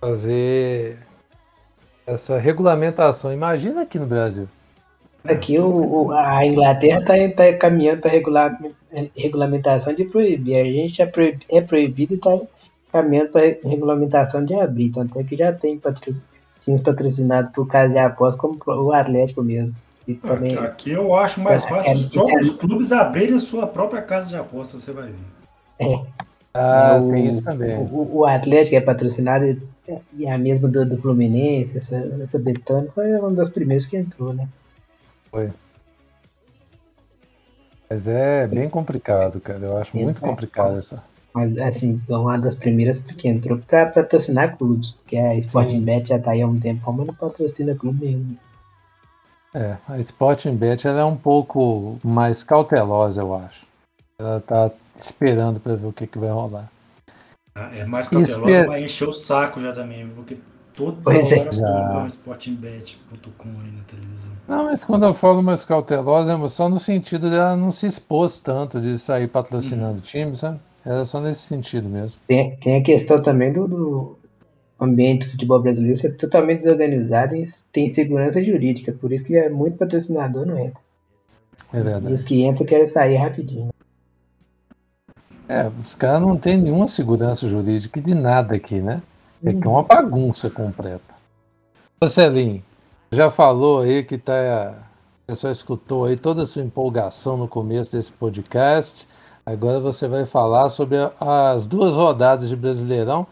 fazer 0.00 0.98
essa 2.06 2.38
regulamentação. 2.38 3.32
Imagina 3.32 3.82
aqui 3.82 3.98
no 3.98 4.06
Brasil. 4.06 4.48
Aqui 5.24 5.58
o, 5.58 6.06
o- 6.06 6.12
a 6.12 6.44
Inglaterra 6.46 7.00
está 7.00 7.14
tá 7.52 7.58
caminhando 7.58 8.00
para 8.00 8.10
regular, 8.10 8.58
regulamentação 9.16 9.94
de 9.94 10.04
proibir. 10.04 10.56
A 10.56 10.64
gente 10.64 10.96
já 10.96 11.06
proib- 11.06 11.42
é 11.50 11.60
proibido 11.60 12.14
e 12.14 12.16
está 12.16 12.38
caminhando 12.92 13.30
para 13.30 13.42
regulamentação 13.68 14.44
de 14.44 14.54
abrir. 14.54 14.90
Tanto 14.90 15.18
é 15.18 15.24
que 15.24 15.36
já 15.36 15.52
tem 15.52 15.78
patro- 15.78 16.10
times 16.60 16.80
patrocinados 16.80 17.50
por 17.52 17.66
casa 17.66 17.92
de 17.92 17.98
aposta, 17.98 18.38
como 18.40 18.58
o 18.66 18.92
Atlético 18.92 19.42
mesmo. 19.42 19.74
E 20.06 20.14
também, 20.14 20.56
Aqui, 20.56 20.92
eu 20.92 21.14
acho 21.14 21.40
mais 21.40 21.64
É, 21.64 21.68
fácil 21.68 21.90
é, 21.90 21.94
os 21.94 22.04
é, 22.06 22.08
próprios 22.10 22.50
clubes 22.52 22.92
abrirem 22.92 23.34
a 23.34 23.38
sua 23.38 23.66
própria 23.66 24.00
casa 24.00 24.28
de 24.28 24.36
aposta, 24.36 24.78
você 24.78 24.90
vai 24.92 25.10
ver. 25.10 26.06
Ah, 26.58 27.00
o, 27.00 27.10
tem 27.10 27.30
isso 27.30 27.44
também. 27.44 27.78
O, 27.78 28.18
o 28.18 28.24
Atlético 28.24 28.74
é 28.76 28.80
patrocinado 28.80 29.44
e- 29.46 29.58
e 30.12 30.26
é 30.26 30.32
a 30.32 30.38
mesma 30.38 30.68
do, 30.68 30.84
do 30.84 30.98
Fluminense, 31.00 31.78
essa, 31.78 31.96
essa 32.20 32.38
Betânia 32.38 32.90
foi 32.94 33.12
uma 33.18 33.30
das 33.32 33.48
primeiras 33.48 33.86
que 33.86 33.96
entrou, 33.96 34.32
né? 34.34 34.48
Mas 37.90 38.06
é 38.06 38.46
bem 38.46 38.68
complicado, 38.68 39.40
cara. 39.40 39.60
Eu 39.60 39.78
acho 39.78 39.96
muito 39.96 40.18
É, 40.24 40.28
complicado 40.28 40.78
essa. 40.78 41.02
Mas, 41.32 41.56
assim, 41.58 41.96
são 41.96 42.22
uma 42.22 42.38
das 42.38 42.54
primeiras 42.54 42.98
que 42.98 43.28
entrou 43.28 43.58
para 43.58 43.86
patrocinar 43.86 44.56
clubes, 44.56 44.90
porque 44.92 45.16
a 45.16 45.34
Sporting 45.36 45.80
Bet 45.80 46.08
já 46.08 46.18
tá 46.18 46.32
aí 46.32 46.42
há 46.42 46.46
um 46.46 46.58
tempo, 46.58 46.92
mas 46.92 47.06
não 47.06 47.14
patrocina 47.14 47.74
clube 47.74 48.04
nenhum. 48.06 48.36
É, 49.54 49.76
a 49.88 49.98
Sporting 49.98 50.56
Bet 50.56 50.86
ela 50.86 51.00
é 51.00 51.04
um 51.04 51.16
pouco 51.16 51.98
mais 52.04 52.42
cautelosa, 52.42 53.22
eu 53.22 53.34
acho. 53.34 53.66
Ela 54.20 54.40
tá 54.40 54.70
esperando 54.98 55.60
para 55.60 55.76
ver 55.76 55.86
o 55.86 55.92
que, 55.92 56.06
que 56.06 56.18
vai 56.18 56.30
rolar. 56.30 56.70
Ah, 57.54 57.70
É 57.74 57.84
mais 57.84 58.08
cautelosa, 58.08 58.50
é- 58.50 58.66
mas 58.66 58.82
encher 58.82 59.08
o 59.08 59.12
saco 59.12 59.60
já 59.60 59.72
também, 59.72 60.08
porque 60.08 60.38
toda 60.76 61.00
Pois 61.02 61.32
é. 61.32 61.38
hora 61.38 61.50
põe 61.50 62.02
um 62.02 62.06
sportingbet.com 62.06 63.48
aí 63.48 63.70
na 63.72 63.82
televisão. 63.84 64.30
Não, 64.48 64.64
mas 64.64 64.84
quando 64.84 65.04
eu 65.04 65.14
falo 65.14 65.42
mais 65.42 65.64
cautelosa, 65.64 66.32
é 66.32 66.48
só 66.48 66.68
no 66.68 66.78
sentido 66.78 67.28
dela 67.30 67.56
não 67.56 67.70
se 67.70 67.86
expôs 67.86 68.40
tanto 68.40 68.80
de 68.80 68.96
sair 68.98 69.28
patrocinando 69.28 70.00
times, 70.00 70.40
sabe? 70.40 70.60
Era 70.84 71.04
só 71.04 71.20
nesse 71.20 71.42
sentido 71.42 71.88
mesmo. 71.88 72.20
Tem, 72.26 72.56
tem 72.56 72.80
a 72.80 72.82
questão 72.82 73.20
também 73.20 73.52
do, 73.52 73.66
do 73.68 74.16
ambiente 74.80 75.26
do 75.26 75.32
futebol 75.32 75.60
brasileiro 75.60 75.96
ser 75.98 76.16
totalmente 76.16 76.60
desorganizado 76.60 77.34
e 77.34 77.46
tem 77.72 77.90
segurança 77.90 78.42
jurídica, 78.42 78.92
por 78.92 79.12
isso 79.12 79.24
que 79.24 79.36
é 79.36 79.50
muito 79.50 79.76
patrocinador 79.76 80.46
não 80.46 80.58
entra. 80.58 80.80
É 81.72 81.78
E 81.78 81.82
verdade. 81.82 82.14
os 82.14 82.24
que 82.24 82.42
entram 82.44 82.64
querem 82.64 82.86
sair 82.86 83.16
rapidinho. 83.16 83.68
É, 85.48 85.66
os 85.80 85.94
caras 85.94 86.20
não 86.20 86.36
têm 86.36 86.58
nenhuma 86.58 86.86
segurança 86.88 87.48
jurídica 87.48 88.00
de 88.00 88.14
nada 88.14 88.54
aqui, 88.54 88.80
né? 88.80 89.00
É 89.42 89.52
que 89.52 89.66
é 89.66 89.70
uma 89.70 89.82
bagunça 89.82 90.50
completa. 90.50 91.14
Ô 92.00 92.06
Celinho, 92.06 92.62
já 93.10 93.30
falou 93.30 93.80
aí 93.80 94.04
que 94.04 94.18
tá. 94.18 94.74
O 95.22 95.26
pessoal 95.28 95.50
escutou 95.50 96.04
aí 96.04 96.16
toda 96.16 96.42
a 96.42 96.46
sua 96.46 96.62
empolgação 96.62 97.36
no 97.36 97.48
começo 97.48 97.92
desse 97.92 98.12
podcast. 98.12 99.08
Agora 99.44 99.80
você 99.80 100.06
vai 100.06 100.26
falar 100.26 100.68
sobre 100.68 100.96
as 101.18 101.66
duas 101.66 101.94
rodadas 101.94 102.50
de 102.50 102.56
Brasileirão. 102.56 103.26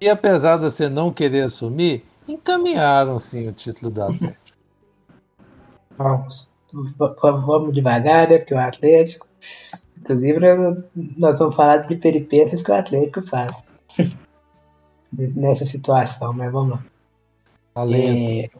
E 0.00 0.08
apesar 0.08 0.56
de 0.56 0.64
você 0.64 0.88
não 0.88 1.12
querer 1.12 1.44
assumir, 1.44 2.04
encaminharam 2.26 3.18
sim 3.18 3.48
o 3.48 3.52
título 3.52 3.90
do 3.90 4.02
Atlético. 4.02 4.58
Vamos, 5.96 6.54
vamos 7.20 7.74
devagar, 7.74 8.28
né? 8.28 8.38
Porque 8.38 8.54
o 8.54 8.58
Atlético. 8.58 9.26
Inclusive, 10.00 10.38
nós, 10.40 10.84
nós 11.16 11.38
vamos 11.38 11.54
falar 11.56 11.78
de 11.78 11.96
peripécias 11.96 12.62
que 12.62 12.70
o 12.70 12.74
Atlético 12.74 13.22
faz. 13.26 13.52
Nessa 15.12 15.64
situação, 15.64 16.32
mas 16.32 16.52
vamos 16.52 16.70
lá. 16.70 16.84
É, 17.96 18.50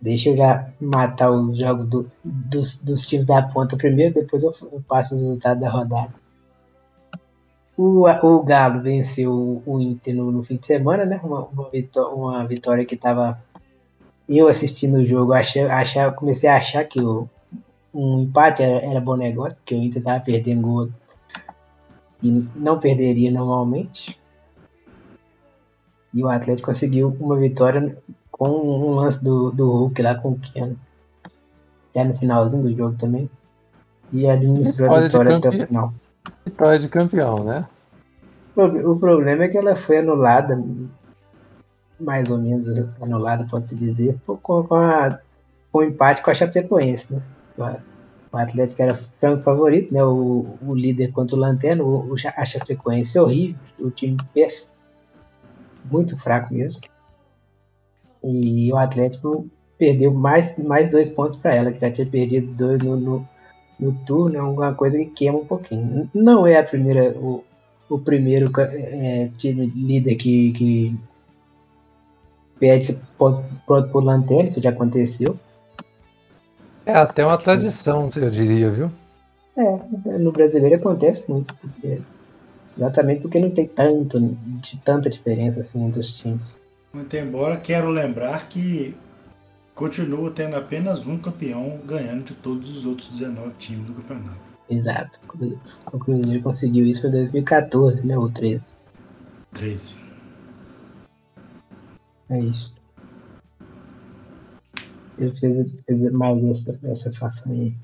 Deixa 0.00 0.30
eu 0.30 0.36
já 0.36 0.70
matar 0.80 1.30
os 1.30 1.58
jogos 1.58 1.86
do- 1.86 2.10
dos, 2.24 2.80
dos 2.80 3.06
times 3.06 3.26
da 3.26 3.42
ponta 3.42 3.76
primeiro, 3.76 4.14
depois 4.14 4.42
eu, 4.42 4.54
eu 4.72 4.82
passo 4.88 5.14
os 5.14 5.20
resultados 5.20 5.60
da 5.62 5.68
rodada. 5.70 6.14
O, 7.76 8.04
o 8.08 8.42
Galo 8.42 8.80
venceu 8.82 9.32
o, 9.32 9.62
o 9.66 9.80
Inter 9.80 10.14
no, 10.14 10.30
no 10.32 10.42
fim 10.42 10.56
de 10.56 10.66
semana, 10.66 11.04
né? 11.04 11.20
Uma, 11.22 11.44
uma, 11.46 11.68
vitó- 11.70 12.14
uma 12.14 12.46
vitória 12.46 12.84
que 12.86 12.96
tava. 12.96 13.42
Eu 14.28 14.48
assistindo 14.48 14.98
o 14.98 15.06
jogo, 15.06 15.32
achei, 15.32 15.62
achei, 15.64 16.10
comecei 16.12 16.48
a 16.48 16.56
achar 16.56 16.84
que 16.84 17.00
o, 17.00 17.28
um 17.92 18.22
empate 18.22 18.62
era, 18.62 18.84
era 18.84 19.00
bom 19.00 19.16
negócio, 19.16 19.56
porque 19.56 19.74
o 19.74 19.82
Inter 19.82 20.02
tava 20.02 20.20
perdendo 20.20 20.62
gol 20.62 20.88
e 22.22 22.46
não 22.54 22.78
perderia 22.78 23.30
normalmente. 23.30 24.18
E 26.12 26.22
o 26.22 26.28
Atlético 26.28 26.68
conseguiu 26.68 27.16
uma 27.20 27.36
vitória 27.36 27.96
com 28.30 28.48
um 28.48 28.94
lance 28.94 29.22
do, 29.22 29.50
do 29.50 29.70
Hulk 29.70 30.02
lá 30.02 30.14
com 30.14 30.32
o 30.32 30.38
Keno. 30.38 30.76
Já 31.94 32.04
no 32.04 32.14
finalzinho 32.14 32.62
do 32.62 32.76
jogo 32.76 32.96
também. 32.96 33.30
E 34.12 34.28
administrou 34.28 34.92
a 34.92 35.00
Vitória 35.02 35.32
de 35.32 35.36
vitória 35.36 35.36
até 35.36 35.48
o 35.48 35.66
final. 35.66 35.94
Vitória 36.44 36.78
de 36.78 36.88
campeão, 36.88 37.44
né? 37.44 37.66
O, 38.56 38.92
o 38.92 38.98
problema 38.98 39.44
é 39.44 39.48
que 39.48 39.56
ela 39.56 39.76
foi 39.76 39.98
anulada, 39.98 40.62
mais 41.98 42.30
ou 42.30 42.38
menos 42.38 42.66
anulada, 43.00 43.46
pode-se 43.48 43.76
dizer, 43.76 44.18
com, 44.26 44.36
com, 44.36 44.74
a, 44.74 45.18
com 45.70 45.78
o 45.78 45.84
empate 45.84 46.22
com 46.22 46.30
a 46.30 46.34
Chapecoense, 46.34 47.14
né? 47.14 47.22
O, 48.32 48.36
Atlético 48.36 48.82
era 48.82 48.94
franco 48.94 49.42
favorito, 49.42 49.92
né? 49.92 50.02
O, 50.04 50.46
o 50.62 50.74
líder 50.74 51.12
contra 51.12 51.36
o 51.36 51.40
Lanterna, 51.40 51.82
o, 51.82 52.14
a 52.36 52.44
Chapecoense 52.44 53.18
é 53.18 53.22
horrível, 53.22 53.56
o 53.78 53.90
time 53.90 54.16
péssimo, 54.32 54.68
muito 55.90 56.16
fraco 56.16 56.52
mesmo. 56.54 56.80
E 58.22 58.72
o 58.72 58.76
Atlético 58.76 59.46
perdeu 59.78 60.12
mais, 60.12 60.56
mais 60.58 60.90
dois 60.90 61.08
pontos 61.08 61.36
para 61.36 61.54
ela, 61.54 61.72
que 61.72 61.80
já 61.80 61.90
tinha 61.90 62.06
perdido 62.06 62.52
dois 62.52 62.80
no, 62.82 62.96
no, 62.96 63.28
no 63.78 63.92
turno, 64.04 64.36
é 64.36 64.42
uma 64.42 64.74
coisa 64.74 64.98
que 64.98 65.06
queima 65.06 65.38
um 65.38 65.46
pouquinho. 65.46 66.08
Não 66.14 66.46
é 66.46 66.58
a 66.58 66.62
primeira, 66.62 67.18
o, 67.18 67.42
o 67.88 67.98
primeiro 67.98 68.52
é, 68.60 69.30
time 69.38 69.66
líder 69.66 70.14
que, 70.16 70.52
que 70.52 71.00
perde 72.60 72.98
ponto 73.16 73.42
ponto 73.66 73.88
por 73.88 74.04
lanterna, 74.04 74.44
isso 74.44 74.62
já 74.62 74.70
aconteceu. 74.70 75.38
É 76.90 76.96
até 76.96 77.24
uma 77.24 77.38
tradição, 77.38 78.08
eu 78.16 78.30
diria, 78.30 78.70
viu? 78.70 78.90
É, 79.56 80.18
no 80.18 80.32
brasileiro 80.32 80.76
acontece 80.76 81.30
muito, 81.30 81.54
porque, 81.56 82.00
exatamente 82.76 83.20
porque 83.20 83.38
não 83.38 83.50
tem 83.50 83.66
tanto, 83.66 84.18
de 84.20 84.76
tanta 84.78 85.10
diferença 85.10 85.60
assim 85.60 85.84
entre 85.84 86.00
os 86.00 86.18
times. 86.18 86.66
Muito 86.92 87.16
embora, 87.16 87.56
quero 87.56 87.88
lembrar 87.88 88.48
que 88.48 88.96
continua 89.74 90.30
tendo 90.30 90.56
apenas 90.56 91.06
um 91.06 91.16
campeão 91.16 91.78
ganhando 91.86 92.24
de 92.24 92.34
todos 92.34 92.76
os 92.76 92.86
outros 92.86 93.08
19 93.08 93.52
times 93.58 93.86
do 93.86 93.94
campeonato. 93.94 94.50
Exato. 94.68 95.20
O 95.92 95.98
Cruzeiro 95.98 96.42
conseguiu 96.42 96.84
isso 96.84 97.06
em 97.06 97.10
2014, 97.10 98.06
né? 98.06 98.16
Ou 98.16 98.30
13. 98.30 98.74
13. 99.52 99.96
É 102.30 102.40
isso. 102.40 102.74
Ele 105.20 105.36
fez, 105.36 105.72
fez 105.84 106.10
mais 106.12 106.42
essa, 106.44 106.78
essa 106.84 107.12
façanha 107.12 107.62
aí. 107.62 107.74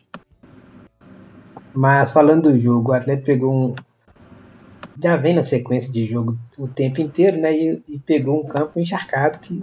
Mas 1.74 2.10
falando 2.10 2.50
do 2.50 2.58
jogo, 2.58 2.90
o 2.90 2.94
Atlético 2.94 3.26
pegou 3.26 3.54
um. 3.54 3.74
Já 5.02 5.16
vem 5.16 5.34
na 5.34 5.42
sequência 5.42 5.92
de 5.92 6.06
jogo 6.06 6.38
o 6.58 6.66
tempo 6.66 7.00
inteiro, 7.02 7.38
né? 7.38 7.54
E, 7.54 7.82
e 7.86 7.98
pegou 7.98 8.42
um 8.42 8.48
campo 8.48 8.80
encharcado 8.80 9.38
que 9.38 9.62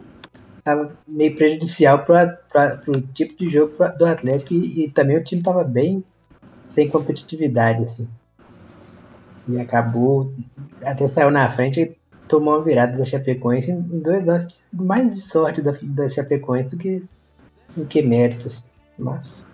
estava 0.60 0.96
meio 1.08 1.36
prejudicial 1.36 2.06
para 2.06 2.40
o 2.88 3.02
tipo 3.02 3.36
de 3.38 3.50
jogo 3.50 3.76
pra- 3.76 3.90
do 3.90 4.06
Atlético 4.06 4.54
e, 4.54 4.86
e 4.86 4.90
também 4.90 5.18
o 5.18 5.24
time 5.24 5.42
estava 5.42 5.64
bem 5.64 6.04
sem 6.70 6.88
competitividade, 6.90 7.82
assim. 7.82 8.08
E 9.48 9.60
acabou, 9.60 10.32
até 10.84 11.06
saiu 11.06 11.30
na 11.30 11.50
frente 11.50 11.82
e 11.82 11.98
tomou 12.28 12.56
uma 12.56 12.64
virada 12.64 12.98
da 12.98 13.06
Chapecoense 13.06 13.72
em, 13.72 14.00
dois 14.00 14.24
lances 14.26 14.70
mais 14.72 15.12
de 15.12 15.20
sorte 15.20 15.62
da, 15.62 15.74
da 15.82 16.08
Chapecoense 16.08 16.70
do 16.70 16.78
que, 16.78 17.04
do 17.76 17.86
que 17.86 18.02
méritos. 18.02 18.68
Mas 18.98 19.46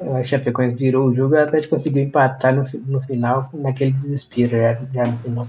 A 0.00 0.22
Chapecoense 0.22 0.74
virou 0.74 1.08
o 1.08 1.14
jogo 1.14 1.34
e 1.34 1.38
o 1.38 1.42
Atlético 1.42 1.74
conseguiu 1.74 2.02
empatar 2.02 2.54
no, 2.54 2.64
no 2.86 3.02
final, 3.02 3.48
naquele 3.52 3.90
desespero 3.90 4.50
já, 4.50 4.80
já 4.92 5.06
no 5.06 5.18
final. 5.18 5.48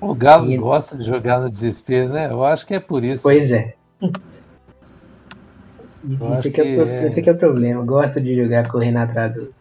O 0.00 0.14
Galo 0.14 0.50
e... 0.50 0.56
gosta 0.56 0.96
de 0.96 1.04
jogar 1.04 1.40
no 1.40 1.50
desespero, 1.50 2.12
né? 2.12 2.30
Eu 2.30 2.44
acho 2.44 2.66
que 2.66 2.74
é 2.74 2.80
por 2.80 3.02
isso. 3.02 3.22
Pois 3.22 3.50
é. 3.50 3.74
Isso, 6.04 6.32
isso 6.34 6.50
que 6.50 6.60
é, 6.60 6.76
é... 6.76 7.06
esse 7.06 7.28
é 7.28 7.32
o 7.32 7.36
problema. 7.36 7.82
Gosta 7.84 8.20
de 8.20 8.36
jogar 8.36 8.68
correndo 8.68 8.98
atrás 8.98 9.32
do. 9.32 9.52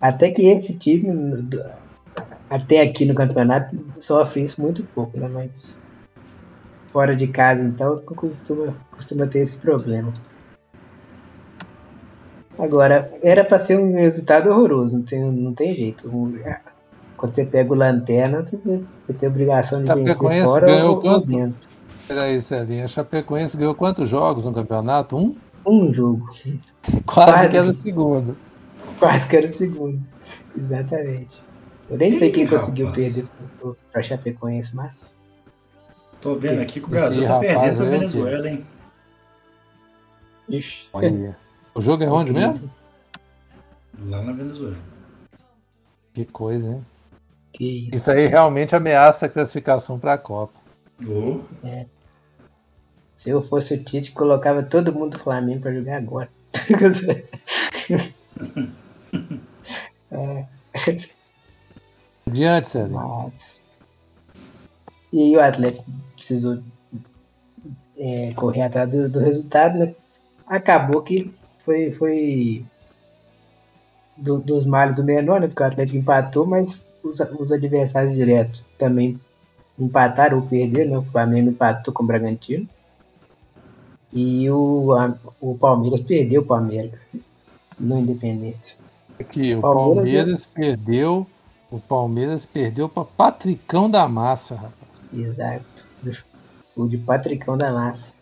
Até 0.00 0.30
que 0.30 0.46
esse 0.46 0.74
time, 0.74 1.48
até 2.48 2.80
aqui 2.82 3.04
no 3.04 3.14
campeonato, 3.14 3.76
sofre 3.98 4.42
isso 4.42 4.60
muito 4.60 4.84
pouco, 4.94 5.18
né? 5.18 5.28
Mas 5.28 5.78
fora 6.96 7.14
de 7.14 7.26
casa, 7.26 7.62
então, 7.62 7.98
costuma, 7.98 8.74
costuma 8.90 9.26
ter 9.26 9.40
esse 9.40 9.58
problema. 9.58 10.14
Agora, 12.58 13.12
era 13.22 13.44
para 13.44 13.58
ser 13.58 13.78
um 13.78 13.92
resultado 13.92 14.48
horroroso, 14.48 14.96
não 14.96 15.04
tem, 15.04 15.30
não 15.30 15.52
tem 15.52 15.74
jeito. 15.74 16.08
Quando 17.18 17.34
você 17.34 17.44
pega 17.44 17.70
o 17.70 17.76
Lanterna, 17.76 18.40
você 18.40 18.56
tem, 18.56 19.28
obrigação 19.28 19.84
de 19.84 19.92
vencer 19.92 20.46
fora 20.46 20.86
ou, 20.86 21.06
ou 21.06 21.20
dentro. 21.20 21.68
Peraí, 22.08 22.40
Celinha, 22.40 22.86
a 22.86 22.88
Chapecoense 22.88 23.58
ganhou 23.58 23.74
quantos 23.74 24.08
jogos 24.08 24.46
no 24.46 24.54
campeonato? 24.54 25.18
Um? 25.18 25.36
Um 25.66 25.92
jogo. 25.92 26.30
Quase, 27.04 27.30
Quase 27.30 27.48
que 27.50 27.56
era 27.58 27.70
o 27.70 27.74
segundo. 27.74 28.36
Quase 28.98 29.28
que 29.28 29.36
era 29.36 29.44
o 29.44 29.48
segundo. 29.50 30.00
Exatamente. 30.56 31.42
Eu 31.90 31.98
nem 31.98 32.14
sei 32.14 32.30
quem 32.32 32.44
rapaz. 32.44 32.62
conseguiu 32.62 32.90
perder 32.90 33.26
para 33.92 34.02
Chapecoense, 34.02 34.74
mas. 34.74 35.15
Tô 36.20 36.34
vendo 36.34 36.60
aqui 36.60 36.80
que 36.80 36.86
o 36.86 36.90
Brasil 36.90 37.26
tá 37.26 37.38
perdendo 37.38 37.76
pra 37.76 37.84
Venezuela, 37.84 38.48
hein? 38.48 38.66
Ixi. 40.48 40.88
Olha. 40.92 41.36
O 41.74 41.80
jogo 41.80 42.02
é 42.02 42.10
onde 42.10 42.32
mesmo? 42.32 42.68
Lá 43.98 44.22
na 44.22 44.32
Venezuela. 44.32 44.76
Que 46.14 46.24
coisa, 46.24 46.72
hein? 46.72 46.84
Que 47.52 47.88
isso. 47.88 47.96
isso 47.96 48.10
aí 48.10 48.26
realmente 48.26 48.74
ameaça 48.74 49.26
a 49.26 49.28
classificação 49.28 49.98
para 49.98 50.14
a 50.14 50.18
Copa. 50.18 50.58
Oh. 51.06 51.40
É. 51.66 51.86
Se 53.14 53.30
eu 53.30 53.42
fosse 53.42 53.74
o 53.74 53.82
Tite, 53.82 54.12
colocava 54.12 54.62
todo 54.62 54.92
mundo 54.92 55.16
do 55.16 55.22
Flamengo 55.22 55.62
para 55.62 55.74
jogar 55.74 55.96
agora. 55.96 56.28
é. 60.10 60.46
Adiante, 62.26 62.70
Sérgio. 62.70 62.94
Mas... 62.94 63.65
E 65.12 65.22
aí 65.22 65.36
o 65.36 65.40
Atlético 65.40 65.84
precisou 66.14 66.58
é, 67.96 68.32
correr 68.34 68.62
atrás 68.62 68.92
do, 68.92 69.08
do, 69.08 69.20
resultado, 69.20 69.78
né? 69.78 69.94
Acabou 70.46 71.02
que 71.02 71.32
foi, 71.64 71.90
foi 71.92 72.64
do, 74.16 74.38
dos 74.38 74.64
males 74.64 74.98
o 74.98 75.04
menor, 75.04 75.40
né? 75.40 75.48
Porque 75.48 75.62
o 75.62 75.66
Atlético 75.66 75.98
empatou, 75.98 76.46
mas 76.46 76.86
os, 77.02 77.20
os 77.38 77.52
adversários 77.52 78.14
diretos 78.16 78.64
também 78.78 79.18
empataram 79.78 80.38
ou 80.38 80.46
perderam, 80.46 80.90
né? 80.90 80.98
O 80.98 81.02
Flamengo 81.02 81.50
empatou 81.50 81.92
com 81.92 82.02
o 82.02 82.06
Bragantino. 82.06 82.68
E 84.12 84.50
o, 84.50 84.92
a, 84.92 85.14
o 85.40 85.56
Palmeiras 85.56 86.00
perdeu 86.00 86.44
para 86.44 86.56
o 86.56 86.58
América 86.58 86.98
no 87.78 87.98
Independência. 87.98 88.76
Aqui, 89.18 89.54
o 89.54 89.60
Palmeiras, 89.60 89.96
Palmeiras 89.96 90.48
é... 90.54 90.60
perdeu. 90.60 91.26
O 91.70 91.80
Palmeiras 91.80 92.46
perdeu 92.46 92.88
para 92.88 93.04
Patricão 93.04 93.90
da 93.90 94.08
Massa, 94.08 94.54
rapaz. 94.54 94.85
Exato. 95.16 95.88
O 96.76 96.86
de 96.86 96.98
Patricão 96.98 97.56
da 97.56 97.72
Massa. 97.72 98.12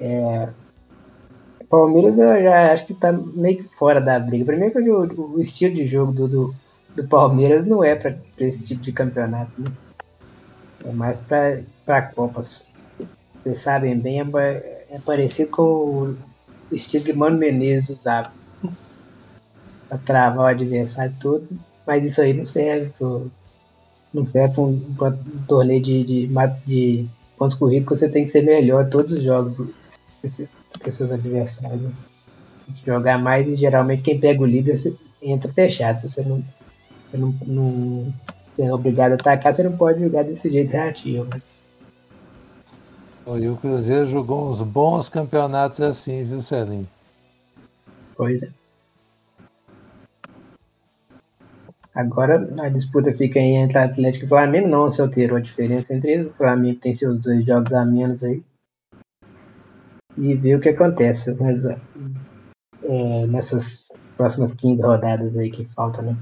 É, 0.00 0.48
Palmeiras 1.68 2.18
eu 2.18 2.42
já 2.42 2.72
acho 2.72 2.86
que 2.86 2.94
tá 2.94 3.12
meio 3.12 3.58
que 3.58 3.64
fora 3.64 4.00
da 4.00 4.18
briga. 4.18 4.44
Primeiro 4.44 4.72
que 4.72 4.90
o, 4.90 5.34
o 5.34 5.40
estilo 5.40 5.74
de 5.74 5.86
jogo 5.86 6.12
do, 6.12 6.28
do, 6.28 6.54
do 6.96 7.06
Palmeiras 7.06 7.64
não 7.64 7.84
é 7.84 7.94
para 7.94 8.16
esse 8.38 8.62
tipo 8.62 8.80
de 8.80 8.92
campeonato, 8.92 9.60
né? 9.60 9.70
É 10.84 10.92
mais 10.92 11.18
para 11.18 12.02
Copas. 12.14 12.66
Vocês 13.34 13.58
sabem 13.58 13.98
bem, 13.98 14.20
é, 14.20 14.86
é, 14.90 14.98
parecido 15.04 15.50
com 15.50 15.62
o 15.62 16.16
estilo 16.72 17.04
que 17.04 17.12
Mano 17.12 17.36
Menezes 17.36 18.00
usava. 18.00 18.32
para 19.88 19.98
travar 19.98 20.46
o 20.46 20.48
adversário 20.48 21.14
todo. 21.20 21.46
Mas 21.86 22.04
isso 22.04 22.20
aí 22.20 22.32
não 22.32 22.46
serve 22.46 22.92
pro, 22.98 23.30
não 24.12 24.24
serve 24.24 24.54
para 24.54 24.62
um, 24.62 24.82
um, 25.00 25.42
torneio 25.46 25.80
de, 25.80 26.04
de, 26.04 26.30
de 26.64 27.08
pontos 27.36 27.56
corridos 27.56 27.86
que 27.86 27.94
você 27.94 28.08
tem 28.08 28.24
que 28.24 28.30
ser 28.30 28.42
melhor 28.42 28.88
todos 28.88 29.12
os 29.12 29.22
jogos 29.22 29.62
que 30.22 30.90
seus 30.90 31.12
adversários. 31.12 31.82
Né? 31.82 31.92
Tem 32.66 32.74
que 32.74 32.86
jogar 32.86 33.18
mais 33.18 33.48
e 33.48 33.54
geralmente 33.54 34.02
quem 34.02 34.18
pega 34.18 34.42
o 34.42 34.46
líder 34.46 34.76
entra 35.22 35.52
fechado. 35.52 36.00
Se 36.00 36.08
você 36.08 36.24
não, 36.24 36.44
você 37.04 37.16
não, 37.16 37.34
não 37.46 38.14
você 38.26 38.62
é 38.62 38.72
obrigado 38.72 39.12
a 39.12 39.14
atacar, 39.14 39.54
você 39.54 39.62
não 39.62 39.76
pode 39.76 40.00
jogar 40.00 40.24
desse 40.24 40.50
jeito 40.50 40.72
reativo. 40.72 41.24
Né? 41.24 41.42
E 43.36 43.48
o 43.48 43.56
Cruzeiro 43.56 44.06
jogou 44.06 44.48
uns 44.48 44.62
bons 44.62 45.08
campeonatos 45.08 45.80
assim, 45.82 46.24
viu, 46.24 46.40
Celinho? 46.40 46.88
Pois 48.16 48.42
é. 48.42 48.57
Agora 51.98 52.48
a 52.62 52.68
disputa 52.68 53.12
fica 53.12 53.40
entre 53.40 53.76
Atlético 53.76 54.24
e 54.24 54.28
Flamengo, 54.28 54.68
não 54.68 54.88
se 54.88 55.00
alterou 55.00 55.36
a 55.36 55.40
diferença 55.40 55.92
entre 55.92 56.12
eles. 56.12 56.28
O 56.28 56.34
Flamengo 56.34 56.78
tem 56.78 56.94
seus 56.94 57.18
dois 57.18 57.44
jogos 57.44 57.74
a 57.74 57.84
menos 57.84 58.22
aí 58.22 58.40
e 60.16 60.36
ver 60.36 60.54
o 60.54 60.60
que 60.60 60.68
acontece 60.68 61.36
mas, 61.40 61.64
é, 61.64 63.26
nessas 63.26 63.88
próximas 64.16 64.52
15 64.52 64.80
rodadas 64.80 65.36
aí 65.36 65.50
que 65.50 65.64
faltam, 65.64 66.04
né? 66.04 66.16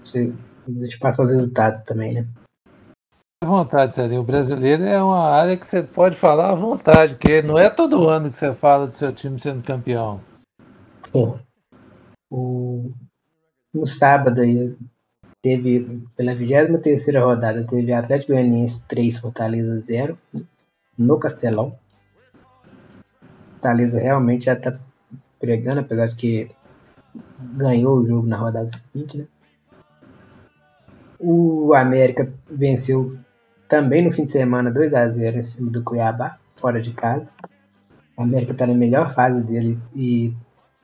Você, 0.00 0.32
deixa 0.68 0.94
eu 0.94 1.00
passar 1.00 1.24
os 1.24 1.32
resultados 1.32 1.80
também, 1.82 2.14
né? 2.14 2.28
À 3.42 3.46
vontade, 3.46 3.96
Sérgio. 3.96 4.20
O 4.20 4.24
brasileiro 4.24 4.84
é 4.84 5.02
uma 5.02 5.28
área 5.28 5.56
que 5.56 5.66
você 5.66 5.82
pode 5.82 6.14
falar 6.14 6.52
à 6.52 6.54
vontade, 6.54 7.16
porque 7.16 7.42
não 7.42 7.58
é 7.58 7.68
todo 7.68 8.08
ano 8.08 8.28
que 8.28 8.36
você 8.36 8.54
fala 8.54 8.86
do 8.86 8.94
seu 8.94 9.12
time 9.12 9.40
sendo 9.40 9.64
campeão. 9.64 10.20
É. 11.12 11.47
O, 12.30 12.90
no 13.72 13.86
sábado 13.86 14.42
teve, 15.42 16.02
pela 16.16 16.34
23 16.34 17.14
rodada, 17.16 17.64
teve 17.64 17.92
Atlético 17.92 18.32
Goianiense 18.32 18.84
3, 18.86 19.18
Fortaleza 19.18 19.80
0, 19.80 20.18
no 20.96 21.18
Castelão. 21.18 21.78
Fortaleza 23.52 23.98
realmente 23.98 24.46
já 24.46 24.52
está 24.52 24.78
pregando, 25.40 25.80
apesar 25.80 26.08
de 26.08 26.16
que 26.16 26.50
ganhou 27.54 27.98
o 27.98 28.06
jogo 28.06 28.26
na 28.26 28.36
rodada 28.36 28.68
seguinte, 28.68 29.18
né? 29.18 29.26
O 31.18 31.74
América 31.74 32.32
venceu 32.48 33.18
também 33.68 34.02
no 34.02 34.12
fim 34.12 34.24
de 34.24 34.30
semana 34.30 34.70
2 34.70 34.94
a 34.94 35.08
0 35.08 35.38
em 35.38 35.42
cima 35.42 35.70
do 35.70 35.82
Cuiabá, 35.82 36.38
fora 36.56 36.80
de 36.80 36.92
casa. 36.92 37.28
O 38.16 38.22
América 38.22 38.52
está 38.52 38.66
na 38.66 38.74
melhor 38.74 39.12
fase 39.12 39.42
dele 39.42 39.78
e 39.94 40.32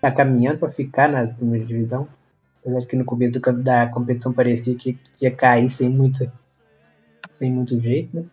está 0.04 0.12
caminhando 0.12 0.58
para 0.58 0.68
ficar 0.68 1.08
na 1.08 1.26
primeira 1.26 1.64
divisão. 1.64 2.06
Apesar 2.60 2.86
que 2.86 2.96
no 2.96 3.04
começo 3.04 3.32
do, 3.32 3.62
da 3.62 3.86
competição 3.88 4.32
parecia 4.32 4.74
que, 4.74 4.94
que 5.14 5.24
ia 5.24 5.30
cair 5.30 5.70
sem 5.70 5.88
muito, 5.88 6.30
sem 7.30 7.50
muito 7.50 7.80
jeito, 7.80 8.14
né? 8.16 8.24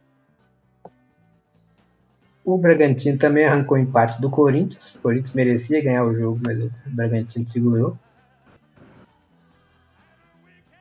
O 2.43 2.57
Bragantino 2.57 3.17
também 3.17 3.45
arrancou 3.45 3.77
empate 3.77 4.19
do 4.19 4.29
Corinthians. 4.29 4.95
O 4.95 4.99
Corinthians 4.99 5.33
merecia 5.33 5.83
ganhar 5.83 6.03
o 6.05 6.13
jogo, 6.13 6.39
mas 6.43 6.59
o 6.59 6.71
Bragantino 6.87 7.47
segurou. 7.47 7.97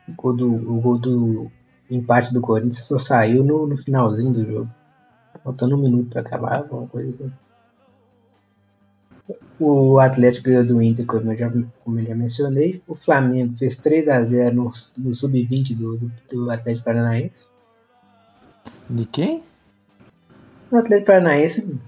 O 0.08 0.12
gol 0.14 0.36
do, 0.36 0.54
o 0.54 0.80
gol 0.80 0.98
do 0.98 1.52
empate 1.90 2.32
do 2.32 2.40
Corinthians 2.40 2.86
só 2.86 2.98
saiu 2.98 3.44
no, 3.44 3.66
no 3.66 3.76
finalzinho 3.76 4.32
do 4.32 4.44
jogo. 4.44 4.70
Faltando 5.44 5.76
um 5.76 5.82
minuto 5.82 6.10
para 6.10 6.22
acabar, 6.22 6.56
alguma 6.56 6.86
coisa 6.88 7.10
assim. 7.10 7.32
O 9.60 9.98
Atlético 9.98 10.46
ganhou 10.46 10.64
do 10.64 10.80
Inter, 10.80 11.04
como 11.04 11.30
eu 11.30 11.36
já, 11.36 11.52
como 11.84 11.98
eu 11.98 12.06
já 12.06 12.14
mencionei. 12.14 12.82
O 12.88 12.94
Flamengo 12.94 13.54
fez 13.58 13.76
3 13.76 14.08
a 14.08 14.24
0 14.24 14.56
no, 14.56 14.70
no 14.96 15.14
sub-20 15.14 15.76
do, 15.76 15.98
do, 15.98 16.12
do, 16.32 16.50
Atlético 16.50 16.86
Paranaense. 16.86 17.46
De 18.88 19.04
quem? 19.04 19.42
O 20.72 20.76
Atlético 20.76 21.08
Paranaense 21.08 21.78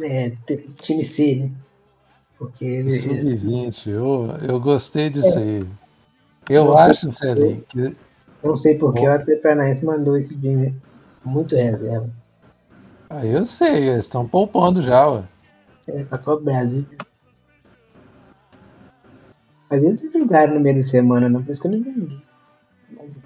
é 0.00 0.32
time 0.80 1.02
C, 1.02 1.36
né? 1.36 1.50
Porque 2.38 2.64
ele. 2.64 2.90
Sub-20, 2.92 3.86
eu, 3.88 4.36
eu 4.48 4.60
gostei 4.60 5.10
disso 5.10 5.40
é. 5.40 5.42
aí. 5.42 5.66
Eu 6.48 6.66
não 6.66 6.76
acho, 6.76 7.12
Felipe. 7.14 7.66
Que... 7.68 7.96
Não 8.44 8.54
sei 8.54 8.78
porque 8.78 9.00
Bom. 9.00 9.08
o 9.08 9.10
Atlético 9.10 9.42
Paranaense 9.42 9.84
mandou 9.84 10.16
esse 10.16 10.38
time 10.38 10.72
muito 11.24 11.56
reserva. 11.56 12.08
Ah, 13.08 13.26
eu 13.26 13.44
sei, 13.44 13.88
eles 13.88 14.04
estão 14.04 14.24
poupando 14.26 14.80
já, 14.80 15.08
ué. 15.08 15.24
É, 15.92 16.04
pra 16.04 16.18
Copa 16.18 16.44
Brasil. 16.44 16.86
Às 19.68 19.82
vezes 19.82 20.00
tem 20.00 20.20
jogaram 20.20 20.54
no 20.54 20.60
meio 20.60 20.76
da 20.76 20.82
semana, 20.82 21.28
não, 21.28 21.42
por 21.42 21.50
isso 21.50 21.60
que 21.60 21.66
eu 21.66 21.70
não 21.70 21.78
entendi. 21.78 22.20
Mas... 22.90 23.20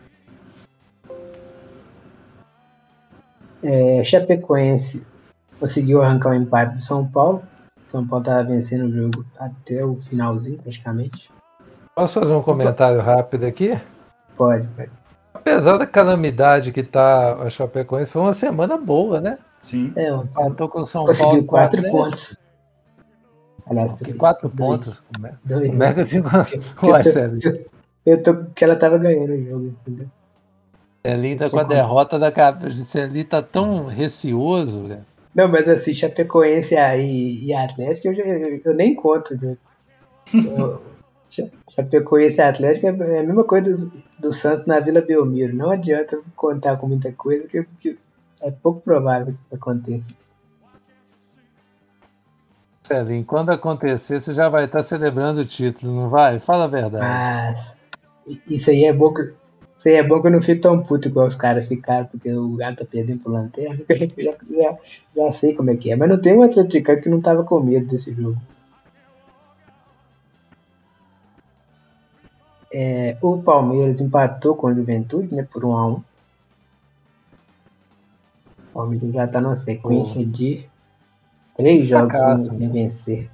É, 3.62 4.04
Chapecoense 4.04 5.06
conseguiu 5.58 6.02
arrancar 6.02 6.30
o 6.30 6.32
um 6.32 6.34
empate 6.34 6.74
do 6.74 6.82
São 6.82 7.06
Paulo. 7.06 7.42
São 7.86 8.06
Paulo 8.06 8.22
estava 8.22 8.44
vencendo 8.44 8.86
o 8.86 8.92
jogo 8.92 9.24
até 9.38 9.84
o 9.84 9.96
finalzinho, 9.96 10.58
praticamente. 10.58 11.30
Posso 11.94 12.20
fazer 12.20 12.34
um 12.34 12.42
comentário 12.42 13.00
rápido 13.00 13.46
aqui? 13.46 13.78
Pode, 14.36 14.68
pode. 14.68 14.90
Apesar 15.32 15.78
da 15.78 15.86
calamidade 15.86 16.72
que 16.72 16.82
tá 16.82 17.34
a 17.34 17.48
Chapecoense, 17.48 18.10
foi 18.10 18.22
uma 18.22 18.32
semana 18.32 18.76
boa, 18.76 19.20
né? 19.20 19.38
Sim. 19.62 19.92
É, 19.96 20.10
Empatou 20.10 20.68
com 20.68 20.80
o 20.80 20.86
São 20.86 21.06
conseguiu 21.06 21.30
Paulo. 21.30 21.46
quatro 21.46 21.80
né? 21.80 21.88
pontos. 21.88 22.36
Aliás, 23.66 23.92
Que 23.92 24.04
três. 24.04 24.16
quatro 24.18 24.48
Dois. 24.48 25.00
pontos. 25.00 25.02
É? 25.24 25.34
Dois. 25.44 25.80
É 25.80 25.94
que 25.94 26.00
eu 26.00 26.04
digo? 26.04 26.28
Porque 26.76 26.86
Ué, 26.86 27.64
eu 28.06 28.22
tô- 28.22 28.44
que 28.54 28.64
ela 28.64 28.76
tava 28.76 28.98
ganhando 28.98 29.32
o 29.32 29.44
jogo, 29.44 29.66
entendeu? 29.66 30.06
Celinho 31.06 31.38
tá 31.38 31.46
Você 31.46 31.52
com 31.54 31.60
a 31.60 31.64
derrota 31.64 32.18
da 32.18 32.30
cabeça. 32.32 32.84
Celinho 32.84 33.24
tá 33.24 33.42
tão 33.42 33.86
receoso, 33.86 34.84
velho. 34.86 35.04
Não, 35.34 35.48
mas 35.48 35.68
assim, 35.68 35.94
Chapecoense 35.94 36.76
aí 36.76 37.42
e 37.44 37.52
Atlético, 37.54 38.08
eu, 38.08 38.14
eu, 38.14 38.60
eu 38.64 38.74
nem 38.74 38.94
conto, 38.94 39.36
viu? 39.36 39.56
Eu- 40.32 40.80
Chapecoense 41.74 42.38
e 42.38 42.42
Atlético 42.42 42.86
é 42.86 42.90
a 42.90 43.22
mesma 43.24 43.42
coisa 43.44 43.70
do, 43.74 44.02
do 44.18 44.32
Santos 44.32 44.66
na 44.66 44.78
Vila 44.80 45.00
Belmiro. 45.00 45.54
Não 45.56 45.70
adianta 45.70 46.20
contar 46.36 46.76
com 46.76 46.86
muita 46.86 47.10
coisa, 47.12 47.44
porque 47.48 47.96
é 48.42 48.50
pouco 48.50 48.80
provável 48.80 49.34
que 49.48 49.54
aconteça. 49.54 50.14
Celinho, 52.86 53.24
quando 53.24 53.50
acontecer, 53.50 54.20
você 54.20 54.34
já 54.34 54.50
vai 54.50 54.66
estar 54.66 54.82
celebrando 54.82 55.40
o 55.40 55.44
título, 55.44 55.94
não 55.94 56.10
vai? 56.10 56.38
Fala 56.38 56.64
a 56.64 56.68
verdade. 56.68 57.02
Mas 57.02 57.76
isso 58.46 58.68
aí 58.68 58.84
é 58.84 58.92
bom 58.92 59.12
que, 59.12 59.22
isso 59.22 59.88
aí 59.88 59.94
é 59.94 60.02
bom 60.02 60.20
que 60.20 60.26
eu 60.26 60.30
não 60.30 60.42
fico 60.42 60.60
tão 60.60 60.82
puto 60.82 61.08
igual 61.08 61.26
os 61.26 61.34
caras 61.34 61.66
ficaram, 61.66 62.04
porque 62.06 62.30
o 62.30 62.56
gato 62.56 62.80
tá 62.80 62.84
perdendo 62.84 63.22
pro 63.22 63.32
lanterna. 63.32 63.80
Eu 63.88 64.24
já, 64.24 64.32
já, 64.50 64.78
já 65.16 65.32
sei 65.32 65.54
como 65.54 65.70
é 65.70 65.76
que 65.76 65.90
é. 65.90 65.96
Mas 65.96 66.10
não 66.10 66.20
tem 66.20 66.36
um 66.36 66.42
atleticano 66.42 67.00
que 67.00 67.08
não 67.08 67.22
tava 67.22 67.42
com 67.42 67.58
medo 67.60 67.86
desse 67.86 68.12
jogo. 68.12 68.36
É, 72.70 73.16
o 73.22 73.38
Palmeiras 73.38 74.00
empatou 74.00 74.56
com 74.56 74.66
o 74.66 74.74
Juventude, 74.74 75.34
né, 75.34 75.46
por 75.50 75.64
1 75.64 75.76
a 75.76 75.86
1 75.86 75.92
O 75.92 76.04
Palmeiras 78.74 79.14
já 79.14 79.26
tá 79.26 79.40
numa 79.40 79.56
sequência 79.56 80.26
de 80.26 80.68
três 81.56 81.86
jogos 81.86 82.16
sem, 82.16 82.26
fracasso, 82.26 82.50
sem 82.52 82.66
né? 82.68 82.72
vencer. 82.72 83.30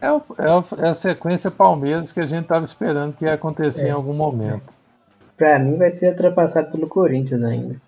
É, 0.00 0.10
o- 0.12 0.22
é 0.38 0.86
é 0.86 0.88
a 0.90 0.94
sequência 0.94 1.50
Palmeiras 1.50 2.10
que 2.12 2.20
a 2.20 2.26
gente 2.26 2.46
tava 2.46 2.64
esperando 2.64 3.14
que 3.16 3.24
ia 3.24 3.34
acontecer 3.34 3.86
É. 3.86 3.88
em 3.88 3.92
algum 3.92 4.14
momento. 4.14 4.72
Pra 5.36 5.58
mim 5.58 5.76
vai 5.76 5.90
ser 5.90 6.10
ultrapassado 6.10 6.70
pelo 6.70 6.86
Corinthians 6.88 7.42
ainda. 7.42 7.80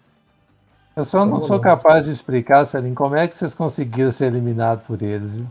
Eu 0.94 1.04
só 1.06 1.20
não 1.24 1.32
Vamos 1.32 1.46
sou 1.46 1.56
lá. 1.56 1.62
capaz 1.62 2.04
de 2.04 2.10
explicar, 2.10 2.66
Celinho, 2.66 2.94
como 2.94 3.14
é 3.16 3.26
que 3.26 3.36
vocês 3.36 3.54
conseguiram 3.54 4.10
ser 4.12 4.26
eliminados 4.26 4.84
por 4.84 5.00
eles, 5.02 5.32
viu? 5.34 5.46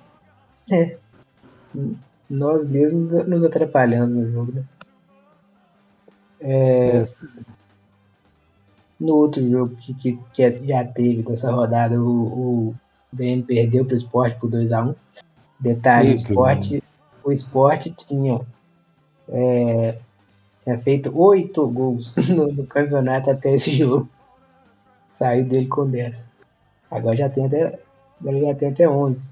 Nós 2.29 2.65
mesmos 2.67 3.11
nos 3.27 3.43
atrapalhando 3.43 4.13
no 4.21 4.31
jogo, 4.31 4.51
né? 4.53 4.63
É, 6.39 6.97
Esse- 7.01 7.27
no 8.99 9.15
outro 9.15 9.47
jogo 9.49 9.75
que, 9.75 9.93
que, 9.95 10.19
que 10.31 10.43
é, 10.43 10.53
já 10.63 10.83
teve 10.85 11.23
dessa 11.23 11.51
rodada, 11.51 11.99
o, 12.01 12.75
o 13.11 13.15
Grêmio 13.15 13.45
perdeu 13.45 13.85
para 13.85 13.93
o 13.93 13.97
esporte 13.97 14.39
por 14.39 14.49
2x1. 14.49 14.95
Detalhe, 15.59 16.09
o 16.09 16.13
Ih, 16.13 16.15
que 16.15 16.29
esporte, 16.31 16.83
o 17.23 17.31
esporte 17.31 17.91
tinha, 17.91 18.41
é, 19.29 19.97
tinha 20.63 20.79
feito 20.79 21.11
oito 21.15 21.67
gols 21.67 22.15
no, 22.29 22.51
no 22.51 22.65
campeonato 22.65 23.29
até 23.29 23.53
esse 23.53 23.75
jogo. 23.75 24.09
Saiu 25.13 25.45
dele 25.45 25.67
com 25.67 25.87
10. 25.89 26.31
Agora 26.89 27.15
já 27.15 27.29
tem 27.29 27.45
até, 27.45 27.79
agora 28.19 28.39
já 28.39 28.55
tem 28.55 28.69
até 28.69 28.89
11. 28.89 29.29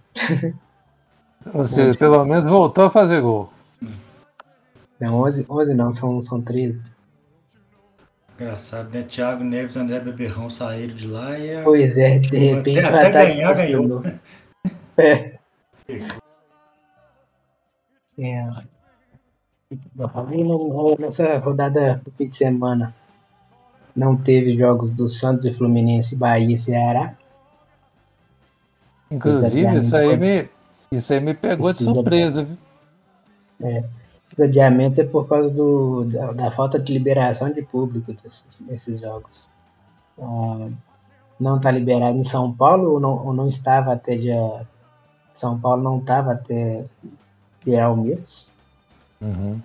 Ou 1.54 1.64
seja, 1.66 1.98
pelo 1.98 2.24
menos 2.26 2.46
voltou 2.46 2.86
a 2.86 2.90
fazer 2.90 3.22
gol. 3.22 3.50
Não, 5.00 5.22
11, 5.22 5.46
11 5.50 5.74
não, 5.74 5.92
são, 5.92 6.22
são 6.22 6.42
13. 6.42 6.92
Engraçado, 8.40 8.90
né? 8.94 9.04
Thiago 9.04 9.44
Neves 9.44 9.76
e 9.76 9.80
André 9.80 10.00
Beberrão 10.00 10.50
saíram 10.50 10.96
de 10.96 11.08
lá 11.08 11.38
e 11.38 11.58
a... 11.58 11.64
Pois 11.64 11.98
é, 11.98 12.20
de 12.20 12.38
repente 12.38 12.80
Até- 12.80 12.92
o 12.92 12.96
até 12.98 13.08
ataque 13.10 13.36
ganhar, 13.36 13.54
ganhou. 13.54 13.84
funcionou. 13.84 14.14
É. 14.98 15.40
É. 15.88 16.08
E 18.18 18.34
Nessa 21.00 21.38
rodada 21.38 22.02
do 22.04 22.12
fim 22.12 22.28
de 22.28 22.36
semana 22.36 22.94
não 23.96 24.18
teve 24.18 24.58
jogos 24.58 24.94
do 24.94 25.08
Santos 25.08 25.46
e 25.46 25.54
Fluminense, 25.54 26.18
Bahia 26.18 26.54
e 26.54 26.58
Ceará. 26.58 27.16
Inclusive, 29.10 29.78
isso 29.78 29.96
aí 29.96 30.18
me, 30.18 30.50
isso 30.92 31.14
aí 31.14 31.20
me 31.20 31.34
pegou 31.34 31.72
de 31.72 31.84
surpresa, 31.84 32.44
viu? 32.44 32.58
Os 34.40 34.46
adiamentos 34.46 34.98
é 35.00 35.04
por 35.04 35.28
causa 35.28 35.54
do, 35.54 36.06
da, 36.06 36.32
da 36.32 36.50
falta 36.50 36.80
de 36.80 36.94
liberação 36.94 37.52
de 37.52 37.62
público 37.62 38.14
desses, 38.14 38.48
desses 38.62 39.02
jogos. 39.02 39.50
Ah, 40.18 40.70
não 41.38 41.58
está 41.58 41.70
liberado 41.70 42.18
em 42.18 42.24
São 42.24 42.50
Paulo 42.54 42.94
ou 42.94 43.00
não, 43.02 43.28
ou 43.28 43.34
não 43.34 43.50
estava 43.50 43.92
até 43.92 44.16
dia. 44.16 44.66
São 45.34 45.60
Paulo 45.60 45.84
não 45.84 45.98
estava 45.98 46.32
até 46.32 46.86
virar 47.66 47.92
o 47.92 47.98
mês. 47.98 48.50
Uhum. 49.20 49.60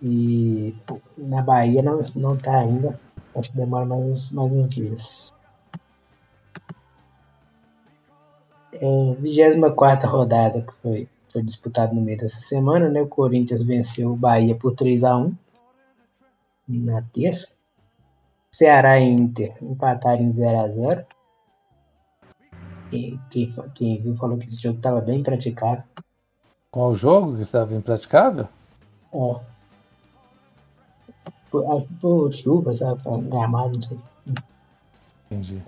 E 0.00 0.76
na 1.18 1.42
Bahia 1.42 1.82
não, 1.82 2.00
não 2.14 2.36
tá 2.36 2.60
ainda. 2.60 3.00
Acho 3.34 3.50
que 3.50 3.56
demora 3.56 3.84
mais 3.84 4.00
uns, 4.00 4.30
mais 4.30 4.52
uns 4.52 4.68
dias. 4.68 5.34
É, 8.74 9.14
24 9.18 10.08
rodada 10.08 10.62
que 10.62 10.72
foi, 10.80 11.08
foi 11.32 11.42
disputada 11.42 11.92
no 11.94 12.00
meio 12.00 12.18
dessa 12.18 12.40
semana, 12.40 12.88
né? 12.88 13.00
O 13.00 13.06
Corinthians 13.06 13.62
venceu 13.62 14.12
o 14.12 14.16
Bahia 14.16 14.54
por 14.54 14.74
3 14.74 15.04
a 15.04 15.16
1 15.16 15.34
na 16.68 17.02
terça. 17.02 17.54
Ceará 18.52 18.98
e 18.98 19.04
Inter 19.04 19.54
empataram 19.62 20.22
em 20.22 20.32
0 20.32 20.58
a 20.60 20.68
0 20.68 21.06
e 22.92 23.16
quem, 23.30 23.54
quem 23.74 24.00
viu 24.02 24.16
falou 24.16 24.36
que 24.36 24.44
esse 24.44 24.60
jogo 24.60 24.76
estava 24.78 25.00
bem 25.00 25.22
praticado. 25.22 25.84
Qual 26.72 26.94
jogo 26.94 27.36
que 27.36 27.42
estava 27.42 27.74
impraticável? 27.74 28.48
É. 29.12 29.40
Por, 31.50 31.86
por 32.00 32.32
chuva, 32.32 32.74
sabe? 32.74 33.00
Gramado, 33.28 33.74
não 33.74 33.82
sei. 33.82 33.98
Entendi. 35.30 35.62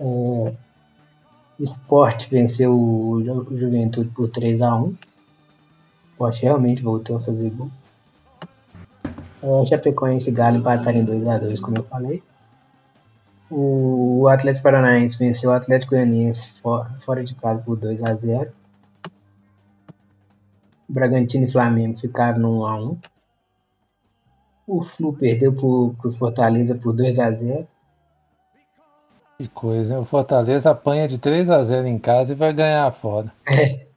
Esporte 1.59 2.29
venceu 2.29 2.73
o 2.77 3.23
Ju- 3.23 3.47
o 3.49 3.57
Juventude 3.57 4.09
por 4.09 4.29
3x1. 4.29 4.95
O 6.23 6.29
Esporte 6.29 6.43
realmente 6.43 6.81
voltou 6.81 7.17
a 7.17 7.21
fazer 7.21 7.49
gol. 7.49 7.69
É, 9.41 9.65
Chapecoense 9.65 10.29
e 10.29 10.33
Galo 10.33 10.55
empataram 10.57 10.99
em 10.99 11.05
2x2, 11.05 11.59
como 11.59 11.77
eu 11.77 11.83
falei. 11.83 12.23
O 13.51 14.25
Atlético 14.29 14.63
Paranaense 14.63 15.17
venceu 15.19 15.49
o 15.49 15.53
Atlético 15.53 15.91
Goianiense 15.91 16.61
fo- 16.61 16.85
fora 17.01 17.25
de 17.25 17.35
casa 17.35 17.61
por 17.61 17.77
2x0. 17.77 18.49
Bragantino 20.87 21.45
e 21.45 21.51
Flamengo 21.51 21.99
ficaram 21.99 22.39
no 22.39 22.59
1x1. 22.61 22.97
O 24.65 24.81
Flu 24.81 25.11
perdeu 25.13 25.51
pro, 25.53 25.93
pro 26.01 26.13
Fortaleza 26.13 26.75
por 26.75 26.95
2x0. 26.95 27.67
Que 29.37 29.47
coisa, 29.49 29.95
hein? 29.95 29.99
O 29.99 30.05
Fortaleza 30.05 30.71
apanha 30.71 31.05
de 31.05 31.17
3 31.17 31.49
a 31.49 31.61
0 31.61 31.85
em 31.85 31.99
casa 31.99 32.31
e 32.31 32.35
vai 32.35 32.53
ganhar 32.53 32.89
fora. 32.93 33.29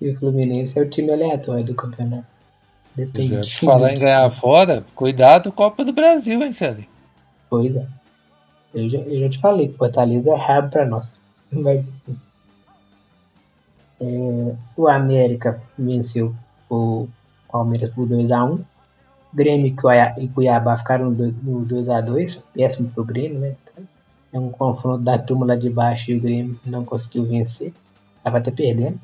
E 0.00 0.10
o 0.10 0.18
Fluminense 0.18 0.78
é 0.78 0.82
o 0.82 0.88
time 0.88 1.12
aleatório 1.12 1.64
do 1.64 1.74
campeonato. 1.74 2.26
Quer 2.96 3.06
Depende. 3.06 3.40
dizer, 3.40 3.66
falar 3.66 3.92
em 3.92 3.98
ganhar 3.98 4.30
fora, 4.34 4.84
cuidado 4.94 5.52
Copa 5.52 5.84
do 5.84 5.92
Brasil, 5.92 6.42
hein, 6.42 6.52
Célio? 6.52 6.84
Pois 7.48 7.74
é. 7.76 7.86
Eu 8.74 8.88
já, 8.88 8.98
eu 8.98 9.20
já 9.20 9.28
te 9.28 9.38
falei 9.40 9.68
que 9.68 9.76
Fortaleza 9.76 10.30
é 10.30 10.36
rabo 10.36 10.70
pra 10.70 10.86
nós. 10.86 11.24
Mas, 11.52 11.84
é, 14.00 14.54
o 14.76 14.88
América 14.88 15.60
venceu 15.78 16.34
o 16.68 17.08
Palmeiras 17.50 17.90
por 17.94 18.08
2x1. 18.08 18.60
Grêmio 19.32 19.66
e 19.66 19.72
Cuiabá- 19.72 20.14
e 20.20 20.28
Cuiabá 20.28 20.76
ficaram 20.78 21.10
no 21.10 21.64
2x2. 21.66 22.42
Péssimo 22.54 22.90
pro 22.90 23.04
Grêmio, 23.04 23.38
né? 23.38 23.54
É 24.32 24.38
um 24.38 24.50
confronto 24.50 25.02
da 25.02 25.18
turma 25.18 25.46
lá 25.46 25.56
de 25.56 25.68
baixo 25.70 26.10
e 26.10 26.16
o 26.16 26.20
Grêmio 26.20 26.58
não 26.64 26.84
conseguiu 26.84 27.24
vencer. 27.24 27.72
Tava 28.22 28.38
até 28.38 28.50
perdendo. 28.50 29.00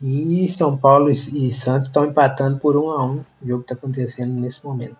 E 0.00 0.48
São 0.48 0.76
Paulo 0.76 1.10
e 1.10 1.14
Santos 1.50 1.88
estão 1.88 2.04
empatando 2.04 2.58
por 2.58 2.76
1x1. 2.76 3.24
O 3.42 3.46
jogo 3.48 3.64
tá 3.64 3.74
acontecendo 3.74 4.32
nesse 4.32 4.64
momento. 4.64 4.96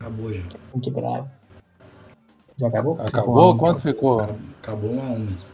Acabou 0.00 0.32
já. 0.32 0.42
Muito 0.72 0.90
bravo. 0.90 1.30
Já 2.56 2.68
acabou? 2.68 2.96
Ficou 2.96 3.04
um 3.04 3.06
a 3.06 3.08
Acabou? 3.08 3.54
um, 3.54 3.58
Quanto 3.58 3.78
então. 3.78 3.92
ficou? 3.92 4.20
Acabou 4.62 4.90
um 4.90 5.00
a 5.00 5.04
um 5.04 5.18
mesmo. 5.18 5.48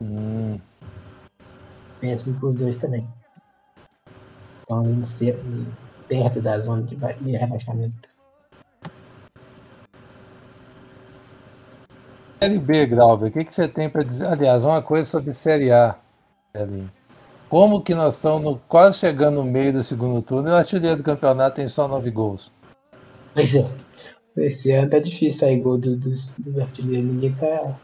Hum, 0.00 0.58
Péssimo 2.00 2.38
por 2.40 2.54
dois 2.54 2.76
também. 2.78 3.06
Estão 4.62 4.84
indo 4.90 5.04
ser, 5.04 5.38
perto 6.08 6.40
da 6.40 6.58
zona 6.58 6.82
de, 6.82 6.96
de 6.96 7.36
rebaixamento. 7.36 8.08
Série 12.40 12.58
B, 12.58 12.86
Glauber, 12.86 13.28
o 13.28 13.30
que, 13.30 13.44
que 13.44 13.54
você 13.54 13.68
tem 13.68 13.88
para 13.88 14.02
dizer? 14.02 14.26
Aliás, 14.26 14.64
uma 14.64 14.82
coisa 14.82 15.06
sobre 15.06 15.32
Série 15.32 15.70
A, 15.70 15.94
Elinho. 16.52 16.90
Como 17.52 17.82
que 17.82 17.94
nós 17.94 18.14
estamos 18.14 18.42
no, 18.42 18.58
quase 18.66 18.96
chegando 18.96 19.34
no 19.34 19.44
meio 19.44 19.74
do 19.74 19.82
segundo 19.82 20.22
turno 20.22 20.48
e 20.48 20.52
o 20.52 20.54
artilheiro 20.54 20.96
do 20.96 21.02
campeonato 21.02 21.56
tem 21.56 21.68
só 21.68 21.86
nove 21.86 22.10
gols? 22.10 22.50
Pois 23.34 23.54
é. 23.54 23.68
Esse 24.38 24.72
ano 24.72 24.88
tá 24.88 24.98
difícil 24.98 25.38
sair 25.40 25.60
gol 25.60 25.76
dos 25.76 26.34
do, 26.38 26.50
do 26.50 26.62
artilheiros. 26.62 27.12
Ninguém 27.12 27.34
tá. 27.34 27.78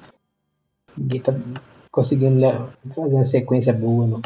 Ninguém 0.96 1.20
tá 1.20 1.34
conseguindo 1.92 2.40
fazer 2.94 3.14
uma 3.14 3.24
sequência 3.24 3.74
boa, 3.74 4.06
não. 4.06 4.22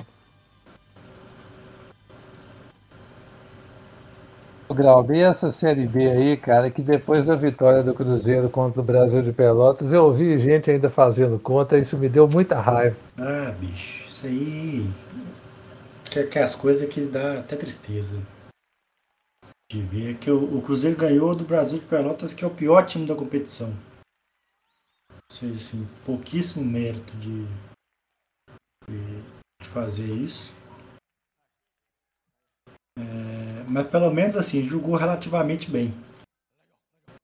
Grau, 4.72 5.04
e 5.12 5.18
essa 5.18 5.50
Série 5.50 5.88
B 5.88 6.08
aí, 6.08 6.36
cara, 6.36 6.70
que 6.70 6.80
depois 6.80 7.26
da 7.26 7.34
vitória 7.34 7.82
do 7.82 7.92
Cruzeiro 7.92 8.48
contra 8.48 8.80
o 8.80 8.84
Brasil 8.84 9.20
de 9.20 9.32
Pelotas, 9.32 9.92
eu 9.92 10.04
ouvi 10.04 10.38
gente 10.38 10.70
ainda 10.70 10.88
fazendo 10.88 11.36
conta, 11.36 11.76
isso 11.76 11.98
me 11.98 12.08
deu 12.08 12.28
muita 12.28 12.60
raiva. 12.60 12.96
Ah, 13.18 13.52
bicho, 13.58 14.04
isso 14.08 14.26
aí. 14.26 14.88
Que, 16.12 16.26
que 16.26 16.38
as 16.38 16.54
coisas 16.54 16.92
que 16.92 17.06
dá 17.06 17.40
até 17.40 17.56
tristeza 17.56 18.16
de 19.70 19.80
ver 19.80 20.18
que 20.18 20.30
o, 20.30 20.58
o, 20.58 20.60
Cruzeiro 20.60 20.94
ganhou 20.94 21.34
do 21.34 21.46
Brasil 21.46 21.78
de 21.78 21.86
Pelotas, 21.86 22.34
que 22.34 22.44
é 22.44 22.46
o 22.46 22.54
pior 22.54 22.84
time 22.84 23.06
da 23.06 23.14
competição. 23.14 23.74
Ou 25.10 25.32
seja, 25.32 25.54
assim, 25.54 25.88
pouquíssimo 26.04 26.62
mérito 26.62 27.16
de, 27.16 27.46
de, 28.86 29.22
de 29.62 29.66
fazer 29.66 30.04
isso. 30.04 30.52
É, 32.98 33.64
mas 33.66 33.88
pelo 33.88 34.12
menos 34.12 34.36
assim, 34.36 34.62
jogou 34.62 34.96
relativamente 34.96 35.70
bem. 35.70 35.94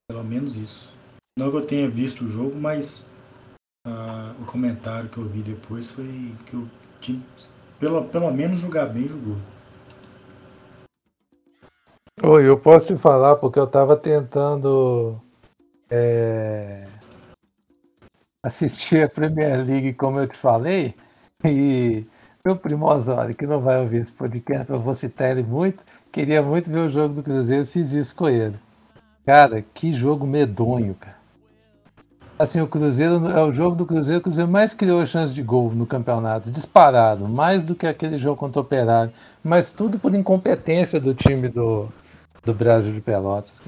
Pelo 0.08 0.24
menos 0.24 0.56
isso. 0.56 0.90
Não 1.38 1.50
que 1.50 1.58
eu 1.58 1.66
tenha 1.66 1.90
visto 1.90 2.24
o 2.24 2.28
jogo, 2.28 2.58
mas 2.58 3.06
uh, 3.86 4.32
o 4.40 4.46
comentário 4.46 5.10
que 5.10 5.18
eu 5.18 5.28
vi 5.28 5.42
depois 5.42 5.90
foi 5.90 6.34
que 6.46 6.56
o 6.56 6.70
time, 7.02 7.22
pelo, 7.78 8.04
pelo 8.04 8.30
menos 8.32 8.60
jogar 8.60 8.86
bem, 8.86 9.08
jogou. 9.08 9.36
Oi, 12.22 12.48
eu 12.48 12.58
posso 12.58 12.88
te 12.88 12.96
falar 13.00 13.36
porque 13.36 13.58
eu 13.58 13.64
estava 13.64 13.96
tentando 13.96 15.20
é, 15.88 16.84
assistir 18.42 19.04
a 19.04 19.08
Premier 19.08 19.64
League, 19.64 19.94
como 19.94 20.18
eu 20.18 20.26
te 20.26 20.36
falei, 20.36 20.94
e 21.44 22.04
meu 22.44 22.56
primo 22.56 22.86
Osório, 22.86 23.34
que 23.34 23.46
não 23.46 23.60
vai 23.60 23.80
ouvir 23.80 24.02
esse 24.02 24.12
podcast, 24.12 24.70
eu 24.70 24.80
vou 24.80 24.94
citar 24.94 25.30
ele 25.30 25.44
muito, 25.44 25.84
queria 26.10 26.42
muito 26.42 26.68
ver 26.68 26.80
o 26.80 26.88
jogo 26.88 27.14
do 27.14 27.22
Cruzeiro, 27.22 27.64
fiz 27.64 27.92
isso 27.92 28.14
com 28.16 28.28
ele. 28.28 28.56
Cara, 29.24 29.62
que 29.62 29.92
jogo 29.92 30.26
medonho, 30.26 30.94
cara. 30.94 31.17
Assim, 32.38 32.60
o 32.60 32.68
Cruzeiro 32.68 33.26
é 33.26 33.42
o 33.42 33.52
jogo 33.52 33.74
do 33.74 33.84
Cruzeiro, 33.84 34.20
o 34.20 34.22
Cruzeiro 34.22 34.48
mais 34.48 34.72
criou 34.72 35.04
chance 35.04 35.34
de 35.34 35.42
gol 35.42 35.72
no 35.74 35.84
campeonato, 35.84 36.52
disparado, 36.52 37.28
mais 37.28 37.64
do 37.64 37.74
que 37.74 37.84
aquele 37.84 38.16
jogo 38.16 38.36
contra 38.36 38.60
o 38.60 38.62
Operário, 38.62 39.12
mas 39.42 39.72
tudo 39.72 39.98
por 39.98 40.14
incompetência 40.14 41.00
do 41.00 41.12
time 41.12 41.48
do, 41.48 41.88
do 42.44 42.54
Brasil 42.54 42.92
de 42.92 43.00
Pelotas. 43.00 43.60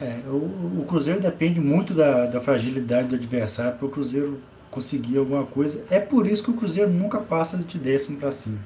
É, 0.00 0.22
o, 0.26 0.80
o, 0.80 0.84
Cruzeiro 0.88 1.20
depende 1.20 1.60
muito 1.60 1.94
da, 1.94 2.26
da 2.26 2.40
fragilidade 2.40 3.08
do 3.08 3.14
adversário 3.14 3.78
para 3.78 3.86
o 3.86 3.90
Cruzeiro 3.90 4.40
conseguir 4.72 5.18
alguma 5.18 5.46
coisa. 5.46 5.84
É 5.88 6.00
por 6.00 6.26
isso 6.26 6.42
que 6.42 6.50
o 6.50 6.54
Cruzeiro 6.54 6.90
nunca 6.90 7.20
passa 7.20 7.56
de 7.56 7.78
décimo 7.78 8.18
para 8.18 8.32
cima. 8.32 8.58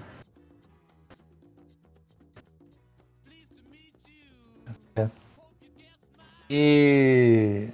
E 6.52 7.68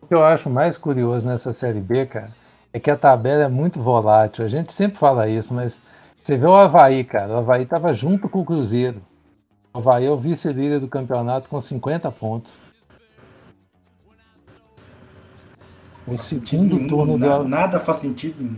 o 0.00 0.06
que 0.06 0.14
eu 0.14 0.24
acho 0.24 0.48
mais 0.48 0.78
curioso 0.78 1.28
nessa 1.28 1.52
Série 1.52 1.80
B, 1.80 2.06
cara, 2.06 2.30
é 2.72 2.80
que 2.80 2.90
a 2.90 2.96
tabela 2.96 3.44
é 3.44 3.48
muito 3.48 3.78
volátil. 3.78 4.42
A 4.42 4.48
gente 4.48 4.72
sempre 4.72 4.96
fala 4.96 5.28
isso, 5.28 5.52
mas 5.52 5.78
você 6.22 6.38
vê 6.38 6.46
o 6.46 6.54
Havaí, 6.54 7.04
cara. 7.04 7.34
O 7.34 7.36
Havaí 7.36 7.64
estava 7.64 7.92
junto 7.92 8.26
com 8.26 8.40
o 8.40 8.44
Cruzeiro. 8.44 9.02
O 9.74 9.78
Havaí 9.78 10.06
é 10.06 10.10
o 10.10 10.16
vice-líder 10.16 10.80
do 10.80 10.88
campeonato 10.88 11.50
com 11.50 11.60
50 11.60 12.10
pontos. 12.10 12.54
O 16.06 16.16
segundo 16.16 16.76
nenhum, 16.76 16.88
turno 16.88 17.18
nada, 17.18 17.38
do... 17.42 17.48
nada 17.48 17.80
faz 17.80 17.98
sentido. 17.98 18.56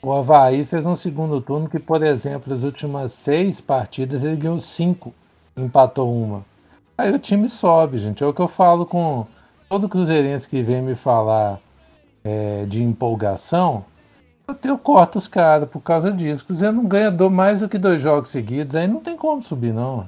O 0.00 0.12
Havaí 0.12 0.64
fez 0.64 0.86
um 0.86 0.96
segundo 0.96 1.42
turno 1.42 1.68
que, 1.68 1.78
por 1.78 2.02
exemplo, 2.02 2.54
as 2.54 2.62
últimas 2.62 3.12
seis 3.12 3.60
partidas 3.60 4.24
ele 4.24 4.36
ganhou 4.36 4.58
cinco, 4.58 5.12
empatou 5.56 6.14
uma. 6.14 6.55
Aí 6.98 7.12
o 7.12 7.18
time 7.18 7.48
sobe, 7.48 7.98
gente. 7.98 8.22
É 8.22 8.26
o 8.26 8.32
que 8.32 8.40
eu 8.40 8.48
falo 8.48 8.86
com 8.86 9.26
todo 9.68 9.88
cruzeirense 9.88 10.48
que 10.48 10.62
vem 10.62 10.80
me 10.80 10.94
falar 10.94 11.60
é, 12.24 12.64
de 12.66 12.82
empolgação, 12.82 13.84
eu 14.62 14.78
corto 14.78 15.18
os 15.18 15.26
caras 15.26 15.68
por 15.68 15.80
causa 15.80 16.12
disso. 16.12 16.42
O 16.42 16.46
Cruzeiro 16.46 16.74
não 16.74 16.86
ganha 16.86 17.10
mais 17.28 17.60
do 17.60 17.68
que 17.68 17.78
dois 17.78 18.00
jogos 18.00 18.30
seguidos, 18.30 18.74
aí 18.74 18.86
não 18.86 19.00
tem 19.00 19.16
como 19.16 19.42
subir, 19.42 19.72
não. 19.72 20.06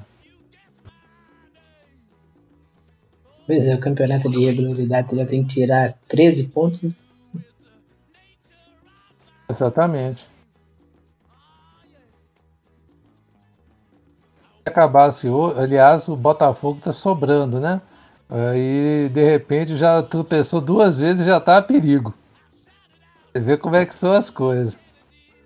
Pois 3.46 3.66
é, 3.66 3.74
o 3.74 3.80
campeonato 3.80 4.30
de 4.30 4.44
regularidade 4.44 5.16
já 5.16 5.24
tem 5.24 5.42
que 5.42 5.54
tirar 5.54 5.94
13 6.06 6.48
pontos. 6.48 6.92
Exatamente. 9.48 10.26
Acabasse, 14.68 15.26
aliás, 15.56 16.06
o 16.08 16.16
Botafogo 16.16 16.78
está 16.78 16.92
sobrando, 16.92 17.58
né? 17.58 17.80
Aí, 18.30 19.10
de 19.12 19.24
repente, 19.24 19.76
já 19.76 20.02
tropeçou 20.02 20.60
duas 20.60 20.98
vezes 20.98 21.22
e 21.22 21.28
já 21.28 21.40
tá 21.40 21.56
a 21.56 21.62
perigo. 21.62 22.14
Você 23.32 23.40
vê 23.40 23.56
como 23.56 23.74
é 23.76 23.84
que 23.84 23.94
são 23.94 24.12
as 24.12 24.30
coisas. 24.30 24.78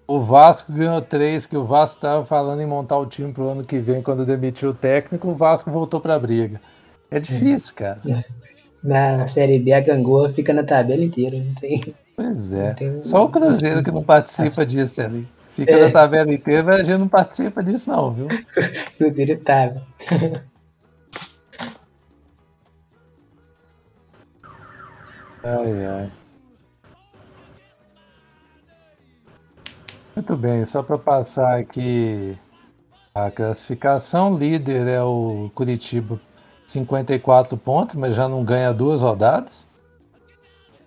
O 0.06 0.20
Vasco 0.20 0.72
ganhou 0.72 1.00
três, 1.00 1.46
que 1.46 1.56
o 1.56 1.64
Vasco 1.64 1.96
estava 1.96 2.24
falando 2.24 2.60
em 2.60 2.66
montar 2.66 2.98
o 2.98 3.06
time 3.06 3.32
pro 3.32 3.48
ano 3.48 3.64
que 3.64 3.78
vem, 3.78 4.02
quando 4.02 4.26
demitiu 4.26 4.70
o 4.70 4.74
técnico, 4.74 5.28
o 5.28 5.34
Vasco 5.34 5.70
voltou 5.70 6.00
pra 6.00 6.18
briga. 6.18 6.60
É 7.10 7.20
difícil, 7.20 7.74
cara. 7.74 8.00
Na 8.82 9.28
Série 9.28 9.58
B, 9.60 9.72
a 9.72 9.80
Gangorra 9.80 10.30
fica 10.30 10.52
na 10.52 10.64
tabela 10.64 11.04
inteira, 11.04 11.38
não 11.38 11.54
tem. 11.54 11.94
Pois 12.16 12.52
é. 12.52 12.74
Tem... 12.74 13.02
Só 13.02 13.24
o 13.24 13.28
Cruzeiro 13.28 13.82
que 13.82 13.92
não 13.92 14.02
participa 14.02 14.66
disso 14.66 15.00
ali. 15.00 15.26
Fica 15.54 15.72
é. 15.72 15.84
na 15.84 15.90
tabela 15.90 16.32
inteira, 16.32 16.62
mas 16.62 16.80
a 16.80 16.82
gente 16.82 16.98
não 16.98 17.08
participa 17.08 17.62
disso, 17.62 17.90
não, 17.90 18.12
viu? 18.12 18.28
Cruzeiro 18.96 19.32
estava. 19.32 19.86
Ai, 25.44 25.86
ai. 25.86 26.10
Muito 30.14 30.36
bem, 30.36 30.64
só 30.66 30.82
para 30.82 30.98
passar 30.98 31.58
aqui 31.58 32.38
a 33.14 33.30
classificação, 33.30 34.36
líder 34.36 34.86
é 34.86 35.02
o 35.02 35.50
Curitiba, 35.54 36.20
54 36.66 37.56
pontos, 37.58 37.94
mas 37.94 38.14
já 38.14 38.28
não 38.28 38.44
ganha 38.44 38.72
duas 38.72 39.02
rodadas. 39.02 39.66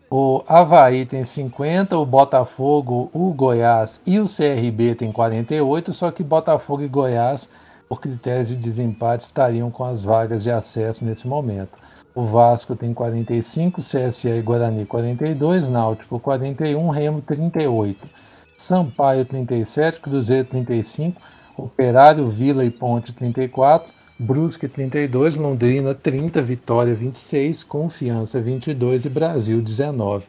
O 0.09 0.43
Havaí 0.47 1.05
tem 1.05 1.23
50, 1.23 1.97
o 1.97 2.05
Botafogo, 2.05 3.09
o 3.11 3.33
Goiás 3.33 4.01
e 4.05 4.19
o 4.19 4.25
CRB 4.25 4.93
tem 4.95 5.11
48, 5.11 5.93
só 5.93 6.11
que 6.11 6.23
Botafogo 6.23 6.83
e 6.83 6.87
Goiás, 6.87 7.49
por 7.89 7.99
critérios 7.99 8.49
de 8.49 8.55
desempate, 8.55 9.23
estariam 9.23 9.71
com 9.71 9.83
as 9.83 10.03
vagas 10.03 10.43
de 10.43 10.51
acesso 10.51 11.03
nesse 11.03 11.27
momento. 11.27 11.71
O 12.13 12.23
Vasco 12.23 12.75
tem 12.75 12.93
45, 12.93 13.81
CSE 13.81 14.29
e 14.29 14.41
Guarani 14.41 14.85
42, 14.85 15.67
Náutico 15.67 16.19
41, 16.19 16.87
Remo 16.89 17.21
38, 17.21 18.07
Sampaio 18.55 19.25
37, 19.25 19.99
Cruzeiro 19.99 20.47
35, 20.47 21.19
Operário, 21.57 22.29
Vila 22.29 22.63
e 22.63 22.69
Ponte 22.69 23.11
34, 23.11 23.91
Brusque 24.17 24.69
32, 24.69 25.35
Londrina 25.35 25.93
30, 25.93 26.41
Vitória 26.41 26.95
26, 26.95 27.63
Confiança 27.63 28.39
22 28.39 29.03
e 29.03 29.09
Brasil 29.09 29.61
19. 29.61 30.25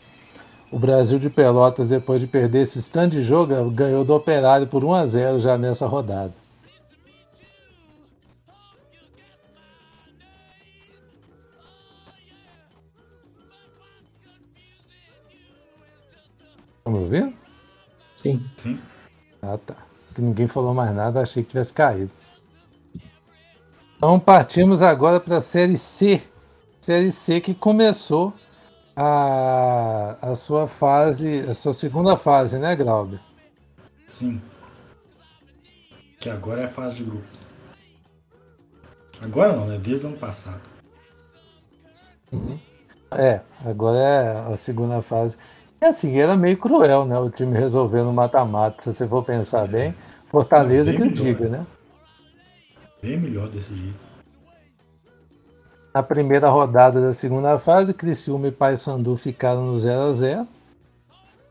O 0.72 0.78
Brasil 0.78 1.20
de 1.20 1.30
Pelotas, 1.30 1.88
depois 1.88 2.20
de 2.20 2.26
perder 2.26 2.62
esse 2.62 2.80
stand 2.80 3.10
de 3.10 3.22
jogo, 3.22 3.70
ganhou 3.70 4.04
do 4.04 4.12
Operário 4.12 4.66
por 4.66 4.84
1 4.84 4.92
a 4.92 5.06
0 5.06 5.38
já 5.38 5.56
nessa 5.56 5.86
rodada. 5.86 6.34
Tá 16.82 16.90
me 16.90 16.98
ouvindo? 16.98 17.32
Sim. 18.16 18.44
Sim. 18.56 18.80
Ah, 19.40 19.56
tá. 19.64 19.76
Ninguém 20.18 20.48
falou 20.48 20.74
mais 20.74 20.94
nada, 20.94 21.20
achei 21.20 21.44
que 21.44 21.50
tivesse 21.50 21.72
caído. 21.72 22.25
Então 23.96 24.20
partimos 24.20 24.82
agora 24.82 25.18
para 25.18 25.38
a 25.38 25.40
Série 25.40 25.78
C. 25.78 26.22
Série 26.80 27.10
C 27.10 27.40
que 27.40 27.54
começou 27.54 28.34
a, 28.94 30.16
a 30.20 30.34
sua 30.34 30.66
fase, 30.66 31.40
a 31.40 31.54
sua 31.54 31.72
segunda 31.72 32.16
fase, 32.16 32.58
né, 32.58 32.76
Glauber? 32.76 33.20
Sim. 34.06 34.40
Que 36.20 36.28
agora 36.28 36.62
é 36.62 36.64
a 36.64 36.68
fase 36.68 36.96
de 36.96 37.04
grupo. 37.04 37.26
Agora 39.22 39.56
não, 39.56 39.66
né? 39.66 39.78
Desde 39.78 40.04
o 40.04 40.08
ano 40.10 40.18
passado. 40.18 40.60
Uhum. 42.30 42.58
É, 43.10 43.40
agora 43.64 43.98
é 43.98 44.54
a 44.54 44.58
segunda 44.58 45.00
fase. 45.00 45.36
É 45.80 45.86
assim, 45.86 46.18
era 46.18 46.36
meio 46.36 46.58
cruel, 46.58 47.06
né? 47.06 47.18
O 47.18 47.30
time 47.30 47.56
resolver 47.56 48.02
no 48.02 48.12
mata-mata, 48.12 48.82
se 48.82 48.92
você 48.92 49.08
for 49.08 49.24
pensar 49.24 49.66
bem. 49.66 49.94
Fortaleza 50.26 50.92
que 50.92 51.02
o 51.02 51.10
diga, 51.10 51.48
né? 51.48 51.66
Bem 53.02 53.18
melhor 53.18 53.48
desse 53.48 53.74
jeito. 53.74 54.06
Na 55.96 56.02
primeira 56.02 56.50
rodada 56.50 57.00
da 57.00 57.12
segunda 57.14 57.58
fase, 57.58 57.94
Criciúma 57.94 58.48
e 58.48 58.52
Paysandu 58.52 59.16
ficaram 59.16 59.64
no 59.64 59.78
0 59.78 60.10
x 60.10 60.18
0 60.18 60.46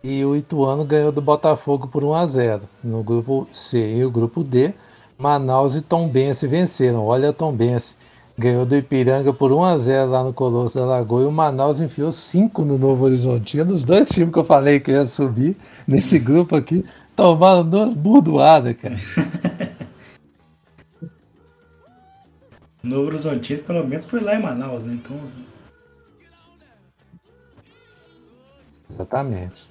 e 0.04 0.24
o 0.24 0.36
Ituano 0.36 0.86
ganhou 0.86 1.12
do 1.12 1.20
Botafogo 1.20 1.88
por 1.88 2.04
1 2.04 2.16
x 2.18 2.32
0 2.34 2.62
no 2.84 3.02
grupo 3.02 3.48
C. 3.52 3.96
E 3.96 4.06
o 4.06 4.12
grupo 4.12 4.44
D, 4.44 4.72
Manaus 5.18 5.76
e 5.76 5.82
Tombense 5.82 6.46
venceram. 6.46 7.08
Olha 7.08 7.34
Tombense, 7.34 7.98
ganhou 8.38 8.68
do 8.68 8.76
Ipiranga 8.76 9.34
por 9.34 9.52
1 9.52 9.66
x 9.66 9.82
0 9.82 10.12
lá 10.12 10.24
no 10.24 10.32
Colosso 10.32 10.78
da 10.78 10.86
Lagoa 10.86 11.24
e 11.24 11.26
o 11.26 11.32
Manaus 11.32 11.82
enfiou 11.82 12.12
5 12.12 12.64
no 12.64 12.78
Novo 12.78 13.06
Horizontino. 13.06 13.74
Os 13.74 13.84
dois 13.84 14.10
times 14.10 14.32
que 14.32 14.38
eu 14.38 14.44
falei 14.44 14.80
que 14.80 14.92
ia 14.92 15.06
subir 15.06 15.58
nesse 15.88 16.20
grupo 16.20 16.56
aqui 16.56 16.86
tomaram 17.16 17.68
duas 17.68 17.96
burdoadas, 17.96 18.76
cara. 18.78 19.00
Novo 22.86 23.08
Horizontino, 23.08 23.64
pelo 23.64 23.86
menos, 23.86 24.06
foi 24.06 24.20
lá 24.20 24.36
em 24.36 24.42
Manaus, 24.42 24.84
né? 24.84 24.94
Então. 24.94 25.20
Exatamente. 28.92 29.64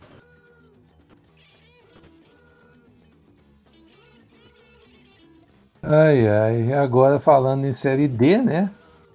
Ai, 5.80 6.26
ai. 6.26 6.72
Agora 6.72 7.20
falando 7.20 7.66
em 7.66 7.74
Série 7.74 8.08
D, 8.08 8.38
né? 8.38 8.70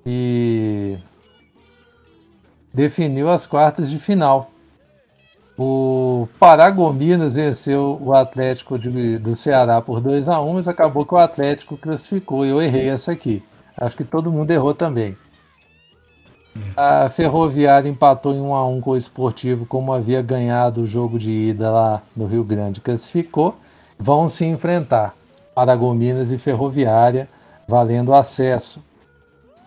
E 0.06 0.98
definiu 2.74 3.30
as 3.30 3.46
quartas 3.46 3.90
de 3.90 4.00
final. 4.00 4.50
O 5.58 6.30
Paragominas 6.40 7.36
venceu 7.36 8.00
o 8.02 8.14
Atlético 8.14 8.80
de, 8.80 9.18
do 9.18 9.36
Ceará 9.36 9.82
por 9.82 10.00
2 10.00 10.30
a 10.30 10.40
1 10.40 10.54
mas 10.54 10.70
acabou 10.70 11.06
que 11.06 11.14
o 11.14 11.18
Atlético 11.18 11.76
classificou. 11.76 12.46
Eu 12.46 12.62
errei 12.62 12.88
essa 12.88 13.12
aqui. 13.12 13.44
Acho 13.80 13.96
que 13.96 14.04
todo 14.04 14.32
mundo 14.32 14.52
errou 14.52 14.74
também. 14.74 15.18
A 16.76 17.08
Ferroviária 17.10 17.90
empatou 17.90 18.34
em 18.34 18.42
1 18.42 18.54
a 18.54 18.68
1 18.68 18.82
com 18.82 18.92
o 18.92 18.98
Esportivo, 18.98 19.66
como 19.66 19.94
havia 19.94 20.22
ganhado 20.22 20.82
o 20.82 20.88
jogo 20.88 21.18
de 21.18 21.32
ida 21.32 21.72
lá 21.72 22.02
no 22.16 22.26
Rio 22.26 22.44
Grande, 22.44 22.82
classificou. 22.82 23.56
Vão 23.98 24.28
se 24.28 24.46
enfrentar 24.46 25.16
Paragominas 25.56 26.32
e 26.32 26.38
Ferroviária, 26.38 27.30
valendo 27.68 28.14
acesso. 28.14 28.84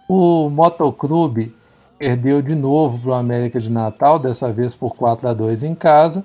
O 0.06 0.50
Motoclube 0.50 1.54
perdeu 1.98 2.42
de 2.42 2.54
novo 2.54 2.98
para 2.98 3.10
o 3.10 3.14
América 3.14 3.60
de 3.60 3.70
Natal, 3.70 4.18
dessa 4.18 4.52
vez 4.52 4.74
por 4.74 4.94
4 4.94 5.28
a 5.28 5.32
2 5.32 5.62
em 5.62 5.74
casa. 5.74 6.22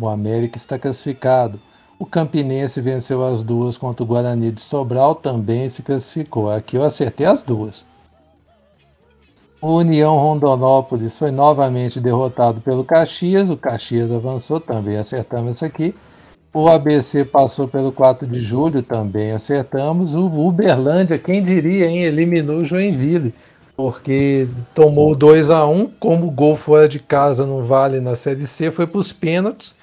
O 0.00 0.08
América 0.08 0.56
está 0.56 0.78
classificado. 0.78 1.60
O 1.98 2.06
Campinense 2.06 2.80
venceu 2.80 3.24
as 3.24 3.42
duas 3.42 3.76
contra 3.76 4.04
o 4.04 4.06
Guarani 4.06 4.52
de 4.52 4.60
Sobral, 4.60 5.16
também 5.16 5.68
se 5.68 5.82
classificou. 5.82 6.48
Aqui 6.48 6.76
eu 6.76 6.84
acertei 6.84 7.26
as 7.26 7.42
duas. 7.42 7.84
O 9.60 9.78
União 9.78 10.16
Rondonópolis 10.16 11.18
foi 11.18 11.32
novamente 11.32 11.98
derrotado 11.98 12.60
pelo 12.60 12.84
Caxias. 12.84 13.50
O 13.50 13.56
Caxias 13.56 14.12
avançou, 14.12 14.60
também 14.60 14.96
acertamos 14.96 15.56
isso 15.56 15.64
aqui. 15.64 15.92
O 16.54 16.68
ABC 16.68 17.24
passou 17.24 17.66
pelo 17.66 17.90
4 17.90 18.28
de 18.28 18.40
julho, 18.40 18.80
também 18.80 19.32
acertamos. 19.32 20.14
O 20.14 20.26
Uberlândia, 20.26 21.18
quem 21.18 21.42
diria, 21.42 21.86
hein, 21.86 22.04
eliminou 22.04 22.58
o 22.58 22.64
Joinville, 22.64 23.34
porque 23.76 24.46
tomou 24.72 25.16
2 25.16 25.50
a 25.50 25.66
1 25.66 25.90
Como 25.98 26.28
o 26.28 26.30
gol 26.30 26.56
fora 26.56 26.88
de 26.88 27.00
casa 27.00 27.44
não 27.44 27.64
vale 27.64 28.00
na 28.00 28.14
Série 28.14 28.46
C, 28.46 28.70
foi 28.70 28.86
para 28.86 29.00
os 29.00 29.12
pênaltis 29.12 29.74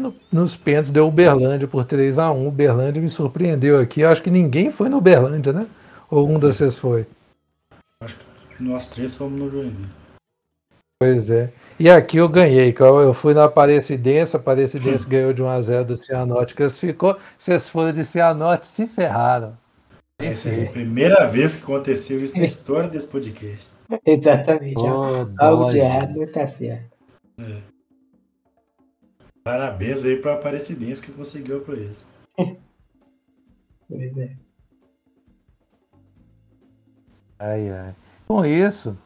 no, 0.00 0.14
nos 0.30 0.56
pênaltis 0.56 0.90
deu 0.90 1.06
Uberlândia 1.06 1.68
por 1.68 1.84
3 1.84 2.18
a 2.18 2.32
1 2.32 2.46
Uberlândia 2.46 3.02
me 3.02 3.08
surpreendeu 3.08 3.78
aqui. 3.78 4.00
Eu 4.00 4.08
acho 4.08 4.22
que 4.22 4.30
ninguém 4.30 4.70
foi 4.70 4.88
no 4.88 4.98
Uberlândia, 4.98 5.52
né? 5.52 5.66
Ou 6.10 6.28
um 6.28 6.38
de 6.38 6.46
vocês 6.46 6.78
foi? 6.78 7.06
Acho 8.02 8.18
que 8.56 8.62
nós 8.62 8.86
três 8.88 9.16
fomos 9.16 9.38
no 9.38 9.50
Joinville. 9.50 9.88
Pois 11.00 11.30
é. 11.30 11.52
E 11.80 11.90
aqui 11.90 12.18
eu 12.18 12.28
ganhei, 12.28 12.72
eu 12.78 13.12
fui 13.12 13.34
na 13.34 13.44
Aparecidense, 13.44 14.36
a 14.36 14.38
Aparecidense 14.38 15.06
ganhou 15.06 15.32
de 15.32 15.42
1x0 15.42 15.84
do 15.84 15.96
Cianorte, 15.96 16.54
classificou. 16.54 17.16
Vocês 17.36 17.68
foram 17.68 17.92
de 17.92 18.04
Cianorte 18.04 18.66
se 18.66 18.86
ferraram. 18.86 19.58
Essa 20.20 20.48
é 20.48 20.68
a 20.68 20.70
primeira 20.70 21.26
vez 21.26 21.56
que 21.56 21.64
aconteceu 21.64 22.22
isso 22.22 22.38
na 22.38 22.44
história 22.44 22.88
desse 22.88 23.08
podcast. 23.08 23.68
Exatamente. 24.06 24.80
Oh, 24.80 25.26
Algo 25.38 25.70
de 25.70 25.78
errado 25.78 26.14
não 26.14 26.22
está 26.22 26.46
certo. 26.46 26.96
É. 27.38 27.71
Parabéns 29.44 30.04
aí 30.04 30.16
para 30.16 30.32
a 30.32 30.34
Aparecidense 30.36 31.02
que 31.02 31.12
conseguiu 31.12 31.60
por 31.62 31.76
isso. 31.76 32.06
pois 33.88 34.16
é. 34.18 34.36
Ai, 37.38 37.70
ai. 37.70 37.94
Com 38.26 38.44
isso, 38.46 38.96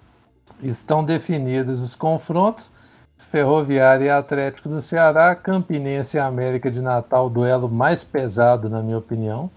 estão 0.62 1.04
definidos 1.04 1.80
os 1.80 1.94
confrontos. 1.94 2.70
Ferroviária 3.18 4.04
e 4.04 4.10
Atlético 4.10 4.68
do 4.68 4.82
Ceará, 4.82 5.34
Campinense 5.34 6.18
e 6.18 6.20
América 6.20 6.70
de 6.70 6.82
Natal, 6.82 7.30
duelo 7.30 7.66
mais 7.66 8.04
pesado, 8.04 8.68
na 8.68 8.82
minha 8.82 8.98
opinião. 8.98 9.50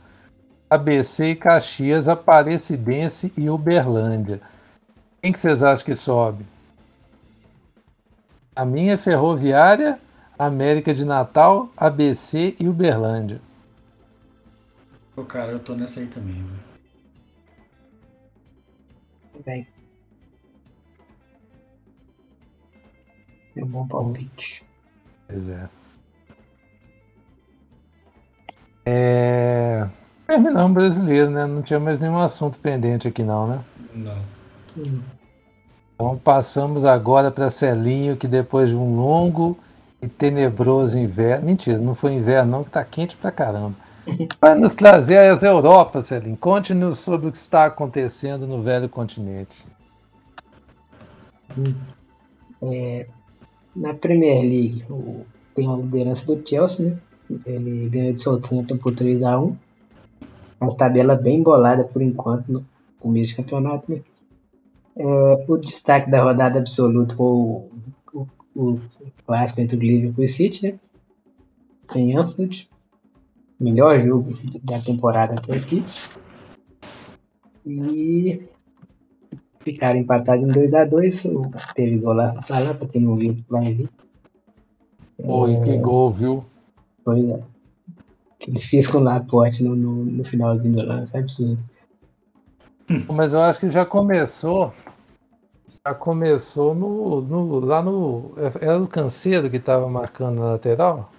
ABC 0.70 1.32
e 1.32 1.36
Caxias, 1.36 2.08
Aparecidense 2.08 3.34
e 3.36 3.50
Uberlândia. 3.50 4.40
Quem 5.22 5.34
que 5.34 5.40
vocês 5.40 5.62
acham 5.62 5.86
que 5.86 5.96
sobe? 5.98 6.46
A 8.56 8.64
minha 8.64 8.94
é 8.94 8.98
Ferroviária 8.98 10.00
América 10.40 10.94
de 10.94 11.04
Natal, 11.04 11.70
ABC 11.76 12.56
e 12.58 12.70
Uberlândia. 12.70 13.42
Pô, 15.14 15.26
cara, 15.26 15.52
eu 15.52 15.60
tô 15.60 15.76
nessa 15.76 16.00
aí 16.00 16.08
também, 16.08 16.36
velho. 16.36 16.70
Bem. 19.46 19.68
É 23.58 23.64
um 23.64 23.68
bom 23.68 23.86
palpite. 23.86 24.64
Pois 25.28 25.50
é. 25.50 25.70
É... 28.86 29.90
Terminamos 30.26 30.72
brasileiro, 30.72 31.30
né? 31.30 31.46
Não 31.46 31.62
tinha 31.62 31.82
mais 31.82 32.00
nenhum 32.00 32.18
assunto 32.18 32.58
pendente 32.60 33.10
aqui, 33.10 33.24
não, 33.24 33.46
né? 33.46 33.64
Não. 33.94 34.24
Hum. 34.78 35.02
Então 35.96 36.18
passamos 36.18 36.86
agora 36.86 37.30
para 37.30 37.50
Celinho, 37.50 38.16
que 38.16 38.28
depois 38.28 38.70
de 38.70 38.76
um 38.76 38.96
longo 38.96 39.58
e 40.02 40.08
tenebroso 40.08 40.98
inverno. 40.98 41.46
Mentira, 41.46 41.78
não 41.78 41.96
foi 41.96 42.14
inverno, 42.14 42.52
não, 42.52 42.64
que 42.64 42.70
tá 42.70 42.84
quente 42.84 43.16
pra 43.18 43.32
caramba. 43.32 43.76
Vai 44.40 44.56
nos 44.56 44.76
trazer 44.76 45.18
as 45.18 45.44
Europas, 45.44 46.08
Celim. 46.08 46.36
Conte-nos 46.36 47.00
sobre 47.00 47.28
o 47.28 47.32
que 47.32 47.38
está 47.38 47.66
acontecendo 47.66 48.48
no 48.48 48.62
velho 48.62 48.90
continente. 48.90 49.66
É, 52.62 53.08
na 53.76 53.94
Premier 53.94 54.42
League, 54.42 54.86
tem 55.54 55.68
a 55.68 55.76
liderança 55.76 56.26
do 56.26 56.48
Chelsea, 56.48 56.90
né? 56.90 57.00
Ele 57.46 57.90
ganhou 57.90 58.14
de 58.14 58.22
Southampton 58.22 58.78
por 58.78 58.94
3x1. 58.94 59.56
Uma 60.60 60.76
tabela 60.76 61.16
bem 61.16 61.42
bolada 61.42 61.84
por 61.84 62.02
enquanto 62.02 62.52
no 62.52 62.66
começo 63.00 63.34
do 63.34 63.38
campeonato, 63.38 63.92
né? 63.92 64.02
É, 64.98 65.46
o 65.48 65.58
destaque 65.58 66.10
da 66.10 66.22
rodada 66.22 66.60
absoluta 66.60 67.16
foi 67.16 67.26
o 67.26 67.70
o 68.56 68.80
clássico 69.26 69.62
entre 69.62 69.78
o 69.78 69.80
Liverpool 69.80 70.24
e 70.24 70.26
o 70.26 70.30
City, 70.30 70.68
né? 70.68 70.80
Em 71.96 72.18
Anfield. 72.18 72.70
Melhor 73.60 74.00
jogo 74.00 74.38
da 74.64 74.80
temporada 74.80 75.36
até 75.36 75.56
aqui. 75.56 75.84
E 77.66 78.42
ficaram 79.60 80.00
empatados 80.00 80.46
em 80.46 80.52
2x2. 80.52 81.74
Teve 81.76 81.98
golaço 81.98 82.36
do 82.36 82.42
Salah, 82.42 82.74
pra 82.74 82.88
quem 82.88 83.02
não 83.02 83.16
viu, 83.16 83.38
vai 83.50 83.74
ver. 83.74 83.90
Oi, 85.18 85.54
é... 85.54 85.62
que 85.62 85.78
gol, 85.78 86.12
viu? 86.12 86.46
Pois 87.04 87.24
é. 87.24 87.42
Que 88.40 88.52
ele 88.52 88.60
fez 88.60 88.88
com 88.88 89.00
o 89.00 89.04
Laporte 89.04 89.62
no, 89.64 89.76
no, 89.76 90.06
no 90.06 90.24
finalzinho 90.24 90.76
do 90.76 90.86
lance, 90.86 91.16
é 91.16 91.20
absurdo. 91.20 91.60
Mas 93.14 93.34
eu 93.34 93.42
acho 93.42 93.60
que 93.60 93.70
já 93.70 93.86
começou 93.86 94.74
já 95.86 95.94
começou 95.94 96.76
no, 96.76 97.22
no, 97.22 97.60
lá 97.60 97.82
no. 97.82 98.34
Era 98.60 98.80
o 98.80 98.88
canseiro 98.88 99.50
que 99.50 99.58
estava 99.58 99.88
marcando 99.90 100.40
na 100.40 100.52
lateral? 100.52 101.12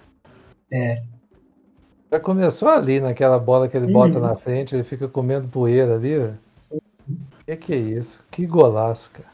É. 0.71 1.03
Já 2.11 2.19
começou 2.19 2.69
ali, 2.69 2.99
naquela 2.99 3.39
bola 3.39 3.67
que 3.67 3.77
ele 3.77 3.87
uhum. 3.87 3.93
bota 3.93 4.19
na 4.19 4.35
frente, 4.35 4.75
ele 4.75 4.83
fica 4.83 5.07
comendo 5.07 5.47
poeira 5.47 5.95
ali. 5.95 6.17
O 6.69 6.81
que, 7.45 7.55
que 7.55 7.73
é 7.73 7.77
isso? 7.77 8.19
Que 8.29 8.45
golaço, 8.45 9.11
cara. 9.11 9.29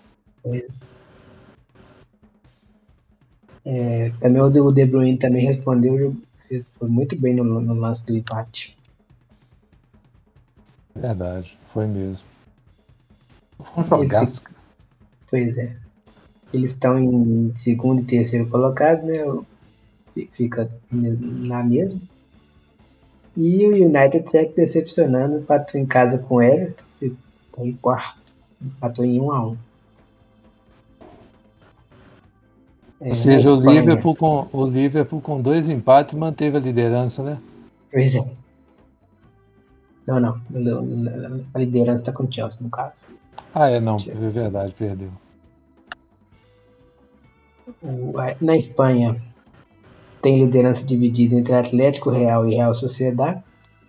É, 3.66 4.12
também 4.22 4.42
o 4.42 4.72
De 4.72 4.86
Bruyne 4.86 5.18
também 5.18 5.46
respondeu, 5.46 6.16
foi 6.80 6.88
muito 6.88 7.20
bem 7.20 7.36
no, 7.36 7.44
no 7.44 7.74
lance 7.74 8.06
do 8.06 8.16
empate. 8.16 8.78
Verdade, 10.96 11.58
foi 11.74 11.86
mesmo. 11.86 12.26
Jogaço. 13.90 14.42
Pois 15.30 15.58
é. 15.58 15.76
Eles 16.54 16.72
estão 16.72 16.98
em 16.98 17.52
segundo 17.56 18.02
e 18.02 18.06
terceiro 18.06 18.48
colocado, 18.50 19.04
né? 19.06 19.18
Fica 20.32 20.70
na 20.92 21.64
mesma. 21.64 22.02
E 23.36 23.68
o 23.68 23.70
United 23.70 24.30
segue 24.30 24.54
decepcionando, 24.56 25.38
empatou 25.38 25.80
em 25.80 25.86
casa 25.86 26.18
com 26.18 26.36
o 26.36 26.42
Everton, 26.42 26.84
está 27.02 27.64
em 27.64 27.74
quarto, 27.74 28.34
empatou 28.60 29.06
em 29.06 29.22
1 29.22 29.32
a 29.32 29.48
1 29.50 29.58
é, 33.02 33.10
Ou 33.10 33.16
seja, 33.16 33.54
o 33.54 33.60
Liverpool, 33.60 34.16
com, 34.16 34.48
o 34.52 34.66
Liverpool 34.66 35.22
com 35.22 35.40
dois 35.40 35.70
empates 35.70 36.16
manteve 36.16 36.58
a 36.58 36.60
liderança, 36.60 37.22
né? 37.22 37.38
Pois 37.92 38.16
é. 38.16 38.32
Não, 40.08 40.20
não. 40.20 40.42
A 41.54 41.60
liderança 41.60 42.02
está 42.02 42.12
com 42.12 42.24
o 42.24 42.32
Chelsea, 42.32 42.60
no 42.62 42.70
caso. 42.70 43.04
Ah, 43.54 43.70
é, 43.70 43.80
não. 43.80 43.98
É 44.08 44.30
verdade, 44.30 44.74
perdeu. 44.78 45.12
Na 48.40 48.56
Espanha, 48.56 49.22
tem 50.22 50.40
liderança 50.40 50.86
dividida 50.86 51.36
entre 51.36 51.54
Atlético 51.54 52.10
Real 52.10 52.48
e 52.48 52.56
Real 52.56 52.74
Sociedade, 52.74 53.44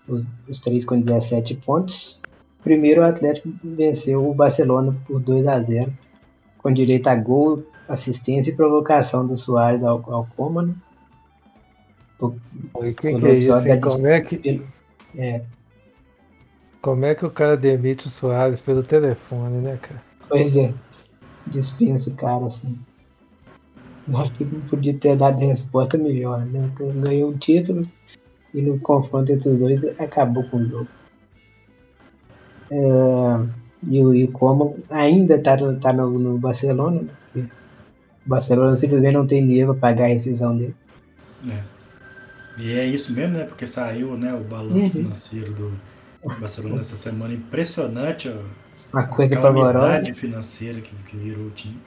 os, 0.07 0.27
os 0.49 0.59
três 0.59 0.85
com 0.85 0.99
17 0.99 1.55
pontos. 1.57 2.21
Primeiro, 2.63 3.01
o 3.01 3.05
Atlético 3.05 3.51
venceu 3.63 4.29
o 4.29 4.35
Barcelona 4.35 4.97
por 5.07 5.21
2 5.21 5.47
a 5.47 5.63
0, 5.63 5.93
com 6.59 6.73
direito 6.73 7.07
a 7.09 7.15
gol, 7.15 7.63
assistência 7.89 8.51
e 8.51 8.57
provocação 8.57 9.27
do 9.27 9.37
Soares 9.37 9.83
ao, 9.85 10.03
ao 10.13 10.27
Cômano. 10.37 10.75
Oi, 12.75 12.95
quem 12.95 13.19
que 13.19 13.27
é 13.27 13.35
isso? 13.35 13.51
Como 13.81 14.07
é 14.07 14.21
que... 14.21 14.63
É. 15.17 15.43
Como 16.81 17.05
é 17.05 17.15
que 17.15 17.27
o 17.27 17.31
cara 17.31 17.57
demite 17.57 18.07
o 18.07 18.11
Soares 18.11 18.61
pelo 18.61 18.83
telefone, 18.83 19.59
né, 19.59 19.79
cara? 19.81 20.03
Pois 20.29 20.57
é. 20.57 20.73
Dispensa 21.47 22.11
o 22.11 22.15
cara, 22.15 22.47
assim. 22.47 22.79
Acho 24.15 24.33
que 24.33 24.45
não 24.45 24.61
podia 24.63 24.95
ter 24.95 25.17
dado 25.17 25.39
resposta 25.41 25.99
melhor, 25.99 26.45
né? 26.47 26.71
Ganhou 27.03 27.31
um 27.31 27.37
título 27.37 27.87
e 28.55 28.63
no 28.63 28.79
confronto 28.81 29.31
entre 29.33 29.49
os 29.49 29.61
dois 29.61 29.85
acabou 29.99 30.45
com 30.45 30.59
o 30.59 30.69
jogo. 30.69 30.89
É, 32.71 32.79
e, 33.89 34.05
o, 34.05 34.15
e 34.15 34.29
como 34.29 34.79
ainda 34.89 35.39
tá, 35.39 35.57
tá 35.81 35.93
no, 35.93 36.19
no 36.19 36.39
Barcelona, 36.39 37.03
né? 37.35 37.49
o 38.25 38.29
Barcelona 38.29 38.77
simplesmente 38.77 39.15
não 39.15 39.27
tem 39.27 39.47
dinheiro 39.47 39.75
para 39.75 39.81
pagar 39.81 40.05
a 40.05 40.09
rescisão 40.09 40.57
dele. 40.57 40.75
É. 41.49 41.63
E 42.59 42.73
é 42.73 42.87
isso 42.87 43.13
mesmo, 43.13 43.37
né? 43.37 43.45
Porque 43.45 43.67
saiu 43.67 44.17
né, 44.17 44.35
o 44.35 44.43
balanço 44.43 44.87
uhum. 44.87 44.91
financeiro 44.91 45.53
do 45.53 45.73
Barcelona 46.25 46.81
essa 46.81 46.97
semana. 46.97 47.35
Impressionante 47.35 48.29
ó, 48.29 48.43
Uma 48.93 49.07
coisa 49.07 49.41
pavorosa. 49.41 50.13
financeira 50.15 50.81
que, 50.81 50.95
que 50.95 51.17
virou 51.17 51.47
o 51.47 51.51
time. 51.51 51.81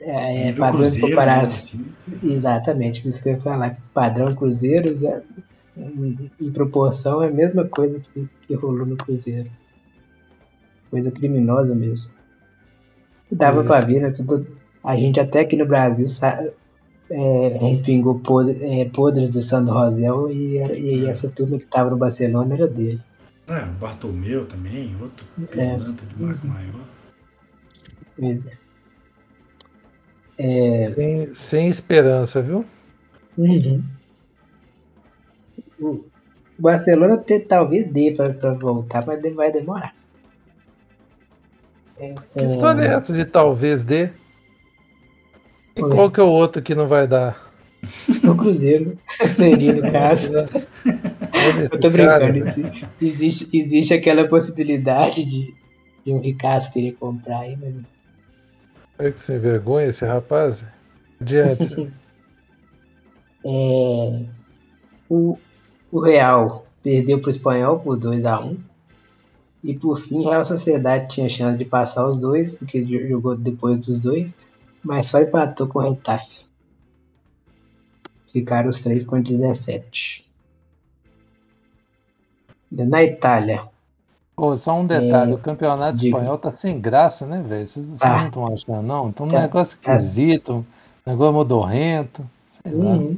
É, 0.00 0.48
é 0.48 0.52
padrão 0.52 0.90
de 0.90 1.00
comparação. 1.00 1.48
Assim. 1.48 1.86
Exatamente, 2.22 3.06
isso 3.06 3.22
que 3.22 3.28
eu 3.28 3.34
ia 3.34 3.40
falar. 3.40 3.78
Padrão 3.94 4.34
Cruzeiros 4.34 5.04
é, 5.04 5.22
em 5.76 6.50
proporção 6.50 7.22
é 7.22 7.28
a 7.28 7.30
mesma 7.30 7.64
coisa 7.66 8.00
que, 8.00 8.28
que 8.46 8.54
rolou 8.54 8.86
no 8.86 8.96
Cruzeiro. 8.96 9.50
Coisa 10.90 11.10
criminosa 11.10 11.74
mesmo. 11.74 12.10
Dava 13.30 13.64
para 13.64 13.86
ver, 13.86 14.00
né? 14.00 14.12
A 14.84 14.96
gente 14.96 15.20
até 15.20 15.40
aqui 15.40 15.56
no 15.56 15.64
Brasil 15.64 16.08
sabe, 16.08 16.50
é, 17.12 17.58
respingou 17.60 18.18
podre, 18.18 18.58
é, 18.64 18.86
podres 18.86 19.28
do 19.28 19.42
Sandro 19.42 19.74
Rosel 19.74 20.30
e, 20.30 20.56
e, 20.56 21.08
essa 21.08 21.28
turma 21.28 21.58
que 21.58 21.66
tava 21.66 21.90
no 21.90 21.96
Barcelona 21.98 22.54
era 22.54 22.66
dele. 22.66 23.00
É, 23.46 23.64
o 23.64 23.72
Bartomeu 23.72 24.46
também, 24.46 24.96
outro 25.00 25.26
é. 25.56 25.76
de 25.76 26.22
marco 26.22 26.46
uhum. 26.46 26.52
maior. 26.52 26.80
Pois 28.18 28.46
é. 28.46 28.62
É... 30.38 30.90
Sem, 30.92 31.34
sem 31.34 31.68
esperança, 31.68 32.40
viu? 32.40 32.64
Uhum. 33.36 33.84
O 35.78 36.04
Barcelona 36.58 37.18
te, 37.18 37.40
talvez 37.40 37.88
dê 37.88 38.12
para 38.12 38.54
voltar, 38.54 39.04
mas 39.06 39.20
vai 39.34 39.52
demorar. 39.52 39.94
É, 41.98 42.14
que 42.34 42.44
história 42.44 42.82
é 42.82 42.94
essa 42.94 43.12
de 43.12 43.24
talvez 43.24 43.84
dê? 43.84 44.10
E 45.76 45.82
Oi. 45.82 45.90
qual 45.90 46.10
que 46.10 46.20
é 46.20 46.22
o 46.22 46.28
outro 46.28 46.62
que 46.62 46.74
não 46.74 46.86
vai 46.86 47.06
dar? 47.06 47.50
O 48.24 48.36
Cruzeiro 48.36 48.98
seria 49.36 49.74
no 49.74 49.82
caso. 49.90 50.34
Eu 51.72 51.80
tô 51.80 51.90
brincando. 51.90 52.44
Existe, 53.00 53.48
existe 53.52 53.92
aquela 53.92 54.28
possibilidade 54.28 55.24
de, 55.24 55.52
de 56.04 56.12
um 56.12 56.20
Ricasso 56.20 56.72
querer 56.72 56.92
comprar 56.92 57.40
aí, 57.40 57.56
mas 57.60 57.74
Olha 58.98 59.10
que 59.10 59.20
sem 59.20 59.38
vergonha 59.38 59.88
esse 59.88 60.04
rapaz. 60.04 60.64
Adiante. 61.20 61.74
é, 63.44 64.22
o, 65.08 65.36
o 65.90 66.00
Real 66.00 66.66
perdeu 66.82 67.18
para 67.18 67.26
o 67.26 67.30
Espanhol 67.30 67.80
por 67.80 67.98
2 67.98 68.24
a 68.26 68.40
1 68.40 68.56
E 69.64 69.74
por 69.74 69.98
fim, 69.98 70.24
a 70.24 70.30
Real 70.30 70.44
Sociedade 70.44 71.12
tinha 71.12 71.28
chance 71.28 71.58
de 71.58 71.64
passar 71.64 72.06
os 72.08 72.18
dois, 72.18 72.54
porque 72.58 72.84
jogou 73.08 73.36
depois 73.36 73.86
dos 73.86 73.98
dois, 73.98 74.34
mas 74.82 75.06
só 75.06 75.20
empatou 75.20 75.68
com 75.68 75.78
o 75.78 75.90
Retafe. 75.90 76.44
Ficaram 78.32 78.70
os 78.70 78.80
três 78.80 79.04
com 79.04 79.20
17. 79.20 80.30
Na 82.70 83.02
Itália, 83.02 83.68
Pô, 84.34 84.56
só 84.56 84.80
um 84.80 84.86
detalhe, 84.86 85.32
é, 85.32 85.34
o 85.34 85.38
campeonato 85.38 85.98
digo. 85.98 86.16
espanhol 86.16 86.38
tá 86.38 86.50
sem 86.50 86.80
graça, 86.80 87.26
né, 87.26 87.42
velho? 87.46 87.66
Vocês, 87.66 87.86
vocês 87.86 88.02
ah, 88.02 88.18
não 88.18 88.26
estão 88.26 88.44
achando, 88.46 88.82
não? 88.82 89.08
Então 89.08 89.26
um 89.26 89.28
tá, 89.28 89.40
negócio 89.40 89.78
tá. 89.78 89.96
esquisito, 89.96 90.66
um 91.06 91.10
negócio 91.10 91.34
modorrento, 91.34 92.28
sei 92.62 92.72
uhum. 92.72 92.84
lá. 92.84 93.16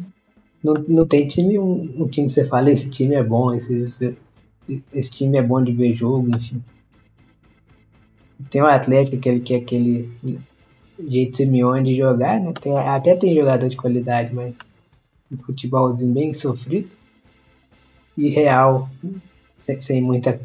Não, 0.62 0.74
não 0.88 1.06
tem 1.06 1.26
time, 1.26 1.58
um, 1.58 1.94
um, 1.98 2.08
time 2.08 2.26
que 2.26 2.32
você 2.32 2.46
fala, 2.46 2.70
esse 2.70 2.90
time 2.90 3.14
é 3.14 3.22
bom, 3.22 3.54
esse, 3.54 3.74
esse, 3.74 4.18
esse, 4.92 5.10
time 5.12 5.38
é 5.38 5.42
bom 5.42 5.62
de 5.62 5.72
ver 5.72 5.94
jogo, 5.94 6.34
enfim. 6.34 6.62
Tem 8.50 8.62
o 8.62 8.66
Atlético, 8.66 9.16
aquele 9.16 9.40
que 9.40 9.54
é 9.54 9.58
aquele 9.58 10.10
jeito 10.98 11.36
Simeone 11.36 11.90
de 11.90 11.98
jogar, 11.98 12.40
né? 12.40 12.52
Tem, 12.52 12.76
até 12.78 13.16
tem 13.16 13.34
jogador 13.34 13.68
de 13.68 13.76
qualidade, 13.76 14.34
mas 14.34 14.54
um 15.30 15.36
futebolzinho 15.36 16.12
bem 16.12 16.32
sofrido. 16.32 16.88
E 18.16 18.28
Real, 18.28 18.88
sem, 19.60 19.80
sem 19.80 20.02
muita 20.02 20.40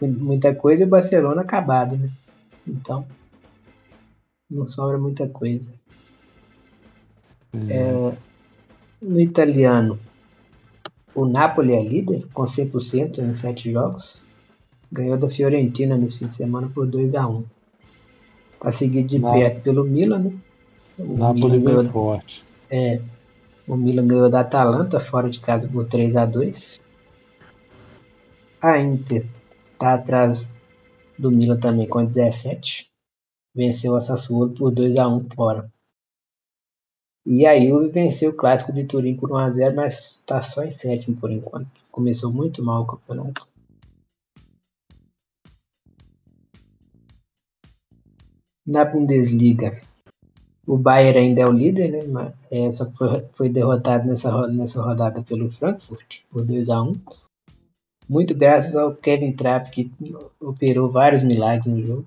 muita 0.00 0.54
coisa 0.54 0.82
e 0.82 0.86
Barcelona 0.86 1.42
acabado, 1.42 1.96
né? 1.96 2.10
Então, 2.66 3.06
não 4.50 4.66
sobra 4.66 4.98
muita 4.98 5.28
coisa. 5.28 5.74
É, 7.68 8.16
no 9.00 9.20
italiano, 9.20 9.98
o 11.14 11.24
Napoli 11.26 11.72
é 11.72 11.82
líder 11.82 12.26
com 12.32 12.44
100% 12.44 13.18
em 13.18 13.32
7 13.32 13.72
jogos. 13.72 14.22
Ganhou 14.92 15.16
da 15.16 15.28
Fiorentina 15.28 15.96
nesse 15.96 16.18
fim 16.20 16.28
de 16.28 16.36
semana 16.36 16.68
por 16.68 16.86
2 16.86 17.14
a 17.14 17.26
1 17.26 17.44
Tá 18.60 18.72
seguido 18.72 19.06
de 19.06 19.20
perto 19.20 19.62
pelo 19.62 19.84
Milan, 19.84 20.18
né? 20.18 20.32
O 20.98 21.16
Napoli 21.16 21.58
Milan 21.58 21.74
ganhou, 21.76 21.92
forte. 21.92 22.44
É, 22.70 23.00
o 23.66 23.76
Milan 23.76 24.06
ganhou 24.06 24.30
da 24.30 24.40
Atalanta 24.40 24.98
fora 24.98 25.28
de 25.28 25.40
casa 25.40 25.68
por 25.68 25.86
3 25.86 26.16
a 26.16 26.24
2 26.24 26.80
a 28.60 28.80
Inter 28.80 29.26
está 29.72 29.94
atrás 29.94 30.56
do 31.18 31.30
Milan 31.30 31.58
também 31.58 31.86
com 31.86 32.04
17. 32.04 32.90
Venceu 33.54 33.94
a 33.94 34.00
Sassuolo 34.00 34.54
por 34.54 34.70
2 34.70 34.96
a 34.98 35.08
1 35.08 35.28
fora. 35.34 35.72
E 37.24 37.46
a 37.46 37.58
Juve 37.58 37.88
venceu 37.88 38.30
o 38.30 38.34
clássico 38.34 38.72
de 38.72 38.84
Turim 38.84 39.16
por 39.16 39.32
1 39.32 39.36
a 39.36 39.50
0, 39.50 39.76
mas 39.76 40.16
está 40.16 40.42
só 40.42 40.62
em 40.62 40.70
sétimo 40.70 41.16
por 41.16 41.30
enquanto. 41.30 41.68
Começou 41.90 42.32
muito 42.32 42.62
mal 42.62 42.82
o 42.82 42.86
campeonato. 42.86 43.46
Na 48.66 48.84
Bundesliga, 48.84 49.80
o 50.66 50.76
Bayern 50.76 51.18
ainda 51.18 51.42
é 51.42 51.46
o 51.46 51.52
líder, 51.52 52.08
né? 52.08 52.32
É, 52.50 52.70
só 52.70 52.86
que 52.86 52.96
foi, 52.96 53.24
foi 53.32 53.48
derrotado 53.48 54.08
nessa, 54.08 54.48
nessa 54.48 54.82
rodada 54.82 55.22
pelo 55.22 55.50
Frankfurt 55.50 56.22
por 56.30 56.44
2 56.44 56.68
a 56.70 56.82
1 56.82 56.96
muito 58.08 58.36
graças 58.36 58.76
ao 58.76 58.94
Kevin 58.94 59.32
Trapp, 59.32 59.70
que 59.70 59.90
operou 60.40 60.90
vários 60.90 61.22
milagres 61.22 61.66
no 61.66 61.82
jogo. 61.84 62.06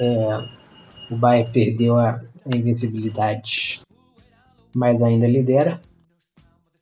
É, 0.00 1.12
o 1.12 1.16
Bayern 1.16 1.52
perdeu 1.52 1.96
a, 1.96 2.22
a 2.50 2.56
invencibilidade, 2.56 3.82
mas 4.74 5.02
ainda 5.02 5.28
lidera. 5.28 5.82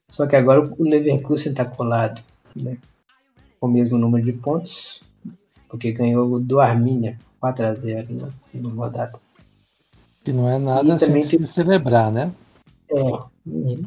Só 0.09 0.27
que 0.27 0.37
agora 0.37 0.61
o 0.61 0.85
Leverkusen 0.85 1.51
está 1.51 1.65
colado, 1.65 2.23
né? 2.55 2.79
Com 3.59 3.67
o 3.67 3.71
mesmo 3.71 3.99
número 3.99 4.25
de 4.25 4.33
pontos, 4.33 5.03
porque 5.69 5.93
ganhou 5.93 6.39
do 6.39 6.61
Arminia 6.61 7.19
4 7.43 7.67
a 7.67 7.75
0 7.75 8.15
né, 8.15 8.33
rodada. 8.73 9.21
Que 10.25 10.33
não 10.33 10.49
é 10.49 10.59
nada 10.59 10.95
assim 10.95 11.13
de 11.13 11.27
se 11.27 11.47
celebrar, 11.49 12.13
né? 12.13 12.33
É. 12.89 13.03
Uhum. 13.45 13.83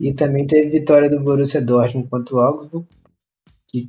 E 0.00 0.12
também 0.12 0.44
teve 0.44 0.80
vitória 0.80 1.08
do 1.08 1.20
Borussia 1.20 1.64
Dortmund 1.64 2.08
contra 2.08 2.34
o 2.34 2.40
Augsburg, 2.40 2.84
que 3.68 3.88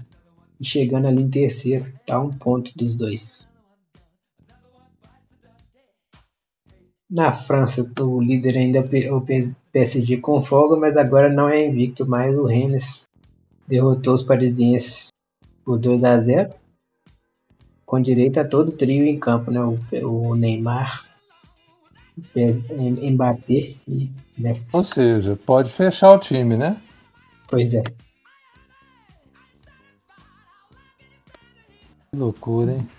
chegando 0.61 1.07
ali 1.07 1.23
em 1.23 1.29
terceiro, 1.29 1.91
tá 2.05 2.19
um 2.19 2.31
ponto 2.31 2.77
dos 2.77 2.93
dois. 2.93 3.47
Na 7.09 7.33
França, 7.33 7.91
o 7.99 8.21
líder 8.21 8.55
ainda 8.57 8.79
é 8.79 9.11
o 9.11 9.25
PSG 9.71 10.17
com 10.17 10.43
folga, 10.43 10.75
mas 10.75 10.95
agora 10.95 11.27
não 11.27 11.49
é 11.49 11.65
invicto 11.65 12.05
mais. 12.05 12.37
O 12.37 12.45
Rennes 12.45 13.07
derrotou 13.67 14.13
os 14.13 14.21
parisienses 14.21 15.07
por 15.63 15.79
2 15.79 16.03
a 16.03 16.19
0 16.19 16.53
com 17.85 18.01
direito 18.01 18.39
a 18.39 18.45
todo 18.45 18.69
o 18.69 18.71
trio 18.71 19.05
em 19.05 19.19
campo, 19.19 19.51
né? 19.51 19.61
O, 19.61 19.79
o 20.07 20.35
Neymar, 20.35 21.05
Mbappé 22.35 23.75
e 23.87 24.11
Messi. 24.37 24.75
Ou 24.75 24.83
seja, 24.83 25.37
pode 25.45 25.69
fechar 25.69 26.11
o 26.11 26.19
time, 26.19 26.57
né? 26.57 26.81
Pois 27.47 27.73
é. 27.73 27.83
Que 32.11 32.17
loucura, 32.17 32.71
hein? 32.73 32.89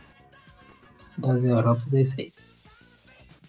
Das 1.18 1.45
Europas 1.45 1.95
é 1.95 2.03
isso 2.03 2.20
aí. 2.20 2.32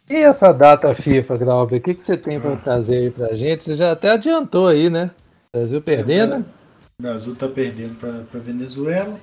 E 0.10 0.16
essa 0.16 0.54
data 0.54 0.96
FIFA, 0.96 1.38
Glauber, 1.38 1.78
o 1.78 1.82
que, 1.82 1.94
que 1.94 2.06
você 2.06 2.16
tem 2.16 2.40
para 2.40 2.56
trazer 2.56 2.96
aí 2.96 3.12
pra 3.12 3.36
gente? 3.36 3.66
Você 3.66 3.76
já 3.76 3.92
até 3.92 4.12
adiantou 4.12 4.68
aí, 4.68 4.90
né? 4.90 5.12
Brasil 5.52 5.82
perdendo. 5.82 6.36
É, 6.36 6.40
o 6.40 7.02
Brasil 7.02 7.36
tá 7.36 7.50
perdendo 7.50 7.96
para 7.96 8.40
Venezuela. 8.40 9.20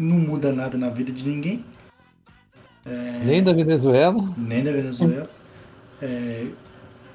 Não 0.00 0.18
muda 0.18 0.52
nada 0.52 0.78
na 0.78 0.90
vida 0.90 1.12
de 1.12 1.28
ninguém. 1.28 1.64
É... 2.84 3.24
Nem 3.24 3.42
da 3.42 3.52
Venezuela? 3.52 4.34
Nem 4.36 4.62
da 4.62 4.72
Venezuela. 4.72 5.30
É... 6.00 6.46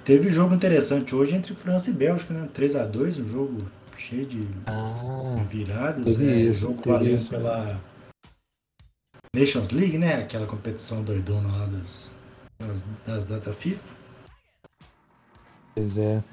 Teve 0.03 0.27
um 0.27 0.31
jogo 0.31 0.53
interessante 0.53 1.15
hoje 1.15 1.35
entre 1.35 1.55
França 1.55 1.89
e 1.89 1.93
Bélgica, 1.93 2.33
né? 2.33 2.49
3x2, 2.53 3.21
um 3.21 3.25
jogo 3.25 3.65
cheio 3.97 4.25
de 4.25 4.47
ah, 4.65 5.41
viradas. 5.49 6.19
É, 6.19 6.23
isso, 6.23 6.61
jogo 6.61 6.81
valendo 6.85 7.15
isso. 7.15 7.29
pela 7.29 7.79
Nations 9.33 9.69
League, 9.69 9.97
né? 9.97 10.15
Aquela 10.15 10.45
competição 10.45 11.01
doidona 11.03 11.49
lá 11.49 11.65
das 11.67 12.13
das, 12.67 12.83
das 13.05 13.25
datas 13.25 13.55
FIFA. 13.55 13.93
Pois 15.75 15.97
é. 15.97 16.23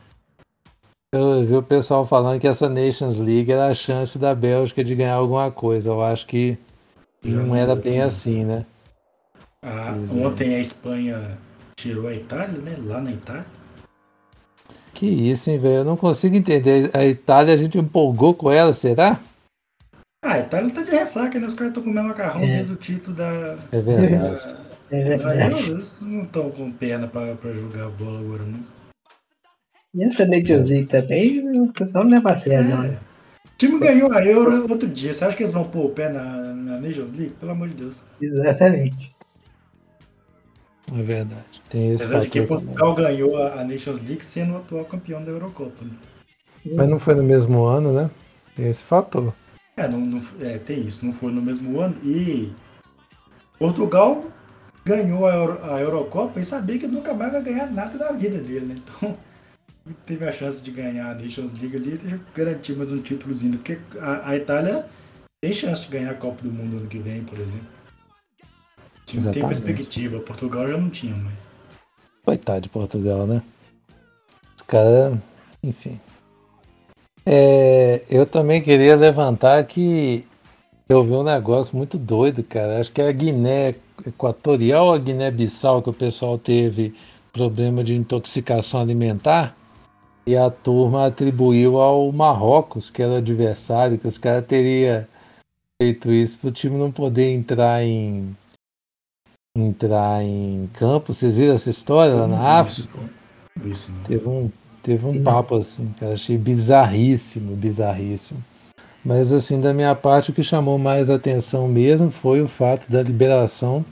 Eu 1.13 1.45
vi 1.45 1.57
o 1.57 1.63
pessoal 1.63 2.07
falando 2.07 2.41
que 2.41 2.47
essa 2.47 2.69
Nations 2.69 3.17
League 3.17 3.51
era 3.51 3.67
a 3.67 3.75
chance 3.75 4.17
da 4.17 4.33
Bélgica 4.33 4.85
de 4.85 4.95
ganhar 4.95 5.15
alguma 5.15 5.51
coisa. 5.51 5.91
Eu 5.91 6.05
acho 6.05 6.25
que 6.25 6.57
Já 7.25 7.37
não 7.37 7.57
era 7.57 7.75
bem 7.75 8.01
assim, 8.01 8.45
né? 8.45 8.65
Ah, 9.61 9.93
ontem 10.13 10.55
a 10.55 10.61
Espanha 10.61 11.37
tirou 11.77 12.07
a 12.07 12.15
Itália, 12.15 12.61
né? 12.61 12.77
Lá 12.85 13.01
na 13.01 13.11
Itália. 13.11 13.45
Que 14.95 15.07
isso, 15.07 15.51
hein, 15.51 15.59
velho? 15.59 15.79
Eu 15.79 15.85
não 15.85 15.97
consigo 15.97 16.37
entender. 16.37 16.93
A 16.95 17.05
Itália, 17.05 17.55
a 17.55 17.57
gente 17.57 17.77
empolgou 17.77 18.33
com 18.33 18.49
ela, 18.49 18.73
será? 18.73 19.19
Ah, 20.25 20.35
a 20.35 20.39
Itália 20.39 20.73
tá 20.73 20.83
de 20.83 20.93
ressaca, 20.93 21.41
né? 21.41 21.47
Os 21.47 21.55
caras 21.55 21.71
estão 21.71 21.83
comendo 21.83 22.07
macarrão 22.07 22.41
é. 22.41 22.47
desde 22.47 22.73
o 22.73 22.77
título 22.77 23.17
da. 23.17 23.59
É 23.73 23.81
verdade. 23.81 24.45
Da, 24.45 25.35
é 25.35 25.51
não 26.03 26.23
estão 26.23 26.53
com 26.53 26.71
perna 26.71 27.09
para 27.09 27.53
jogar 27.53 27.87
a 27.87 27.91
bola 27.91 28.21
agora, 28.21 28.45
não. 28.45 28.80
E 29.95 30.05
essa 30.05 30.25
Nations 30.25 30.67
League 30.67 30.87
também, 30.87 31.63
o 31.63 31.73
pessoal 31.73 32.05
não 32.05 32.13
leva 32.13 32.31
a 32.31 32.37
sério, 32.37 32.67
é. 32.67 32.71
não, 32.71 32.83
né? 32.83 32.99
O 33.45 33.59
time 33.59 33.79
ganhou 33.79 34.13
a 34.13 34.25
Euro 34.25 34.71
outro 34.71 34.89
dia. 34.89 35.13
Você 35.13 35.25
acha 35.25 35.37
que 35.37 35.43
eles 35.43 35.53
vão 35.53 35.65
pôr 35.65 35.87
o 35.87 35.91
pé 35.91 36.09
na, 36.09 36.25
na 36.55 36.81
Nations 36.81 37.11
League? 37.11 37.35
Pelo 37.39 37.53
amor 37.53 37.69
de 37.69 37.75
Deus. 37.75 38.03
Exatamente. 38.21 39.13
É 40.93 41.03
verdade. 41.03 41.63
Tem 41.69 41.93
esse 41.93 42.05
Apesar 42.05 42.21
de 42.21 42.29
que 42.29 42.43
Portugal 42.43 42.95
ganhou 42.95 43.43
a, 43.43 43.63
Nations 43.65 44.01
League 44.07 44.25
sendo 44.25 44.55
o 44.55 44.57
atual 44.57 44.85
campeão 44.85 45.23
da 45.23 45.31
Eurocopa. 45.31 45.85
Né? 45.85 45.93
Mas 46.75 46.89
não 46.89 46.99
foi 46.99 47.15
no 47.15 47.23
mesmo 47.23 47.65
ano, 47.65 47.93
né? 47.93 48.11
Tem 48.57 48.69
esse 48.69 48.85
fator. 48.85 49.35
É, 49.77 49.87
não, 49.87 50.01
não, 50.01 50.23
é, 50.41 50.59
tem 50.59 50.87
isso. 50.87 51.05
Não 51.05 51.13
foi 51.13 51.33
no 51.33 51.43
mesmo 51.43 51.81
ano. 51.81 51.97
E 52.03 52.53
Portugal 53.59 54.25
ganhou 54.85 55.27
a, 55.27 55.35
Euro, 55.35 55.65
a 55.65 55.81
Eurocopa 55.81 56.41
e 56.41 56.45
sabia 56.45 56.79
que 56.79 56.87
nunca 56.87 57.13
mais 57.13 57.33
vai 57.33 57.43
ganhar 57.43 57.71
nada 57.71 57.99
da 57.99 58.13
vida 58.13 58.39
dele, 58.39 58.67
né? 58.67 58.75
Então 58.79 59.17
teve 60.07 60.27
a 60.27 60.33
chance 60.33 60.63
de 60.63 60.71
ganhar 60.71 61.11
a 61.11 61.15
Nations 61.15 61.53
League 61.61 61.77
ali 61.77 61.95
e 61.95 62.21
garantir 62.37 62.75
mais 62.75 62.91
um 62.91 63.01
títulozinho, 63.01 63.59
porque 63.59 63.79
a, 63.99 64.31
a, 64.31 64.37
Itália 64.37 64.87
tem 65.43 65.53
chance 65.53 65.83
de 65.83 65.89
ganhar 65.89 66.11
a 66.11 66.15
Copa 66.15 66.43
do 66.43 66.51
Mundo 66.51 66.79
ano 66.79 66.87
que 66.87 66.99
vem, 66.99 67.25
por 67.25 67.39
exemplo. 67.39 67.67
Tinha, 69.07 69.33
tem 69.33 69.45
perspectiva, 69.45 70.21
Portugal 70.21 70.69
já 70.69 70.77
não 70.77 70.91
tinha 70.91 71.17
mais. 71.17 71.51
Coitado 72.25 72.61
de 72.61 72.69
Portugal, 72.69 73.27
né? 73.27 73.43
Os 74.57 74.63
caras, 74.63 75.19
enfim. 75.63 75.99
É, 77.27 78.03
eu 78.09 78.25
também 78.25 78.63
queria 78.63 78.97
levantar 78.97 79.65
que 79.65 80.25
eu 80.89 81.03
vi 81.03 81.13
um 81.13 81.23
negócio 81.23 81.77
muito 81.77 81.99
doido, 81.99 82.43
cara. 82.45 82.81
Acho 82.81 82.93
que 82.93 83.01
é 83.01 83.09
a 83.09 83.13
Guiné 83.13 83.75
Equatorial 84.07 84.93
a 84.93 84.99
Guiné-Bissau 84.99 85.83
que 85.83 85.91
o 85.91 85.95
pessoal 85.95 86.39
teve 86.39 86.95
problema 87.33 87.85
de 87.85 87.95
intoxicação 87.95 88.81
alimentar 88.81 89.57
e 90.27 90.37
a 90.37 90.51
turma 90.51 91.07
atribuiu 91.07 91.79
ao 91.79 92.11
Marrocos, 92.13 92.91
que 92.91 93.03
era 93.03 93.13
o 93.13 93.17
adversário, 93.17 93.99
que 93.99 94.07
os 94.07 94.19
caras 94.19 94.47
teriam 94.47 95.05
feito 95.81 96.13
isso 96.13 96.39
para 96.39 96.49
o 96.49 96.53
time 96.53 96.77
não 96.77 96.93
poder 96.93 97.33
entrar 97.33 97.83
em 97.83 98.37
entrar 99.57 100.23
em 100.23 100.69
campo. 100.75 101.13
Vocês 101.13 101.37
viram 101.37 101.55
essa 101.55 101.71
história 101.71 102.15
lá 102.15 102.27
na 102.27 102.61
África? 102.61 102.99
Isso, 103.65 103.91
teve 104.05 104.29
um, 104.29 104.51
teve 104.83 105.07
um 105.07 105.23
papo 105.23 105.57
assim, 105.57 105.93
que 105.99 106.05
eu 106.05 106.13
achei 106.13 106.39
bizarríssimo, 106.39 107.57
bizarríssimo. 107.57 108.43
Mas 109.05 109.33
assim, 109.33 109.61
da 109.61 109.73
minha 109.73 109.95
parte, 109.95 110.31
o 110.31 110.35
que 110.35 110.43
chamou 110.43 110.79
mais 110.79 111.09
atenção 111.09 111.67
mesmo 111.67 112.11
foi 112.11 112.43
o 112.43 112.49
fato 112.49 112.91
da 112.91 113.03
liberação 113.03 113.85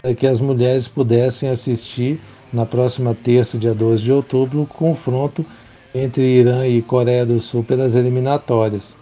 para 0.00 0.14
que 0.14 0.26
as 0.26 0.40
mulheres 0.40 0.88
pudessem 0.88 1.50
assistir 1.50 2.18
na 2.52 2.66
próxima 2.66 3.14
terça, 3.14 3.56
dia 3.56 3.74
12 3.74 4.02
de 4.02 4.12
outubro, 4.12 4.62
o 4.62 4.66
confronto 4.66 5.44
entre 5.94 6.22
Irã 6.22 6.66
e 6.66 6.82
Coreia 6.82 7.26
do 7.26 7.40
Sul 7.40 7.64
pelas 7.64 7.94
eliminatórias. 7.94 8.96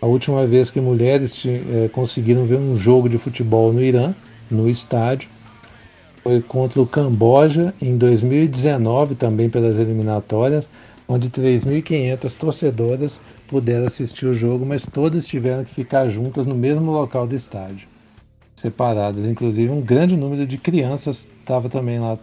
A 0.00 0.06
última 0.06 0.46
vez 0.46 0.70
que 0.70 0.80
mulheres 0.80 1.42
é, 1.46 1.88
conseguiram 1.88 2.44
ver 2.44 2.58
um 2.58 2.76
jogo 2.76 3.08
de 3.08 3.18
futebol 3.18 3.72
no 3.72 3.82
Irã, 3.82 4.14
no 4.50 4.68
estádio, 4.68 5.28
foi 6.22 6.40
contra 6.40 6.80
o 6.80 6.86
Camboja 6.86 7.74
em 7.80 7.96
2019, 7.96 9.14
também 9.14 9.50
pelas 9.50 9.78
eliminatórias, 9.78 10.68
onde 11.06 11.28
3.500 11.28 12.34
torcedoras 12.34 13.20
puderam 13.46 13.86
assistir 13.86 14.26
o 14.26 14.34
jogo, 14.34 14.64
mas 14.64 14.86
todas 14.86 15.26
tiveram 15.26 15.64
que 15.64 15.74
ficar 15.74 16.08
juntas 16.08 16.46
no 16.46 16.54
mesmo 16.54 16.90
local 16.90 17.26
do 17.26 17.34
estádio, 17.34 17.86
separadas. 18.56 19.26
Inclusive, 19.26 19.70
um 19.70 19.82
grande 19.82 20.16
número 20.16 20.46
de 20.46 20.56
crianças 20.56 21.28
estava 21.40 21.68
também 21.68 21.98
lá 21.98 22.18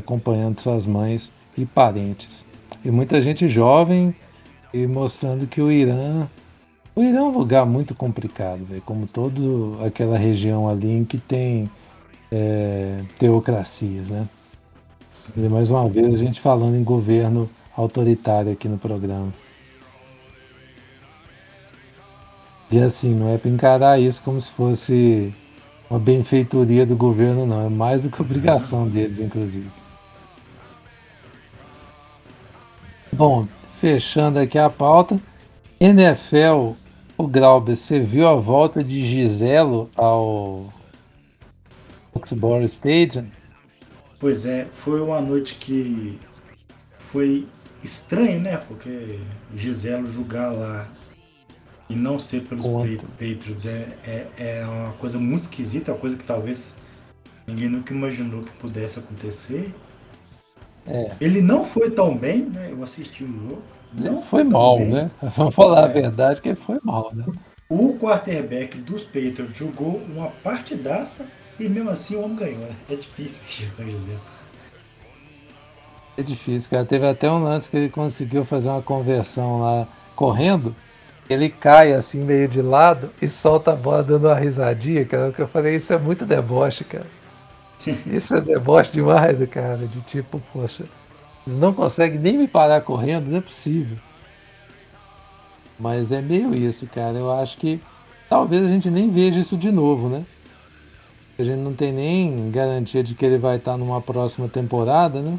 acompanhando 0.00 0.60
suas 0.60 0.84
mães 0.84 1.30
e 1.56 1.64
parentes. 1.64 2.44
E 2.84 2.90
muita 2.90 3.20
gente 3.20 3.48
jovem 3.48 4.14
e 4.72 4.86
mostrando 4.86 5.46
que 5.46 5.60
o 5.60 5.70
Irã. 5.70 6.26
O 6.94 7.02
Irã 7.02 7.18
é 7.18 7.22
um 7.22 7.30
lugar 7.30 7.64
muito 7.64 7.94
complicado, 7.94 8.64
véio, 8.64 8.82
como 8.82 9.06
toda 9.06 9.40
aquela 9.86 10.18
região 10.18 10.68
ali 10.68 10.90
em 10.90 11.04
que 11.04 11.18
tem 11.18 11.70
é, 12.30 13.02
teocracias, 13.18 14.10
né? 14.10 14.26
E 15.36 15.40
mais 15.40 15.70
uma 15.70 15.88
vez 15.88 16.14
a 16.14 16.18
gente 16.18 16.40
falando 16.40 16.76
em 16.76 16.82
governo 16.82 17.48
autoritário 17.76 18.52
aqui 18.52 18.68
no 18.68 18.78
programa. 18.78 19.32
E 22.70 22.78
assim, 22.78 23.14
não 23.14 23.28
é 23.28 23.36
para 23.36 23.50
encarar 23.50 24.00
isso 24.00 24.22
como 24.22 24.40
se 24.40 24.50
fosse 24.50 25.34
uma 25.90 25.98
benfeitoria 25.98 26.86
do 26.86 26.94
governo, 26.94 27.44
não. 27.44 27.66
É 27.66 27.68
mais 27.68 28.02
do 28.02 28.10
que 28.10 28.22
obrigação 28.22 28.86
deles, 28.88 29.18
inclusive. 29.18 29.68
Bom, 33.12 33.46
fechando 33.80 34.38
aqui 34.38 34.58
a 34.58 34.70
pauta. 34.70 35.20
NFL, 35.80 36.74
o 37.18 37.26
Glauber, 37.26 37.76
você 37.76 38.00
viu 38.00 38.26
a 38.28 38.34
volta 38.34 38.84
de 38.84 39.06
Giselo 39.08 39.90
ao 39.96 40.72
Foxborough 42.12 42.64
Stadium? 42.64 43.26
Pois 44.18 44.44
é, 44.44 44.66
foi 44.72 45.00
uma 45.00 45.20
noite 45.20 45.56
que 45.56 46.18
foi 46.98 47.46
estranho, 47.82 48.40
né? 48.40 48.58
Porque 48.58 49.18
Giselo 49.54 50.06
jogar 50.06 50.50
lá 50.50 50.88
e 51.88 51.94
não 51.96 52.18
ser 52.18 52.42
pelos 52.42 52.66
Patriots 53.18 53.66
é, 53.66 53.88
é, 54.06 54.26
é 54.36 54.66
uma 54.66 54.92
coisa 54.92 55.18
muito 55.18 55.42
esquisita, 55.42 55.92
uma 55.92 55.98
coisa 55.98 56.16
que 56.16 56.24
talvez 56.24 56.76
ninguém 57.46 57.68
nunca 57.68 57.92
imaginou 57.92 58.44
que 58.44 58.52
pudesse 58.52 59.00
acontecer. 59.00 59.74
É. 60.86 61.12
Ele 61.20 61.40
não 61.40 61.64
foi 61.64 61.90
tão 61.90 62.16
bem, 62.16 62.42
né? 62.44 62.68
Eu 62.70 62.82
assisti 62.82 63.24
o 63.24 63.26
jogo. 63.26 63.62
Não 63.92 64.22
foi, 64.22 64.42
foi 64.42 64.44
mal, 64.44 64.78
bem. 64.78 64.88
né? 64.88 65.10
Vamos 65.36 65.54
falar 65.54 65.82
é. 65.82 65.84
a 65.84 65.88
verdade 65.88 66.40
que 66.40 66.54
foi 66.54 66.78
mal, 66.82 67.10
né? 67.14 67.24
O 67.68 67.96
quarterback 67.98 68.78
dos 68.78 69.04
Patriots 69.04 69.56
jogou 69.56 70.00
uma 70.12 70.28
partidaça 70.42 71.26
e 71.58 71.68
mesmo 71.68 71.90
assim 71.90 72.16
o 72.16 72.22
homem 72.22 72.36
ganhou. 72.36 72.60
Né? 72.60 72.74
É 72.88 72.94
difícil 72.96 73.40
mexer 73.42 73.70
com 73.76 73.82
o 73.82 73.90
Giselo. 73.90 74.20
É 76.16 76.22
difícil, 76.22 76.70
cara. 76.70 76.84
Teve 76.84 77.06
até 77.06 77.30
um 77.30 77.42
lance 77.42 77.70
que 77.70 77.76
ele 77.76 77.88
conseguiu 77.88 78.44
fazer 78.44 78.68
uma 78.68 78.82
conversão 78.82 79.60
lá 79.60 79.86
correndo. 80.16 80.74
ele 81.28 81.48
cai 81.48 81.92
assim 81.92 82.20
meio 82.20 82.48
de 82.48 82.60
lado 82.60 83.10
e 83.22 83.28
solta 83.28 83.72
a 83.72 83.76
bola 83.76 84.02
dando 84.02 84.26
uma 84.26 84.34
risadinha, 84.34 85.04
cara. 85.04 85.32
Que 85.32 85.40
eu 85.40 85.48
falei, 85.48 85.76
isso 85.76 85.92
é 85.92 85.98
muito 85.98 86.26
deboche, 86.26 86.84
cara. 86.84 87.06
Isso 88.06 88.34
é 88.34 88.40
deboche 88.40 88.92
demais 88.92 89.38
do 89.38 89.46
cara, 89.46 89.76
de 89.76 90.00
tipo, 90.02 90.40
poxa, 90.52 90.84
eles 91.46 91.58
não 91.58 91.72
conseguem 91.72 92.18
nem 92.18 92.36
me 92.36 92.46
parar 92.46 92.80
correndo, 92.82 93.28
não 93.28 93.38
é 93.38 93.40
possível. 93.40 93.96
Mas 95.78 96.12
é 96.12 96.20
meio 96.20 96.54
isso, 96.54 96.86
cara. 96.86 97.16
Eu 97.16 97.32
acho 97.32 97.56
que 97.56 97.80
talvez 98.28 98.62
a 98.62 98.68
gente 98.68 98.90
nem 98.90 99.08
veja 99.08 99.40
isso 99.40 99.56
de 99.56 99.72
novo, 99.72 100.10
né? 100.10 100.24
A 101.38 101.42
gente 101.42 101.60
não 101.60 101.72
tem 101.72 101.90
nem 101.90 102.50
garantia 102.50 103.02
de 103.02 103.14
que 103.14 103.24
ele 103.24 103.38
vai 103.38 103.56
estar 103.56 103.78
numa 103.78 104.02
próxima 104.02 104.46
temporada, 104.46 105.22
né? 105.22 105.38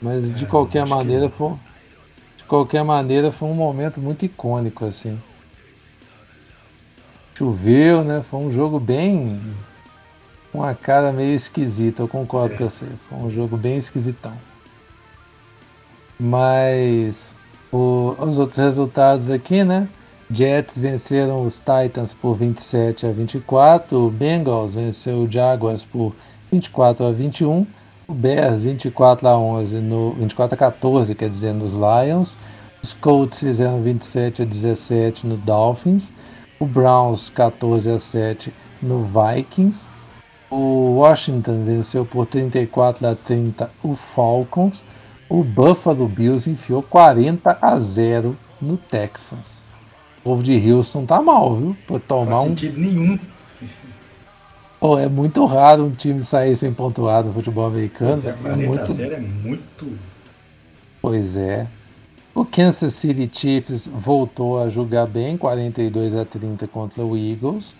Mas 0.00 0.32
de 0.32 0.46
é, 0.46 0.48
qualquer 0.48 0.86
maneira 0.86 1.28
que... 1.28 1.36
foi, 1.36 1.52
de 2.38 2.44
qualquer 2.44 2.82
maneira 2.82 3.30
foi 3.30 3.48
um 3.50 3.54
momento 3.54 4.00
muito 4.00 4.24
icônico 4.24 4.86
assim. 4.86 5.20
Choveu, 7.34 8.02
né? 8.02 8.24
Foi 8.30 8.40
um 8.40 8.50
jogo 8.50 8.80
bem 8.80 9.38
com 10.54 10.60
uma 10.60 10.72
cara 10.72 11.12
meio 11.12 11.34
esquisita, 11.34 12.00
eu 12.00 12.06
concordo 12.06 12.54
é. 12.54 12.58
com 12.58 12.70
você. 12.70 12.86
Foi 13.10 13.18
um 13.18 13.28
jogo 13.28 13.56
bem 13.56 13.76
esquisitão. 13.76 14.34
Mas 16.18 17.34
o, 17.72 18.14
os 18.20 18.38
outros 18.38 18.58
resultados 18.58 19.30
aqui, 19.30 19.64
né? 19.64 19.88
Jets 20.30 20.78
venceram 20.78 21.44
os 21.44 21.58
Titans 21.58 22.14
por 22.14 22.34
27 22.34 23.04
a 23.04 23.10
24, 23.10 23.98
o 23.98 24.10
Bengals 24.10 24.76
venceu 24.76 25.24
o 25.24 25.30
Jaguars 25.30 25.84
por 25.84 26.14
24 26.52 27.04
a 27.04 27.10
21, 27.10 27.66
o 28.06 28.14
Bears 28.14 28.60
24 28.62 29.26
a 29.26 29.36
11 29.36 29.76
no 29.80 30.12
24 30.12 30.54
a 30.54 30.56
14, 30.56 31.14
quer 31.16 31.28
dizer, 31.28 31.52
nos 31.52 31.72
Lions. 31.72 32.36
Os 32.80 32.92
Colts 32.92 33.40
fizeram 33.40 33.82
27 33.82 34.42
a 34.42 34.44
17 34.44 35.26
no 35.26 35.36
Dolphins, 35.36 36.12
o 36.60 36.64
Browns 36.64 37.28
14 37.28 37.90
a 37.90 37.98
7 37.98 38.54
no 38.80 39.02
Vikings. 39.02 39.93
O 40.50 40.96
Washington 40.98 41.64
venceu 41.64 42.04
por 42.04 42.26
34 42.26 43.06
a 43.06 43.14
30 43.14 43.70
o 43.82 43.94
Falcons. 43.94 44.84
O 45.28 45.42
Buffalo 45.42 46.06
Bills 46.06 46.48
enfiou 46.48 46.82
40 46.82 47.58
a 47.60 47.80
0 47.80 48.36
no 48.60 48.76
Texans. 48.76 49.62
O 50.20 50.22
povo 50.22 50.42
de 50.42 50.70
Houston 50.70 51.04
tá 51.04 51.20
mal, 51.20 51.56
viu? 51.56 51.76
Por 51.86 52.00
tomar 52.00 52.26
Não 52.26 52.36
faz 52.36 52.48
sentido 52.48 52.78
nenhum. 52.78 53.18
Pô, 54.78 54.98
é 54.98 55.08
muito 55.08 55.44
raro 55.46 55.84
um 55.86 55.90
time 55.90 56.22
sair 56.22 56.54
sem 56.54 56.72
pontuar 56.72 57.24
no 57.24 57.32
futebol 57.32 57.66
americano. 57.66 58.20
Pois 58.20 58.26
é, 58.26 58.32
40 58.32 58.62
é 58.62 58.66
muito... 58.66 59.02
é 59.02 59.20
muito. 59.20 59.98
Pois 61.00 61.36
é. 61.36 61.66
O 62.34 62.44
Kansas 62.44 62.94
City 62.94 63.30
Chiefs 63.32 63.86
voltou 63.86 64.60
a 64.60 64.68
jogar 64.68 65.06
bem, 65.06 65.36
42 65.36 66.16
a 66.16 66.24
30 66.24 66.66
contra 66.66 67.04
o 67.04 67.16
Eagles. 67.16 67.74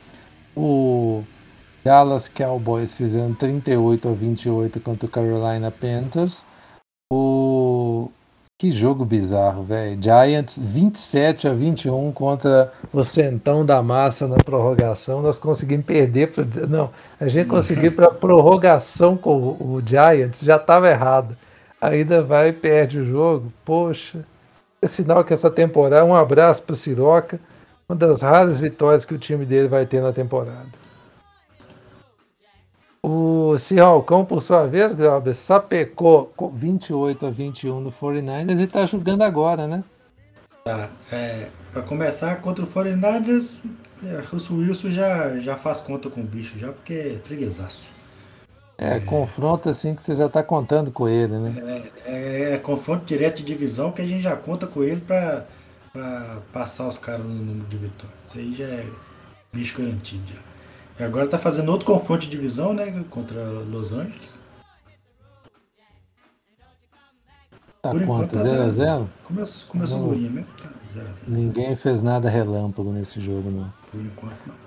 O 0.56 1.24
Dallas 1.84 2.28
Cowboys 2.28 2.94
fizeram 2.96 3.34
38 3.34 4.08
a 4.08 4.12
28 4.12 4.80
contra 4.80 5.06
o 5.06 5.10
Carolina 5.10 5.70
Panthers. 5.70 6.42
O 7.12 8.10
que 8.58 8.70
jogo 8.70 9.04
bizarro, 9.04 9.62
velho. 9.64 10.02
Giants 10.02 10.56
27 10.58 11.46
a 11.46 11.52
21 11.52 12.10
contra 12.12 12.72
o 12.90 13.04
Centão 13.04 13.66
da 13.66 13.82
Massa 13.82 14.26
na 14.26 14.36
prorrogação. 14.36 15.20
Nós 15.20 15.38
conseguimos 15.38 15.84
perder 15.84 16.32
para 16.32 16.66
não, 16.66 16.90
a 17.20 17.28
gente 17.28 17.48
conseguiu 17.48 17.92
para 17.92 18.10
prorrogação 18.10 19.14
com 19.14 19.36
o, 19.36 19.74
o 19.74 19.82
Giants, 19.84 20.40
já 20.40 20.56
estava 20.56 20.88
errado. 20.88 21.36
Ainda 21.78 22.22
vai 22.22 22.48
e 22.48 22.52
perde 22.54 23.00
o 23.00 23.04
jogo. 23.04 23.52
Poxa, 23.62 24.24
é 24.80 24.86
sinal 24.86 25.22
que 25.22 25.34
essa 25.34 25.50
temporada, 25.50 26.02
um 26.06 26.14
abraço 26.14 26.62
para 26.62 26.72
o 26.72 26.76
Siroca, 26.76 27.38
uma 27.86 27.94
das 27.94 28.22
raras 28.22 28.58
vitórias 28.58 29.04
que 29.04 29.12
o 29.12 29.18
time 29.18 29.44
dele 29.44 29.68
vai 29.68 29.84
ter 29.84 30.00
na 30.00 30.14
temporada. 30.14 30.83
O 33.06 33.58
Cirralcão, 33.58 34.24
por 34.24 34.40
sua 34.40 34.66
vez, 34.66 34.94
Glauber, 34.94 35.34
sapecou 35.34 36.32
28 36.54 37.26
a 37.26 37.30
21 37.30 37.78
no 37.78 37.92
49ers 37.92 38.58
e 38.58 38.62
está 38.62 38.86
jogando 38.86 39.20
agora, 39.20 39.66
né? 39.66 39.84
Tá. 40.64 40.88
É, 41.12 41.48
para 41.70 41.82
começar, 41.82 42.34
contra 42.40 42.64
o 42.64 42.66
49ers, 42.66 43.58
é, 44.02 44.20
Russell 44.20 44.56
Wilson 44.56 44.88
já, 44.88 45.38
já 45.38 45.54
faz 45.54 45.82
conta 45.82 46.08
com 46.08 46.22
o 46.22 46.24
bicho, 46.24 46.58
já 46.58 46.72
porque 46.72 46.94
é 46.94 47.18
freguesaço. 47.22 47.90
É, 48.78 48.96
é, 48.96 49.00
confronto 49.00 49.68
assim 49.68 49.94
que 49.94 50.02
você 50.02 50.14
já 50.14 50.24
está 50.24 50.42
contando 50.42 50.90
com 50.90 51.06
ele, 51.06 51.36
né? 51.36 51.92
É, 52.06 52.10
é, 52.10 52.54
é, 52.54 52.58
confronto 52.58 53.04
direto 53.04 53.36
de 53.36 53.44
divisão 53.44 53.92
que 53.92 54.00
a 54.00 54.06
gente 54.06 54.22
já 54.22 54.34
conta 54.34 54.66
com 54.66 54.82
ele 54.82 55.02
para 55.02 55.44
passar 56.54 56.88
os 56.88 56.96
caras 56.96 57.26
no 57.26 57.34
número 57.34 57.66
de 57.66 57.76
vitórias. 57.76 58.18
Isso 58.24 58.38
aí 58.38 58.54
já 58.54 58.64
é 58.64 58.86
bicho 59.52 59.76
garantido 59.76 60.22
já. 60.26 60.53
E 60.98 61.02
agora 61.02 61.26
tá 61.26 61.38
fazendo 61.38 61.70
outro 61.70 61.86
confronto 61.86 62.22
de 62.24 62.30
divisão, 62.30 62.72
né? 62.72 63.04
Contra 63.10 63.42
Los 63.42 63.92
Angeles. 63.92 64.38
Tá 67.82 67.90
Por 67.90 68.06
quanto? 68.06 68.36
0x0? 68.36 69.06
Começou, 69.24 69.68
começou 69.68 69.98
no 69.98 70.08
Urinha 70.08 70.30
mesmo. 70.30 70.48
Tá, 70.56 70.70
zero 70.90 71.06
zero. 71.06 71.18
Ninguém 71.28 71.76
fez 71.76 72.00
nada 72.00 72.30
relâmpago 72.30 72.90
nesse 72.90 73.20
jogo, 73.20 73.50
não. 73.50 73.70
Por 73.90 74.00
enquanto, 74.00 74.38
não. 74.46 74.64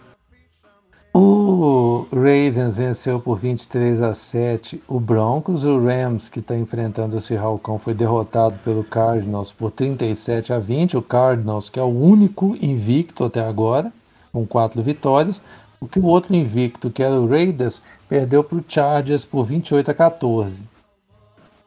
O 1.20 2.06
Ravens 2.12 2.78
venceu 2.78 3.20
por 3.20 3.40
23 3.40 4.04
a 4.04 4.14
7 4.14 4.84
o 4.88 5.00
Broncos. 5.00 5.66
O 5.66 5.80
Rams, 5.80 6.30
que 6.30 6.42
está 6.42 6.56
enfrentando 6.56 7.18
o 7.18 7.22
Seahawks, 7.22 7.82
foi 7.82 7.96
derrotado 7.96 8.60
pelo 8.60 8.84
Cardinals 8.84 9.52
por 9.52 9.72
37 9.72 10.54
a 10.54 10.60
20. 10.60 10.98
O 10.98 11.02
Cardinals, 11.02 11.72
que 11.72 11.80
é 11.80 11.84
o 11.84 11.88
único 11.88 12.56
invicto 12.62 13.24
até 13.24 13.44
agora, 13.44 13.92
com 14.32 14.46
quatro 14.46 14.84
vitórias. 14.84 15.42
O 15.80 15.88
que 15.88 16.00
o 16.00 16.06
outro 16.06 16.36
invicto, 16.36 16.90
que 16.90 17.04
era 17.04 17.20
o 17.20 17.28
Raiders, 17.28 17.82
perdeu 18.10 18.44
para 18.44 18.58
o 18.58 18.66
Chargers 18.68 19.24
por 19.24 19.44
28 19.46 19.92
a 19.92 19.94
14. 19.94 20.62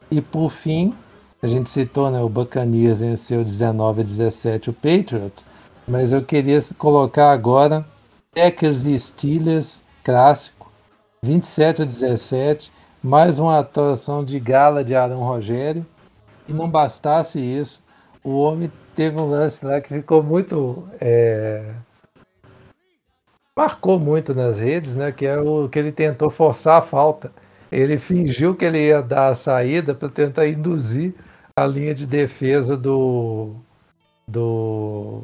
E 0.09 0.19
por 0.19 0.51
fim, 0.51 0.93
a 1.41 1.47
gente 1.47 1.69
citou, 1.69 2.11
né, 2.11 2.21
o 2.21 2.29
Buccaneers 2.29 2.99
venceu 2.99 3.43
19 3.43 4.01
a 4.01 4.03
17 4.03 4.69
o 4.69 4.73
Patriots, 4.73 5.45
mas 5.87 6.11
eu 6.11 6.23
queria 6.23 6.59
colocar 6.77 7.31
agora 7.31 7.85
Packers 8.33 8.85
e 8.85 8.99
Steelers 8.99 9.83
clássico, 10.03 10.69
27 11.23 11.83
a 11.83 11.85
17, 11.85 12.71
mais 13.01 13.39
uma 13.39 13.59
atuação 13.59 14.23
de 14.23 14.39
gala 14.39 14.83
de 14.83 14.95
Arão 14.95 15.23
Rogério. 15.23 15.85
E 16.47 16.53
não 16.53 16.69
bastasse 16.69 17.39
isso, 17.39 17.81
o 18.23 18.39
homem 18.39 18.71
teve 18.95 19.17
um 19.17 19.29
lance 19.29 19.65
lá 19.65 19.79
que 19.81 19.89
ficou 19.89 20.21
muito 20.21 20.83
é, 20.99 21.73
marcou 23.57 23.99
muito 23.99 24.33
nas 24.33 24.59
redes, 24.59 24.95
né? 24.95 25.11
Que 25.11 25.25
é 25.25 25.39
o 25.39 25.69
que 25.69 25.79
ele 25.79 25.91
tentou 25.91 26.29
forçar 26.29 26.79
a 26.79 26.81
falta. 26.81 27.31
Ele 27.71 27.97
fingiu 27.97 28.55
que 28.55 28.65
ele 28.65 28.87
ia 28.87 29.01
dar 29.01 29.29
a 29.29 29.35
saída 29.35 29.93
para 29.95 30.09
tentar 30.09 30.47
induzir 30.47 31.13
a 31.55 31.65
linha 31.65 31.93
de 31.95 32.05
defesa 32.05 32.77
do 32.77 33.55
do 34.27 35.23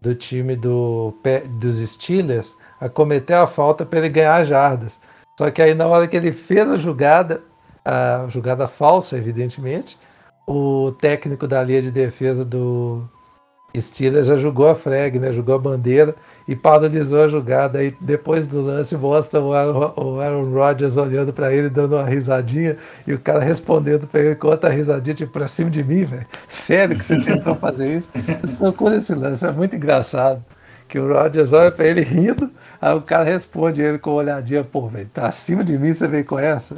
do 0.00 0.14
time 0.14 0.56
do, 0.56 1.14
dos 1.58 1.78
Steelers 1.90 2.54
a 2.80 2.88
cometer 2.88 3.34
a 3.34 3.46
falta 3.46 3.84
para 3.84 3.98
ele 4.00 4.08
ganhar 4.10 4.44
jardas. 4.44 4.98
Só 5.38 5.50
que 5.50 5.60
aí 5.62 5.74
na 5.74 5.86
hora 5.86 6.06
que 6.08 6.16
ele 6.16 6.32
fez 6.32 6.70
a 6.70 6.76
jogada, 6.76 7.42
a 7.84 8.26
jogada 8.28 8.68
falsa, 8.68 9.16
evidentemente, 9.16 9.98
o 10.46 10.92
técnico 10.92 11.46
da 11.46 11.62
linha 11.62 11.82
de 11.82 11.90
defesa 11.90 12.44
do 12.44 13.08
Steelers 13.80 14.26
já 14.26 14.36
jogou 14.36 14.68
a 14.68 14.74
frag, 14.74 15.18
né? 15.18 15.32
Jogou 15.32 15.54
a 15.54 15.58
bandeira 15.58 16.14
e 16.46 16.54
paralisou 16.54 17.22
a 17.22 17.28
jogada. 17.28 17.78
Aí 17.78 17.94
depois 18.00 18.46
do 18.46 18.60
lance 18.60 18.96
mostra 18.96 19.40
o 19.40 19.52
Aaron, 19.52 19.92
o 19.96 20.20
Aaron 20.20 20.50
Rodgers 20.52 20.96
olhando 20.96 21.32
para 21.32 21.52
ele, 21.52 21.68
dando 21.68 21.96
uma 21.96 22.04
risadinha, 22.04 22.76
e 23.06 23.12
o 23.12 23.18
cara 23.18 23.42
respondendo 23.42 24.06
para 24.06 24.20
ele 24.20 24.34
com 24.34 24.48
outra 24.48 24.70
risadinha, 24.70 25.14
tipo, 25.14 25.32
pra 25.32 25.48
cima 25.48 25.70
de 25.70 25.82
mim, 25.82 26.04
velho. 26.04 26.26
Sério 26.48 26.98
que 26.98 27.04
você 27.04 27.20
tentou 27.20 27.54
fazer 27.54 27.98
isso? 27.98 28.08
Procura 28.58 28.96
esse 28.96 29.14
lance, 29.14 29.44
é 29.44 29.52
muito 29.52 29.76
engraçado. 29.76 30.44
Que 30.88 30.98
o 31.00 31.12
Rodgers 31.12 31.52
olha 31.52 31.72
para 31.72 31.84
ele 31.84 32.02
rindo, 32.02 32.48
aí 32.80 32.94
o 32.94 33.02
cara 33.02 33.24
responde 33.24 33.82
ele 33.82 33.98
com 33.98 34.10
uma 34.10 34.18
olhadinha, 34.18 34.62
pô, 34.62 34.86
velho, 34.88 35.10
tá 35.12 35.26
acima 35.26 35.64
de 35.64 35.76
mim, 35.76 35.92
você 35.92 36.06
vem 36.06 36.22
com 36.22 36.38
essa? 36.38 36.76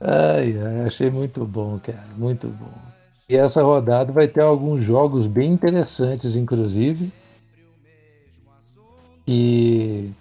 Ai, 0.00 0.58
ai, 0.58 0.86
achei 0.86 1.10
muito 1.10 1.44
bom, 1.44 1.78
cara, 1.78 2.04
muito 2.16 2.48
bom. 2.48 2.95
E 3.28 3.34
essa 3.34 3.60
rodada 3.60 4.12
vai 4.12 4.28
ter 4.28 4.40
alguns 4.40 4.84
jogos 4.84 5.26
bem 5.26 5.52
interessantes, 5.52 6.36
inclusive. 6.36 7.12
E 9.26 10.12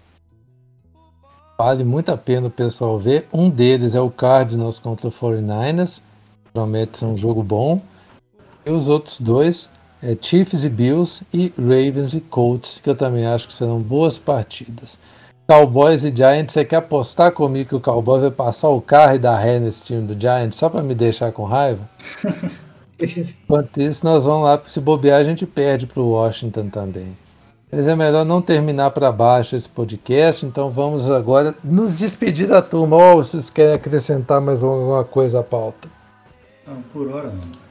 vale 1.55 1.83
muito 1.83 2.11
a 2.11 2.17
pena 2.17 2.47
o 2.47 2.51
pessoal 2.51 2.97
ver. 2.97 3.27
Um 3.31 3.47
deles 3.47 3.93
é 3.93 4.01
o 4.01 4.09
Cardinals 4.09 4.79
contra 4.79 5.07
o 5.07 5.11
49ers. 5.11 6.01
Promete 6.51 6.97
ser 6.97 7.05
um 7.05 7.15
jogo 7.15 7.43
bom. 7.43 7.79
E 8.65 8.71
os 8.71 8.89
outros 8.89 9.21
dois 9.21 9.69
é 10.01 10.17
Chiefs 10.19 10.63
e 10.63 10.69
Bills 10.69 11.23
e 11.31 11.53
Ravens 11.55 12.15
e 12.15 12.19
Colts, 12.19 12.81
que 12.83 12.89
eu 12.89 12.95
também 12.95 13.27
acho 13.27 13.47
que 13.47 13.53
serão 13.53 13.79
boas 13.79 14.17
partidas. 14.17 14.97
Cowboys 15.47 16.03
e 16.03 16.15
Giants, 16.15 16.53
você 16.53 16.65
quer 16.65 16.77
apostar 16.77 17.31
comigo 17.31 17.69
que 17.69 17.75
o 17.75 17.79
Cowboys 17.79 18.21
vai 18.21 18.31
passar 18.31 18.69
o 18.69 18.81
carro 18.81 19.13
e 19.13 19.19
dar 19.19 19.37
ré 19.37 19.59
nesse 19.59 19.83
time 19.83 20.01
do 20.01 20.19
Giants 20.19 20.55
só 20.55 20.69
para 20.69 20.81
me 20.81 20.95
deixar 20.95 21.31
com 21.31 21.43
raiva? 21.43 21.87
Enquanto 22.99 23.81
isso, 23.81 24.05
nós 24.05 24.23
vamos 24.23 24.45
lá, 24.45 24.61
se 24.65 24.79
bobear, 24.79 25.19
a 25.19 25.23
gente 25.23 25.45
perde 25.45 25.85
para 25.85 26.01
o 26.01 26.11
Washington 26.11 26.69
também. 26.69 27.15
Mas 27.71 27.87
é 27.87 27.95
melhor 27.95 28.23
não 28.23 28.41
terminar 28.41 28.91
para 28.91 29.11
baixo 29.11 29.55
esse 29.55 29.67
podcast, 29.67 30.45
então 30.45 30.69
vamos 30.69 31.11
agora 31.11 31.53
nos 31.63 31.93
despedir 31.93 32.47
da 32.47 32.61
turma. 32.61 32.95
Ou 32.95 33.17
vocês 33.17 33.49
querem 33.49 33.73
acrescentar 33.73 34.39
mais 34.39 34.63
alguma 34.63 35.03
coisa 35.03 35.41
à 35.41 35.43
pauta? 35.43 35.89
Não, 36.65 36.81
por 36.83 37.09
hora 37.09 37.33
não. 37.33 37.65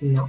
Não. 0.00 0.28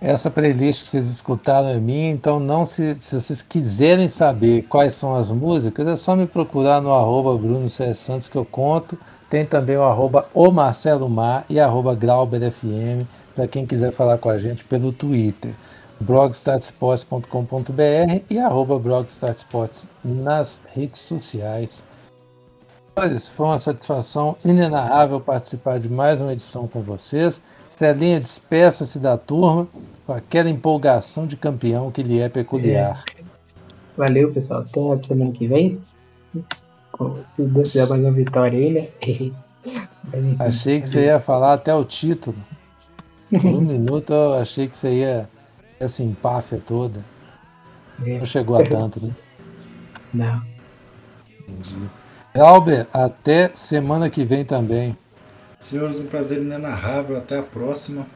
Essa 0.00 0.30
playlist 0.30 0.82
que 0.82 0.90
vocês 0.90 1.08
escutaram 1.08 1.68
é 1.68 1.80
minha, 1.80 2.10
então 2.10 2.38
não 2.38 2.64
se, 2.64 2.96
se 3.00 3.20
vocês 3.20 3.42
quiserem 3.42 4.08
saber 4.08 4.62
quais 4.68 4.94
são 4.94 5.16
as 5.16 5.30
músicas, 5.30 5.86
é 5.88 5.96
só 5.96 6.14
me 6.14 6.26
procurar 6.26 6.80
no 6.80 6.92
arroba 6.92 7.36
Bruno 7.36 7.70
C. 7.70 7.92
Santos 7.94 8.28
que 8.28 8.36
eu 8.36 8.44
conto. 8.44 8.98
Tem 9.30 9.44
também 9.44 9.76
o 9.76 9.82
arroba 9.82 10.26
o 10.32 10.50
Marcelo 10.50 11.08
Mar 11.08 11.44
e 11.48 11.60
arroba 11.60 11.94
GrauberFM, 11.94 13.06
para 13.34 13.46
quem 13.46 13.66
quiser 13.66 13.92
falar 13.92 14.18
com 14.18 14.30
a 14.30 14.38
gente 14.38 14.64
pelo 14.64 14.92
Twitter 14.92 15.52
blogstatsports.com.br 16.00 18.22
e 18.30 18.38
arroba 18.38 18.78
blogstatsports 18.78 19.86
nas 20.04 20.60
redes 20.74 21.00
sociais. 21.00 21.82
Foi 23.34 23.46
uma 23.46 23.60
satisfação 23.60 24.36
inenarrável 24.44 25.20
participar 25.20 25.78
de 25.78 25.88
mais 25.88 26.20
uma 26.20 26.32
edição 26.32 26.66
com 26.66 26.82
vocês. 26.82 27.40
Celinha, 27.70 28.20
despeça-se 28.20 28.98
da 28.98 29.16
turma 29.16 29.68
com 30.04 30.12
aquela 30.12 30.50
empolgação 30.50 31.26
de 31.26 31.36
campeão 31.36 31.92
que 31.92 32.02
lhe 32.02 32.18
é 32.18 32.28
peculiar. 32.28 33.04
É. 33.16 33.22
Valeu, 33.96 34.32
pessoal. 34.32 34.62
Até 34.62 35.02
semana 35.02 35.30
que 35.30 35.46
vem. 35.46 35.80
Se 37.26 37.48
Deus 37.48 37.68
quiser 37.68 37.88
mais 37.88 38.00
uma 38.00 38.12
vitória 38.12 38.58
aí, 38.58 38.72
né? 38.72 39.32
Achei 40.40 40.80
que 40.80 40.88
você 40.88 41.04
ia 41.04 41.20
falar 41.20 41.54
até 41.54 41.74
o 41.74 41.84
título. 41.84 42.36
Por 43.30 43.44
um 43.44 43.60
minuto 43.60 44.12
eu 44.12 44.34
achei 44.34 44.68
que 44.68 44.76
você 44.76 45.00
ia 45.00 45.28
essa 45.78 46.02
empáfia 46.02 46.60
toda. 46.66 47.00
É. 48.04 48.18
Não 48.18 48.26
chegou 48.26 48.56
a 48.56 48.62
tanto, 48.62 49.04
né? 49.04 49.14
Não. 50.14 50.42
Entendi. 51.40 51.76
Albert, 52.34 52.86
até 52.92 53.50
semana 53.54 54.08
que 54.08 54.24
vem 54.24 54.44
também. 54.44 54.96
Senhores, 55.58 56.00
um 56.00 56.06
prazer 56.06 56.40
inenarrável. 56.40 57.18
Até 57.18 57.38
a 57.38 57.42
próxima. 57.42 58.06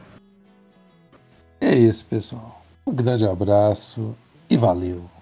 É 1.61 1.75
isso, 1.77 2.05
pessoal. 2.05 2.61
Um 2.87 2.93
grande 2.93 3.25
abraço 3.25 4.15
e 4.49 4.57
valeu. 4.57 5.12